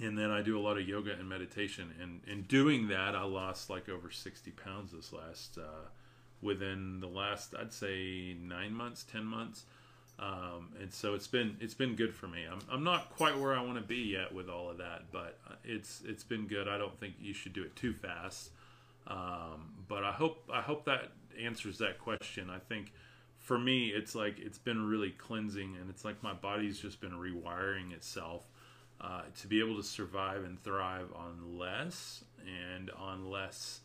and 0.00 0.16
then 0.16 0.30
I 0.30 0.42
do 0.42 0.58
a 0.58 0.62
lot 0.62 0.78
of 0.78 0.88
yoga 0.88 1.12
and 1.12 1.28
meditation. 1.28 1.94
And 2.00 2.20
in 2.26 2.42
doing 2.42 2.88
that, 2.88 3.14
I 3.14 3.22
lost 3.24 3.70
like 3.70 3.88
over 3.88 4.10
60 4.10 4.50
pounds 4.52 4.92
this 4.92 5.12
last, 5.12 5.58
uh, 5.58 5.88
within 6.40 7.00
the 7.00 7.06
last, 7.06 7.54
I'd 7.58 7.72
say 7.72 8.34
nine 8.40 8.74
months, 8.74 9.04
10 9.04 9.24
months. 9.24 9.64
Um, 10.22 10.68
and 10.80 10.92
so 10.92 11.14
it's 11.14 11.26
been 11.26 11.56
it's 11.60 11.74
been 11.74 11.96
good 11.96 12.14
for 12.14 12.28
me. 12.28 12.44
I'm, 12.50 12.60
I'm 12.70 12.84
not 12.84 13.10
quite 13.10 13.36
where 13.36 13.54
I 13.54 13.60
want 13.60 13.76
to 13.76 13.82
be 13.84 13.96
yet 13.96 14.32
with 14.32 14.48
all 14.48 14.70
of 14.70 14.78
that, 14.78 15.10
but 15.10 15.38
it's 15.64 16.00
it's 16.06 16.22
been 16.22 16.46
good. 16.46 16.68
I 16.68 16.78
don't 16.78 16.98
think 17.00 17.14
you 17.20 17.34
should 17.34 17.52
do 17.52 17.64
it 17.64 17.74
too 17.74 17.92
fast. 17.92 18.50
Um, 19.08 19.72
but 19.88 20.04
I 20.04 20.12
hope 20.12 20.48
I 20.52 20.60
hope 20.60 20.84
that 20.84 21.10
answers 21.40 21.78
that 21.78 21.98
question. 21.98 22.50
I 22.50 22.58
think 22.58 22.92
for 23.38 23.58
me, 23.58 23.88
it's 23.88 24.14
like 24.14 24.38
it's 24.38 24.58
been 24.58 24.86
really 24.86 25.10
cleansing, 25.10 25.76
and 25.80 25.90
it's 25.90 26.04
like 26.04 26.22
my 26.22 26.34
body's 26.34 26.78
just 26.78 27.00
been 27.00 27.12
rewiring 27.12 27.92
itself 27.92 28.44
uh, 29.00 29.22
to 29.40 29.48
be 29.48 29.58
able 29.58 29.76
to 29.76 29.82
survive 29.82 30.44
and 30.44 30.62
thrive 30.62 31.08
on 31.16 31.58
less 31.58 32.22
and 32.68 32.90
on 32.90 33.28
less 33.28 33.80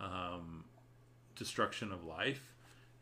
um, 0.00 0.64
destruction 1.36 1.92
of 1.92 2.04
life. 2.04 2.54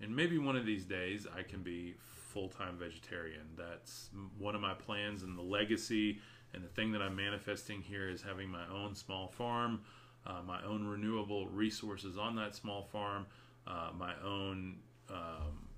And 0.02 0.14
maybe 0.14 0.36
one 0.36 0.56
of 0.56 0.66
these 0.66 0.84
days 0.84 1.26
I 1.34 1.42
can 1.44 1.62
be 1.62 1.94
full 2.34 2.48
time 2.48 2.76
vegetarian. 2.78 3.46
That's 3.56 4.10
one 4.38 4.54
of 4.54 4.60
my 4.60 4.74
plans, 4.74 5.22
and 5.22 5.38
the 5.38 5.42
legacy 5.42 6.18
and 6.52 6.62
the 6.62 6.68
thing 6.68 6.92
that 6.92 7.00
I'm 7.00 7.16
manifesting 7.16 7.80
here 7.80 8.10
is 8.10 8.20
having 8.22 8.48
my 8.48 8.68
own 8.68 8.94
small 8.94 9.28
farm 9.28 9.80
uh, 10.26 10.40
my 10.46 10.62
own 10.64 10.86
renewable 10.86 11.48
resources 11.48 12.16
on 12.16 12.36
that 12.36 12.54
small 12.54 12.82
farm, 12.82 13.26
uh, 13.66 13.90
my 13.96 14.14
own 14.24 14.76
um, 15.10 15.68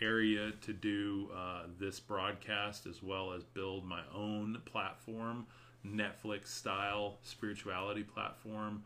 area 0.00 0.52
to 0.60 0.72
do 0.72 1.30
uh, 1.34 1.62
this 1.78 2.00
broadcast, 2.00 2.86
as 2.86 3.02
well 3.02 3.32
as 3.32 3.42
build 3.44 3.84
my 3.84 4.02
own 4.14 4.60
platform, 4.66 5.46
Netflix 5.86 6.48
style 6.48 7.18
spirituality 7.22 8.02
platform. 8.02 8.82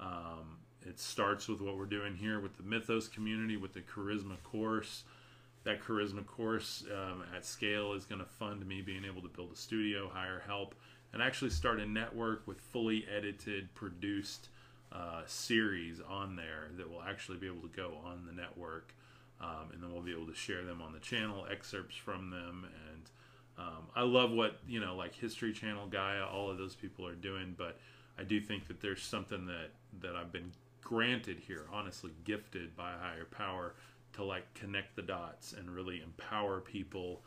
Um, 0.00 0.58
it 0.84 0.98
starts 0.98 1.48
with 1.48 1.60
what 1.60 1.76
we're 1.76 1.84
doing 1.84 2.16
here 2.16 2.40
with 2.40 2.56
the 2.56 2.62
Mythos 2.62 3.08
community, 3.08 3.56
with 3.56 3.72
the 3.74 3.82
Charisma 3.82 4.42
course. 4.42 5.04
That 5.64 5.80
Charisma 5.80 6.26
course 6.26 6.84
um, 6.92 7.22
at 7.36 7.44
scale 7.44 7.92
is 7.92 8.04
going 8.04 8.20
to 8.20 8.26
fund 8.26 8.66
me 8.66 8.82
being 8.82 9.04
able 9.04 9.22
to 9.22 9.28
build 9.28 9.52
a 9.52 9.56
studio, 9.56 10.10
hire 10.12 10.42
help, 10.44 10.74
and 11.12 11.22
actually 11.22 11.50
start 11.50 11.78
a 11.78 11.86
network 11.86 12.46
with 12.46 12.60
fully 12.60 13.06
edited, 13.14 13.72
produced 13.74 14.48
uh, 14.90 15.22
series 15.26 16.00
on 16.08 16.36
there 16.36 16.68
that 16.76 16.90
will 16.90 17.02
actually 17.02 17.38
be 17.38 17.46
able 17.46 17.60
to 17.62 17.76
go 17.76 17.92
on 18.04 18.26
the 18.26 18.32
network. 18.32 18.94
Um, 19.40 19.70
and 19.72 19.82
then 19.82 19.92
we'll 19.92 20.02
be 20.02 20.12
able 20.12 20.26
to 20.26 20.34
share 20.34 20.64
them 20.64 20.80
on 20.80 20.92
the 20.92 21.00
channel, 21.00 21.46
excerpts 21.50 21.96
from 21.96 22.30
them. 22.30 22.66
And 22.90 23.10
um, 23.58 23.86
I 23.94 24.02
love 24.02 24.30
what, 24.30 24.58
you 24.68 24.80
know, 24.80 24.94
like 24.94 25.14
History 25.14 25.52
Channel, 25.52 25.86
Gaia, 25.88 26.24
all 26.24 26.50
of 26.50 26.58
those 26.58 26.74
people 26.74 27.06
are 27.06 27.14
doing. 27.14 27.54
But 27.56 27.78
I 28.18 28.22
do 28.22 28.40
think 28.40 28.68
that 28.68 28.80
there's 28.80 29.02
something 29.02 29.46
that, 29.46 29.70
that 30.00 30.14
I've 30.14 30.32
been 30.32 30.52
granted 30.82 31.38
here, 31.46 31.66
honestly, 31.72 32.10
gifted 32.24 32.76
by 32.76 32.92
a 32.92 32.98
higher 32.98 33.24
power 33.24 33.74
to 34.14 34.24
like 34.24 34.52
connect 34.54 34.96
the 34.96 35.02
dots 35.02 35.52
and 35.52 35.70
really 35.70 36.02
empower 36.02 36.60
people 36.60 37.22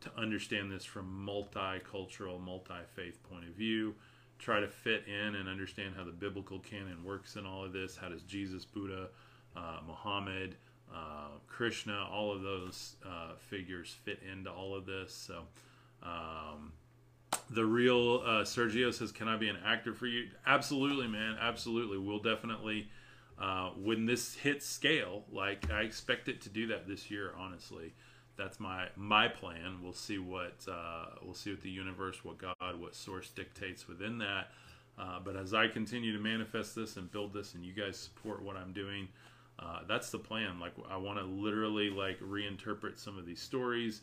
to 0.00 0.10
understand 0.16 0.70
this 0.70 0.84
from 0.84 1.26
multicultural, 1.26 2.40
multi 2.40 2.74
faith 2.94 3.22
point 3.22 3.44
of 3.44 3.54
view 3.54 3.94
try 4.38 4.60
to 4.60 4.68
fit 4.68 5.04
in 5.06 5.34
and 5.34 5.48
understand 5.48 5.94
how 5.96 6.04
the 6.04 6.12
biblical 6.12 6.58
canon 6.58 7.02
works 7.04 7.36
in 7.36 7.46
all 7.46 7.64
of 7.64 7.72
this. 7.72 7.96
How 7.96 8.08
does 8.08 8.22
Jesus, 8.22 8.64
Buddha, 8.64 9.08
uh, 9.56 9.78
Muhammad, 9.86 10.56
uh, 10.92 11.28
Krishna, 11.46 12.06
all 12.10 12.32
of 12.32 12.42
those 12.42 12.96
uh, 13.04 13.32
figures 13.38 13.96
fit 14.04 14.20
into 14.30 14.50
all 14.50 14.76
of 14.76 14.86
this? 14.86 15.12
So, 15.14 15.42
um, 16.02 16.72
the 17.50 17.64
real 17.64 18.22
uh, 18.24 18.42
Sergio 18.42 18.92
says, 18.92 19.12
"Can 19.12 19.28
I 19.28 19.36
be 19.36 19.48
an 19.48 19.58
actor 19.64 19.94
for 19.94 20.06
you?" 20.06 20.28
Absolutely, 20.46 21.08
man. 21.08 21.36
Absolutely. 21.40 21.98
We'll 21.98 22.18
definitely. 22.18 22.88
Uh, 23.38 23.70
when 23.70 24.06
this 24.06 24.34
hits 24.34 24.66
scale, 24.66 25.24
like 25.30 25.70
I 25.70 25.82
expect 25.82 26.28
it 26.28 26.40
to 26.42 26.48
do 26.48 26.66
that 26.68 26.88
this 26.88 27.10
year, 27.10 27.32
honestly 27.38 27.92
that's 28.36 28.60
my 28.60 28.88
my 28.96 29.28
plan. 29.28 29.78
We'll 29.82 29.92
see 29.92 30.18
what 30.18 30.54
uh, 30.70 31.06
we'll 31.22 31.34
see 31.34 31.50
what 31.50 31.62
the 31.62 31.70
universe, 31.70 32.24
what 32.24 32.38
God, 32.38 32.80
what 32.80 32.94
source 32.94 33.30
dictates 33.30 33.88
within 33.88 34.18
that. 34.18 34.48
Uh, 34.98 35.18
but 35.22 35.36
as 35.36 35.52
I 35.52 35.68
continue 35.68 36.16
to 36.16 36.22
manifest 36.22 36.74
this 36.74 36.96
and 36.96 37.10
build 37.10 37.32
this, 37.32 37.54
and 37.54 37.64
you 37.64 37.72
guys 37.72 37.98
support 37.98 38.42
what 38.42 38.56
I'm 38.56 38.72
doing, 38.72 39.08
uh, 39.58 39.80
that's 39.86 40.10
the 40.10 40.18
plan. 40.18 40.58
Like 40.60 40.72
I 40.88 40.96
want 40.96 41.18
to 41.18 41.24
literally 41.24 41.90
like 41.90 42.20
reinterpret 42.20 42.98
some 42.98 43.18
of 43.18 43.26
these 43.26 43.40
stories, 43.40 44.02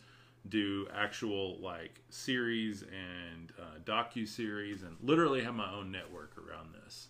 do 0.49 0.87
actual 0.93 1.59
like 1.59 2.01
series 2.09 2.83
and 2.83 3.51
uh, 3.59 3.79
docu 3.85 4.27
series, 4.27 4.83
and 4.83 4.97
literally 5.01 5.43
have 5.43 5.55
my 5.55 5.71
own 5.71 5.91
network 5.91 6.33
around 6.37 6.73
this. 6.83 7.07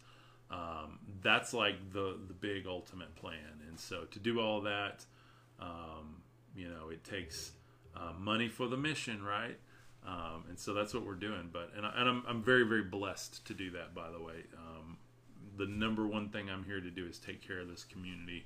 Um, 0.51 0.99
that's 1.21 1.53
like 1.53 1.91
the 1.91 2.17
the 2.27 2.33
big 2.33 2.67
ultimate 2.67 3.15
plan. 3.15 3.61
And 3.67 3.79
so 3.79 4.05
to 4.11 4.19
do 4.19 4.39
all 4.39 4.61
that. 4.61 5.05
Um, 5.59 6.23
you 6.55 6.67
know, 6.67 6.89
it 6.89 7.03
takes 7.03 7.51
uh, 7.95 8.13
money 8.19 8.47
for 8.47 8.67
the 8.67 8.77
mission, 8.77 9.23
right? 9.23 9.57
Um, 10.05 10.45
and 10.49 10.59
so 10.59 10.73
that's 10.73 10.93
what 10.93 11.05
we're 11.05 11.15
doing. 11.15 11.49
But 11.51 11.71
and, 11.75 11.85
I, 11.85 11.93
and 11.97 12.09
I'm 12.09 12.23
I'm 12.27 12.43
very 12.43 12.63
very 12.63 12.83
blessed 12.83 13.45
to 13.47 13.53
do 13.53 13.71
that. 13.71 13.95
By 13.95 14.09
the 14.11 14.21
way, 14.21 14.43
um, 14.57 14.97
the 15.57 15.65
number 15.65 16.05
one 16.05 16.29
thing 16.29 16.49
I'm 16.49 16.63
here 16.63 16.81
to 16.81 16.91
do 16.91 17.05
is 17.07 17.19
take 17.19 17.45
care 17.45 17.59
of 17.59 17.67
this 17.67 17.83
community. 17.83 18.45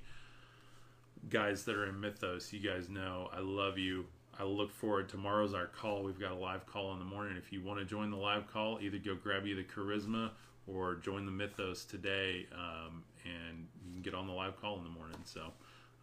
Guys 1.28 1.64
that 1.64 1.74
are 1.74 1.86
in 1.86 2.00
Mythos, 2.00 2.52
you 2.52 2.60
guys 2.60 2.88
know 2.88 3.28
I 3.32 3.40
love 3.40 3.76
you. 3.76 4.06
I 4.38 4.44
look 4.44 4.72
forward. 4.72 5.08
Tomorrow's 5.08 5.54
our 5.54 5.66
call. 5.66 6.02
We've 6.02 6.20
got 6.20 6.32
a 6.32 6.36
live 6.36 6.66
call 6.66 6.92
in 6.92 6.98
the 6.98 7.04
morning. 7.04 7.36
If 7.36 7.52
you 7.52 7.62
want 7.62 7.80
to 7.80 7.84
join 7.84 8.10
the 8.10 8.16
live 8.16 8.46
call, 8.52 8.78
either 8.80 8.98
go 8.98 9.14
grab 9.14 9.46
you 9.46 9.56
the 9.56 9.64
charisma 9.64 10.30
or 10.66 10.94
join 10.94 11.26
the 11.26 11.32
Mythos 11.32 11.84
today, 11.84 12.46
um, 12.54 13.02
and 13.24 13.66
you 13.84 13.92
can 13.94 14.02
get 14.02 14.14
on 14.14 14.26
the 14.26 14.32
live 14.32 14.60
call 14.60 14.76
in 14.78 14.84
the 14.84 14.90
morning. 14.90 15.18
So. 15.24 15.52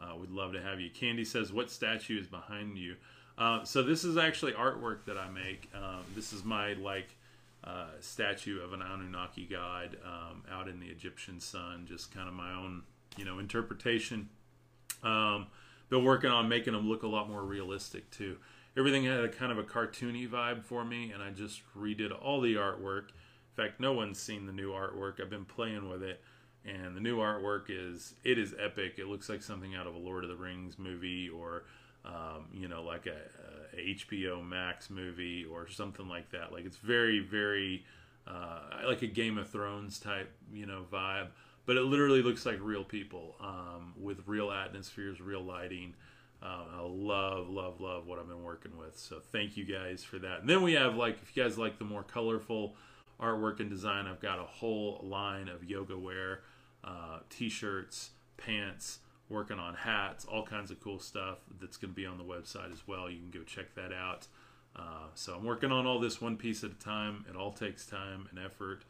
Uh, 0.01 0.15
we'd 0.17 0.29
love 0.29 0.53
to 0.53 0.61
have 0.61 0.79
you. 0.79 0.89
Candy 0.89 1.23
says, 1.23 1.53
"What 1.53 1.71
statue 1.71 2.19
is 2.19 2.27
behind 2.27 2.77
you?" 2.77 2.95
Uh, 3.37 3.63
so 3.63 3.83
this 3.83 4.03
is 4.03 4.17
actually 4.17 4.53
artwork 4.53 5.05
that 5.05 5.17
I 5.17 5.29
make. 5.29 5.69
Um, 5.73 6.03
this 6.15 6.33
is 6.33 6.43
my 6.43 6.73
like 6.73 7.15
uh, 7.63 7.87
statue 7.99 8.61
of 8.61 8.73
an 8.73 8.81
Anunnaki 8.81 9.45
god 9.45 9.97
um, 10.05 10.43
out 10.51 10.67
in 10.67 10.79
the 10.79 10.87
Egyptian 10.87 11.39
sun. 11.39 11.85
Just 11.87 12.13
kind 12.13 12.27
of 12.27 12.33
my 12.33 12.53
own, 12.53 12.83
you 13.17 13.25
know, 13.25 13.39
interpretation. 13.39 14.29
Um, 15.03 15.47
been 15.89 16.03
working 16.03 16.31
on 16.31 16.49
making 16.49 16.73
them 16.73 16.89
look 16.89 17.03
a 17.03 17.07
lot 17.07 17.29
more 17.29 17.43
realistic 17.43 18.09
too. 18.11 18.37
Everything 18.77 19.05
had 19.05 19.21
a 19.21 19.29
kind 19.29 19.51
of 19.51 19.57
a 19.57 19.63
cartoony 19.63 20.27
vibe 20.27 20.63
for 20.63 20.83
me, 20.83 21.11
and 21.11 21.23
I 21.23 21.29
just 21.29 21.61
redid 21.77 22.11
all 22.21 22.41
the 22.41 22.55
artwork. 22.55 23.09
In 23.09 23.63
fact, 23.63 23.79
no 23.79 23.93
one's 23.93 24.19
seen 24.19 24.45
the 24.45 24.51
new 24.51 24.71
artwork. 24.71 25.21
I've 25.21 25.29
been 25.29 25.45
playing 25.45 25.89
with 25.89 26.03
it 26.03 26.21
and 26.65 26.95
the 26.95 27.01
new 27.01 27.17
artwork 27.17 27.65
is 27.69 28.15
it 28.23 28.37
is 28.37 28.55
epic. 28.59 28.95
It 28.97 29.07
looks 29.07 29.29
like 29.29 29.43
something 29.43 29.75
out 29.75 29.87
of 29.87 29.95
a 29.95 29.97
Lord 29.97 30.23
of 30.23 30.29
the 30.29 30.35
Rings 30.35 30.79
movie 30.79 31.29
or 31.29 31.63
um, 32.03 32.47
you 32.53 32.67
know 32.67 32.83
like 32.83 33.05
a, 33.07 33.77
a, 33.77 33.95
HBO 33.95 34.47
Max 34.47 34.89
movie 34.89 35.45
or 35.45 35.67
something 35.67 36.07
like 36.07 36.31
that. 36.31 36.51
Like 36.51 36.65
it's 36.65 36.77
very 36.77 37.19
very 37.19 37.85
uh, 38.27 38.87
like 38.87 39.03
a 39.03 39.07
Game 39.07 39.37
of 39.37 39.49
Thrones 39.49 39.99
type 39.99 40.31
you 40.51 40.65
know 40.65 40.85
vibe, 40.91 41.27
but 41.65 41.77
it 41.77 41.81
literally 41.83 42.21
looks 42.21 42.45
like 42.45 42.57
real 42.61 42.83
people 42.83 43.35
um, 43.41 43.93
with 43.99 44.19
real 44.25 44.51
atmospheres, 44.51 45.19
real 45.21 45.43
lighting. 45.43 45.93
Um, 46.41 46.65
I 46.75 46.81
love, 46.81 47.49
love, 47.49 47.81
love 47.81 48.05
what 48.05 48.19
I've 48.19 48.27
been 48.27 48.43
working 48.43 48.77
with. 48.77 48.97
So 48.97 49.19
thank 49.31 49.57
you 49.57 49.65
guys 49.65 50.03
for 50.03 50.19
that. 50.19 50.41
And 50.41 50.49
then 50.49 50.61
we 50.61 50.73
have 50.73 50.95
like, 50.95 51.19
if 51.21 51.35
you 51.35 51.43
guys 51.43 51.57
like 51.57 51.79
the 51.79 51.85
more 51.85 52.03
colorful 52.03 52.75
artwork 53.19 53.59
and 53.59 53.69
design, 53.69 54.05
I've 54.05 54.19
got 54.19 54.39
a 54.39 54.43
whole 54.43 54.99
line 55.03 55.47
of 55.47 55.63
yoga 55.63 55.97
wear 55.97 56.41
uh, 56.83 57.19
t-shirts, 57.29 58.11
pants, 58.37 58.99
working 59.27 59.57
on 59.57 59.73
hats, 59.73 60.25
all 60.25 60.45
kinds 60.45 60.69
of 60.69 60.79
cool 60.79 60.99
stuff 60.99 61.39
that's 61.59 61.77
going 61.77 61.91
to 61.91 61.95
be 61.95 62.05
on 62.05 62.17
the 62.17 62.23
website 62.23 62.71
as 62.71 62.87
well. 62.87 63.09
You 63.09 63.17
can 63.17 63.31
go 63.31 63.43
check 63.43 63.73
that 63.75 63.91
out. 63.91 64.27
Uh, 64.75 65.07
so 65.15 65.35
I'm 65.35 65.45
working 65.45 65.71
on 65.71 65.87
all 65.87 65.99
this 65.99 66.21
one 66.21 66.37
piece 66.37 66.63
at 66.63 66.71
a 66.71 66.75
time. 66.75 67.25
It 67.29 67.35
all 67.35 67.53
takes 67.53 67.85
time 67.85 68.27
and 68.29 68.37
effort. 68.45 68.83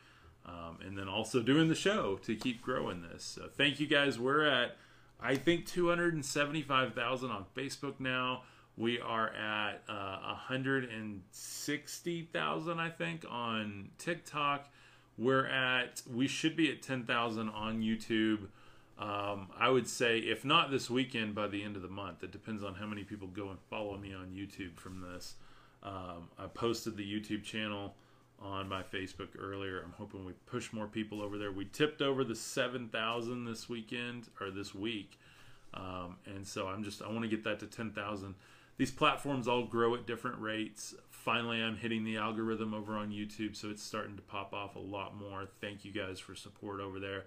Um, 0.46 0.80
and 0.86 0.98
then 0.98 1.08
also 1.08 1.42
doing 1.42 1.70
the 1.70 1.76
show 1.76 2.20
to 2.24 2.36
keep 2.36 2.62
growing 2.62 3.02
this. 3.02 3.24
So 3.24 3.48
thank 3.52 3.80
you 3.80 3.88
guys. 3.88 4.20
We're 4.20 4.46
at, 4.46 4.78
I 5.20 5.36
think, 5.36 5.66
275,000 5.66 7.32
on 7.32 7.46
Facebook 7.56 8.00
now. 8.00 8.44
We 8.78 9.00
are 9.00 9.30
at 9.30 9.82
uh, 9.90 10.20
160,000, 10.22 12.80
I 12.80 12.90
think, 12.90 13.26
on 13.28 13.90
TikTok 13.98 14.70
we're 15.18 15.48
at 15.48 16.02
we 16.12 16.28
should 16.28 16.56
be 16.56 16.72
at 16.72 16.82
10,000 16.82 17.50
on 17.50 17.82
YouTube. 17.82 18.48
Um, 18.98 19.50
I 19.58 19.70
would 19.70 19.88
say 19.88 20.20
if 20.20 20.46
not 20.46 20.72
this 20.72 20.90
weekend 20.90 21.36
by 21.36 21.48
the 21.48 21.64
end 21.64 21.76
of 21.76 21.82
the 21.82 21.90
month. 21.90 22.24
It 22.24 22.32
depends 22.32 22.64
on 22.64 22.76
how 22.76 22.86
many 22.86 23.04
people 23.04 23.28
go 23.28 23.50
and 23.50 23.60
follow 23.70 23.98
me 23.98 24.14
on 24.14 24.28
YouTube 24.28 24.78
from 24.78 25.02
this. 25.02 25.36
Um, 25.84 26.30
I 26.38 26.48
posted 26.48 26.98
the 26.98 27.04
YouTube 27.04 27.44
channel 27.44 27.96
on 28.42 28.70
my 28.70 28.84
Facebook 28.84 29.30
earlier. 29.40 29.82
I'm 29.84 29.94
hoping 29.98 30.26
we 30.26 30.34
push 30.46 30.74
more 30.74 30.88
people 30.88 31.22
over 31.22 31.38
there. 31.38 31.52
We 31.52 31.66
tipped 31.66 32.02
over 32.02 32.24
the 32.24 32.36
7,000 32.36 33.46
this 33.46 33.70
weekend 33.70 34.28
or 34.40 34.52
this 34.52 34.76
week. 34.76 35.20
Um, 35.74 36.18
and 36.26 36.46
so 36.46 36.68
I'm 36.68 36.84
just, 36.84 37.02
I 37.02 37.08
want 37.10 37.24
to 37.24 37.28
get 37.28 37.44
that 37.44 37.60
to 37.60 37.68
10,000. 37.68 38.36
These 38.78 38.92
platforms 38.92 39.48
all 39.48 39.66
grow 39.66 39.96
at 39.96 40.06
different 40.06 40.40
rates. 40.40 40.96
Finally, 41.10 41.62
I'm 41.62 41.78
hitting 41.78 42.04
the 42.04 42.18
algorithm 42.18 42.74
over 42.74 42.94
on 42.94 43.10
YouTube, 43.10 43.56
so 43.56 43.70
it's 43.70 43.82
starting 43.82 44.16
to 44.18 44.22
pop 44.22 44.54
off 44.54 44.76
a 44.76 44.80
lot 44.80 45.18
more. 45.18 45.48
Thank 45.62 45.86
you 45.86 45.92
guys 45.92 46.20
for 46.20 46.36
support 46.36 46.82
over 46.82 47.00
there. 47.00 47.24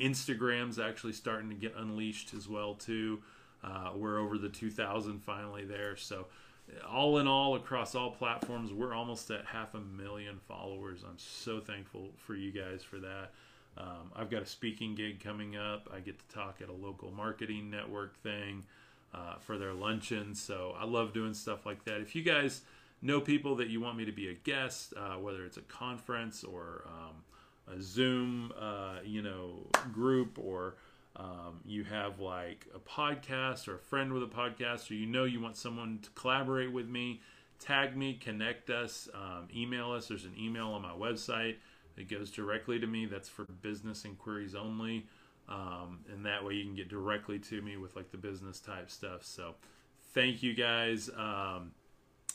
Instagram's 0.00 0.78
actually 0.78 1.12
starting 1.12 1.50
to 1.50 1.56
get 1.56 1.74
unleashed 1.76 2.34
as 2.34 2.48
well 2.48 2.74
too. 2.74 3.20
Uh, 3.62 3.90
we're 3.94 4.18
over 4.18 4.38
the 4.38 4.48
2,000 4.48 5.20
finally 5.20 5.64
there. 5.64 5.96
So 5.96 6.26
all 6.88 7.18
in 7.18 7.26
all, 7.26 7.54
across 7.54 7.94
all 7.94 8.10
platforms, 8.10 8.72
we're 8.72 8.94
almost 8.94 9.30
at 9.30 9.44
half 9.44 9.74
a 9.74 9.80
million 9.80 10.38
followers. 10.48 11.00
I'm 11.06 11.18
so 11.18 11.60
thankful 11.60 12.10
for 12.18 12.34
you 12.34 12.50
guys 12.50 12.82
for 12.82 12.98
that. 12.98 13.32
Um, 13.76 14.12
I've 14.14 14.30
got 14.30 14.42
a 14.42 14.46
speaking 14.46 14.94
gig 14.94 15.22
coming 15.22 15.56
up. 15.56 15.88
I 15.94 16.00
get 16.00 16.18
to 16.18 16.34
talk 16.34 16.60
at 16.60 16.68
a 16.68 16.72
local 16.72 17.10
marketing 17.10 17.70
network 17.70 18.16
thing 18.22 18.64
uh, 19.14 19.36
for 19.40 19.58
their 19.58 19.72
luncheon. 19.72 20.34
So 20.34 20.74
I 20.78 20.84
love 20.84 21.12
doing 21.12 21.34
stuff 21.34 21.64
like 21.64 21.84
that. 21.84 22.00
If 22.00 22.14
you 22.14 22.22
guys 22.22 22.62
know 23.00 23.20
people 23.20 23.56
that 23.56 23.68
you 23.68 23.80
want 23.80 23.96
me 23.96 24.04
to 24.04 24.12
be 24.12 24.28
a 24.28 24.34
guest, 24.34 24.94
uh, 24.96 25.14
whether 25.18 25.44
it's 25.44 25.56
a 25.56 25.62
conference 25.62 26.44
or 26.44 26.84
um, 26.86 27.76
a 27.76 27.80
Zoom, 27.80 28.52
uh, 28.58 28.96
you 29.04 29.22
know, 29.22 29.66
group 29.92 30.38
or 30.38 30.74
um, 31.16 31.60
you 31.64 31.84
have 31.84 32.20
like 32.20 32.66
a 32.74 32.78
podcast 32.78 33.68
or 33.68 33.74
a 33.74 33.78
friend 33.78 34.12
with 34.12 34.22
a 34.22 34.26
podcast, 34.26 34.90
or 34.90 34.94
you 34.94 35.06
know 35.06 35.24
you 35.24 35.40
want 35.40 35.56
someone 35.56 35.98
to 36.02 36.10
collaborate 36.10 36.72
with 36.72 36.88
me, 36.88 37.20
tag 37.58 37.96
me, 37.96 38.14
connect 38.14 38.70
us, 38.70 39.08
um, 39.14 39.48
email 39.54 39.92
us. 39.92 40.08
There's 40.08 40.24
an 40.24 40.34
email 40.38 40.68
on 40.68 40.82
my 40.82 40.92
website 40.92 41.56
that 41.96 42.08
goes 42.08 42.30
directly 42.30 42.78
to 42.80 42.86
me. 42.86 43.06
That's 43.06 43.28
for 43.28 43.44
business 43.44 44.04
inquiries 44.04 44.54
only. 44.54 45.06
Um, 45.48 46.00
and 46.10 46.24
that 46.24 46.44
way 46.44 46.54
you 46.54 46.64
can 46.64 46.74
get 46.74 46.88
directly 46.88 47.38
to 47.40 47.60
me 47.60 47.76
with 47.76 47.94
like 47.94 48.10
the 48.10 48.16
business 48.16 48.60
type 48.60 48.90
stuff. 48.90 49.24
So 49.24 49.54
thank 50.14 50.42
you 50.42 50.54
guys. 50.54 51.10
Um, 51.16 51.72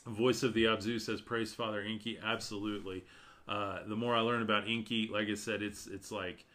Voice 0.06 0.44
of 0.44 0.54
the 0.54 0.66
Abzu 0.66 1.02
says, 1.02 1.20
"Praise 1.20 1.54
Father 1.54 1.82
Enki." 1.82 2.18
Absolutely. 2.24 3.04
Uh, 3.48 3.80
the 3.88 3.96
more 3.96 4.16
I 4.16 4.20
learn 4.22 4.42
about 4.42 4.68
Enki, 4.68 5.10
like 5.12 5.28
I 5.28 5.34
said, 5.34 5.62
it's 5.62 5.88
it's 5.88 6.12
like 6.12 6.46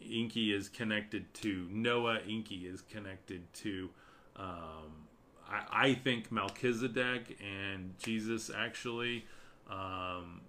Enki 0.00 0.52
is 0.52 0.68
connected 0.68 1.32
to 1.34 1.68
Noah. 1.70 2.20
Enki 2.28 2.66
is 2.66 2.82
connected 2.82 3.52
to, 3.54 3.90
um, 4.36 5.08
I, 5.48 5.88
I, 5.88 5.94
think 5.94 6.30
Melchizedek 6.30 7.38
and 7.40 7.98
Jesus. 7.98 8.50
Actually, 8.54 9.24
um, 9.70 10.42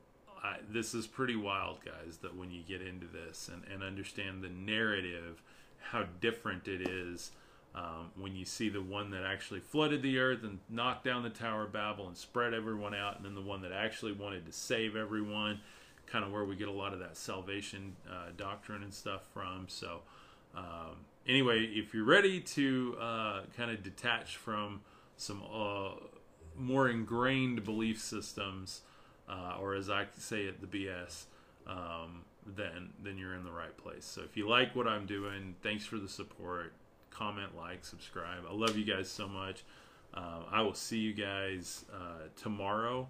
I, 0.43 0.57
this 0.69 0.93
is 0.93 1.07
pretty 1.07 1.35
wild, 1.35 1.79
guys. 1.83 2.17
That 2.17 2.35
when 2.35 2.51
you 2.51 2.63
get 2.63 2.81
into 2.81 3.07
this 3.07 3.49
and, 3.51 3.63
and 3.71 3.83
understand 3.83 4.43
the 4.43 4.49
narrative, 4.49 5.41
how 5.91 6.05
different 6.21 6.67
it 6.67 6.87
is. 6.87 7.31
Um, 7.75 8.09
when 8.15 8.35
you 8.35 8.43
see 8.43 8.69
the 8.69 8.81
one 8.81 9.11
that 9.11 9.23
actually 9.23 9.59
flooded 9.59 10.01
the 10.01 10.17
earth 10.17 10.43
and 10.43 10.57
knocked 10.67 11.03
down 11.03 11.21
the 11.21 11.29
Tower 11.29 11.65
of 11.65 11.73
Babel 11.73 12.07
and 12.07 12.17
spread 12.17 12.55
everyone 12.55 12.95
out, 12.95 13.17
and 13.17 13.25
then 13.25 13.35
the 13.35 13.41
one 13.41 13.61
that 13.61 13.71
actually 13.71 14.13
wanted 14.13 14.47
to 14.47 14.51
save 14.51 14.95
everyone, 14.95 15.59
kind 16.07 16.25
of 16.25 16.31
where 16.31 16.45
we 16.45 16.55
get 16.55 16.67
a 16.67 16.71
lot 16.71 16.93
of 16.93 16.99
that 16.99 17.17
salvation 17.17 17.95
uh, 18.09 18.29
doctrine 18.35 18.83
and 18.83 18.93
stuff 18.93 19.27
from. 19.33 19.65
So, 19.67 20.01
um, 20.55 21.05
anyway, 21.27 21.63
if 21.63 21.93
you're 21.93 22.05
ready 22.05 22.39
to 22.39 22.97
uh, 22.99 23.41
kind 23.55 23.71
of 23.71 23.83
detach 23.83 24.37
from 24.37 24.81
some 25.17 25.43
uh, 25.53 25.91
more 26.57 26.89
ingrained 26.89 27.63
belief 27.63 28.01
systems, 28.01 28.81
uh, 29.29 29.57
or 29.59 29.75
as 29.75 29.89
I 29.89 30.05
say 30.17 30.43
it, 30.43 30.61
the 30.61 30.67
BS, 30.67 31.25
um, 31.67 32.23
then 32.45 32.89
then 33.03 33.17
you're 33.17 33.35
in 33.35 33.43
the 33.43 33.51
right 33.51 33.75
place. 33.77 34.05
So 34.05 34.21
if 34.21 34.37
you 34.37 34.47
like 34.49 34.75
what 34.75 34.87
I'm 34.87 35.05
doing, 35.05 35.55
thanks 35.61 35.85
for 35.85 35.97
the 35.97 36.07
support. 36.07 36.73
Comment, 37.09 37.55
like, 37.57 37.83
subscribe. 37.83 38.43
I 38.49 38.53
love 38.53 38.77
you 38.77 38.85
guys 38.85 39.09
so 39.09 39.27
much. 39.27 39.63
Uh, 40.13 40.41
I 40.51 40.61
will 40.61 40.73
see 40.73 40.99
you 40.99 41.13
guys 41.13 41.83
uh, 41.93 42.27
tomorrow. 42.41 43.07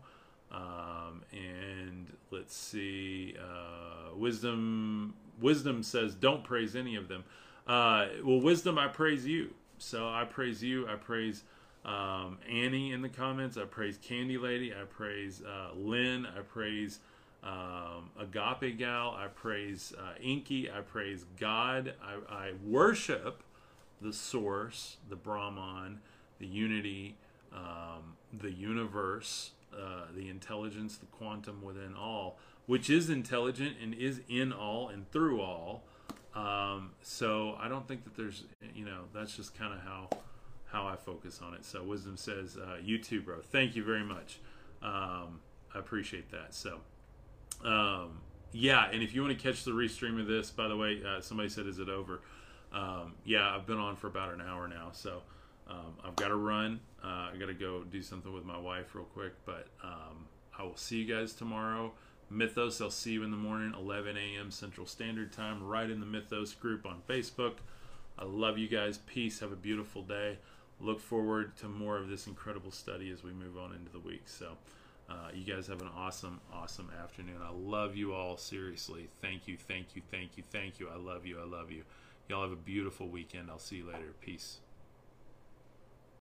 Um, 0.51 1.23
and 1.31 2.13
let's 2.31 2.55
see, 2.55 3.35
uh, 3.39 4.15
wisdom. 4.15 5.15
Wisdom 5.39 5.83
says, 5.83 6.15
"Don't 6.15 6.43
praise 6.43 6.75
any 6.75 6.95
of 6.95 7.07
them." 7.07 7.23
Uh, 7.67 8.07
well, 8.23 8.39
wisdom, 8.39 8.77
I 8.77 8.87
praise 8.87 9.25
you. 9.25 9.53
So 9.77 10.07
I 10.09 10.25
praise 10.25 10.63
you. 10.63 10.87
I 10.87 10.95
praise 10.95 11.43
um, 11.85 12.37
Annie 12.49 12.91
in 12.91 13.01
the 13.01 13.09
comments. 13.09 13.57
I 13.57 13.65
praise 13.65 13.97
Candy 14.01 14.37
Lady. 14.37 14.73
I 14.73 14.83
praise 14.85 15.41
uh, 15.41 15.73
Lynn. 15.75 16.25
I 16.25 16.41
praise 16.41 16.99
um, 17.43 18.09
Agape 18.19 18.77
Gal. 18.77 19.15
I 19.17 19.27
praise 19.27 19.93
uh, 19.97 20.13
Enki. 20.21 20.69
I 20.69 20.81
praise 20.81 21.25
God. 21.39 21.93
I, 22.03 22.33
I, 22.33 22.51
worship 22.65 23.43
the 24.01 24.11
Source, 24.11 24.97
the 25.09 25.15
Brahman, 25.15 25.99
the 26.39 26.47
Unity, 26.47 27.15
um, 27.53 28.15
the 28.33 28.51
Universe 28.51 29.51
uh, 29.73 30.05
the 30.15 30.29
intelligence, 30.29 30.97
the 30.97 31.05
quantum 31.07 31.61
within 31.61 31.95
all, 31.95 32.39
which 32.65 32.89
is 32.89 33.09
intelligent 33.09 33.77
and 33.81 33.93
is 33.93 34.21
in 34.29 34.51
all 34.51 34.89
and 34.89 35.09
through 35.11 35.41
all. 35.41 35.83
Um, 36.35 36.91
so 37.01 37.55
I 37.59 37.67
don't 37.67 37.87
think 37.87 38.03
that 38.03 38.15
there's, 38.15 38.43
you 38.75 38.85
know, 38.85 39.05
that's 39.13 39.35
just 39.35 39.57
kind 39.57 39.73
of 39.73 39.79
how 39.81 40.09
how 40.65 40.85
I 40.85 40.97
focus 40.97 41.39
on 41.41 41.53
it. 41.53 41.63
So 41.63 41.81
wisdom 41.81 42.17
says, 42.17 42.57
uh, 42.57 42.77
you 42.83 42.97
too, 42.97 43.21
bro. 43.21 43.37
Thank 43.41 43.75
you 43.75 43.83
very 43.83 44.03
much. 44.03 44.39
Um, 44.81 45.39
I 45.73 45.79
appreciate 45.79 46.29
that. 46.31 46.53
So, 46.53 46.79
um, 47.63 48.19
yeah, 48.51 48.89
and 48.91 49.01
if 49.01 49.15
you 49.15 49.21
want 49.21 49.37
to 49.37 49.41
catch 49.41 49.63
the 49.63 49.71
restream 49.71 50.19
of 50.19 50.27
this, 50.27 50.51
by 50.51 50.67
the 50.67 50.75
way, 50.75 51.01
uh, 51.07 51.21
somebody 51.21 51.49
said, 51.49 51.67
is 51.67 51.79
it 51.79 51.87
over? 51.89 52.19
Um, 52.73 53.13
yeah, 53.23 53.55
I've 53.55 53.65
been 53.65 53.77
on 53.77 53.95
for 53.95 54.07
about 54.07 54.33
an 54.33 54.41
hour 54.41 54.67
now, 54.67 54.89
so 54.91 55.21
um, 55.69 55.93
I've 56.03 56.15
got 56.15 56.29
to 56.29 56.35
run. 56.35 56.79
Uh, 57.03 57.29
I 57.33 57.35
got 57.39 57.47
to 57.47 57.53
go 57.53 57.83
do 57.83 58.01
something 58.01 58.33
with 58.33 58.45
my 58.45 58.57
wife 58.57 58.95
real 58.95 59.05
quick, 59.05 59.33
but 59.45 59.67
um, 59.83 60.27
I 60.57 60.63
will 60.63 60.75
see 60.75 60.97
you 60.97 61.13
guys 61.13 61.33
tomorrow. 61.33 61.91
Mythos, 62.29 62.81
I'll 62.81 62.89
see 62.89 63.13
you 63.13 63.23
in 63.23 63.31
the 63.31 63.37
morning, 63.37 63.73
11 63.77 64.17
a.m. 64.17 64.51
Central 64.51 64.85
Standard 64.85 65.31
Time, 65.31 65.63
right 65.63 65.89
in 65.89 65.99
the 65.99 66.05
Mythos 66.05 66.53
group 66.53 66.85
on 66.85 67.01
Facebook. 67.07 67.53
I 68.19 68.25
love 68.25 68.57
you 68.57 68.67
guys. 68.67 68.97
Peace. 68.97 69.39
Have 69.39 69.51
a 69.51 69.57
beautiful 69.57 70.01
day. 70.01 70.37
Look 70.81 70.99
forward 70.99 71.55
to 71.57 71.67
more 71.67 71.97
of 71.97 72.09
this 72.09 72.27
incredible 72.27 72.71
study 72.71 73.11
as 73.11 73.23
we 73.23 73.31
move 73.31 73.57
on 73.57 73.73
into 73.73 73.91
the 73.91 73.99
week. 73.99 74.23
So, 74.25 74.57
uh, 75.09 75.29
you 75.33 75.45
guys 75.51 75.67
have 75.67 75.81
an 75.81 75.89
awesome, 75.95 76.41
awesome 76.53 76.91
afternoon. 77.01 77.37
I 77.41 77.51
love 77.51 77.95
you 77.95 78.13
all. 78.13 78.37
Seriously. 78.37 79.07
Thank 79.21 79.47
you, 79.47 79.57
thank 79.57 79.95
you, 79.95 80.01
thank 80.11 80.31
you, 80.35 80.43
thank 80.51 80.79
you. 80.79 80.89
I 80.89 80.97
love 80.97 81.25
you. 81.25 81.39
I 81.39 81.45
love 81.45 81.71
you. 81.71 81.83
Y'all 82.27 82.43
have 82.43 82.51
a 82.51 82.57
beautiful 82.57 83.07
weekend. 83.07 83.49
I'll 83.49 83.59
see 83.59 83.77
you 83.77 83.87
later. 83.87 84.13
Peace. 84.19 84.59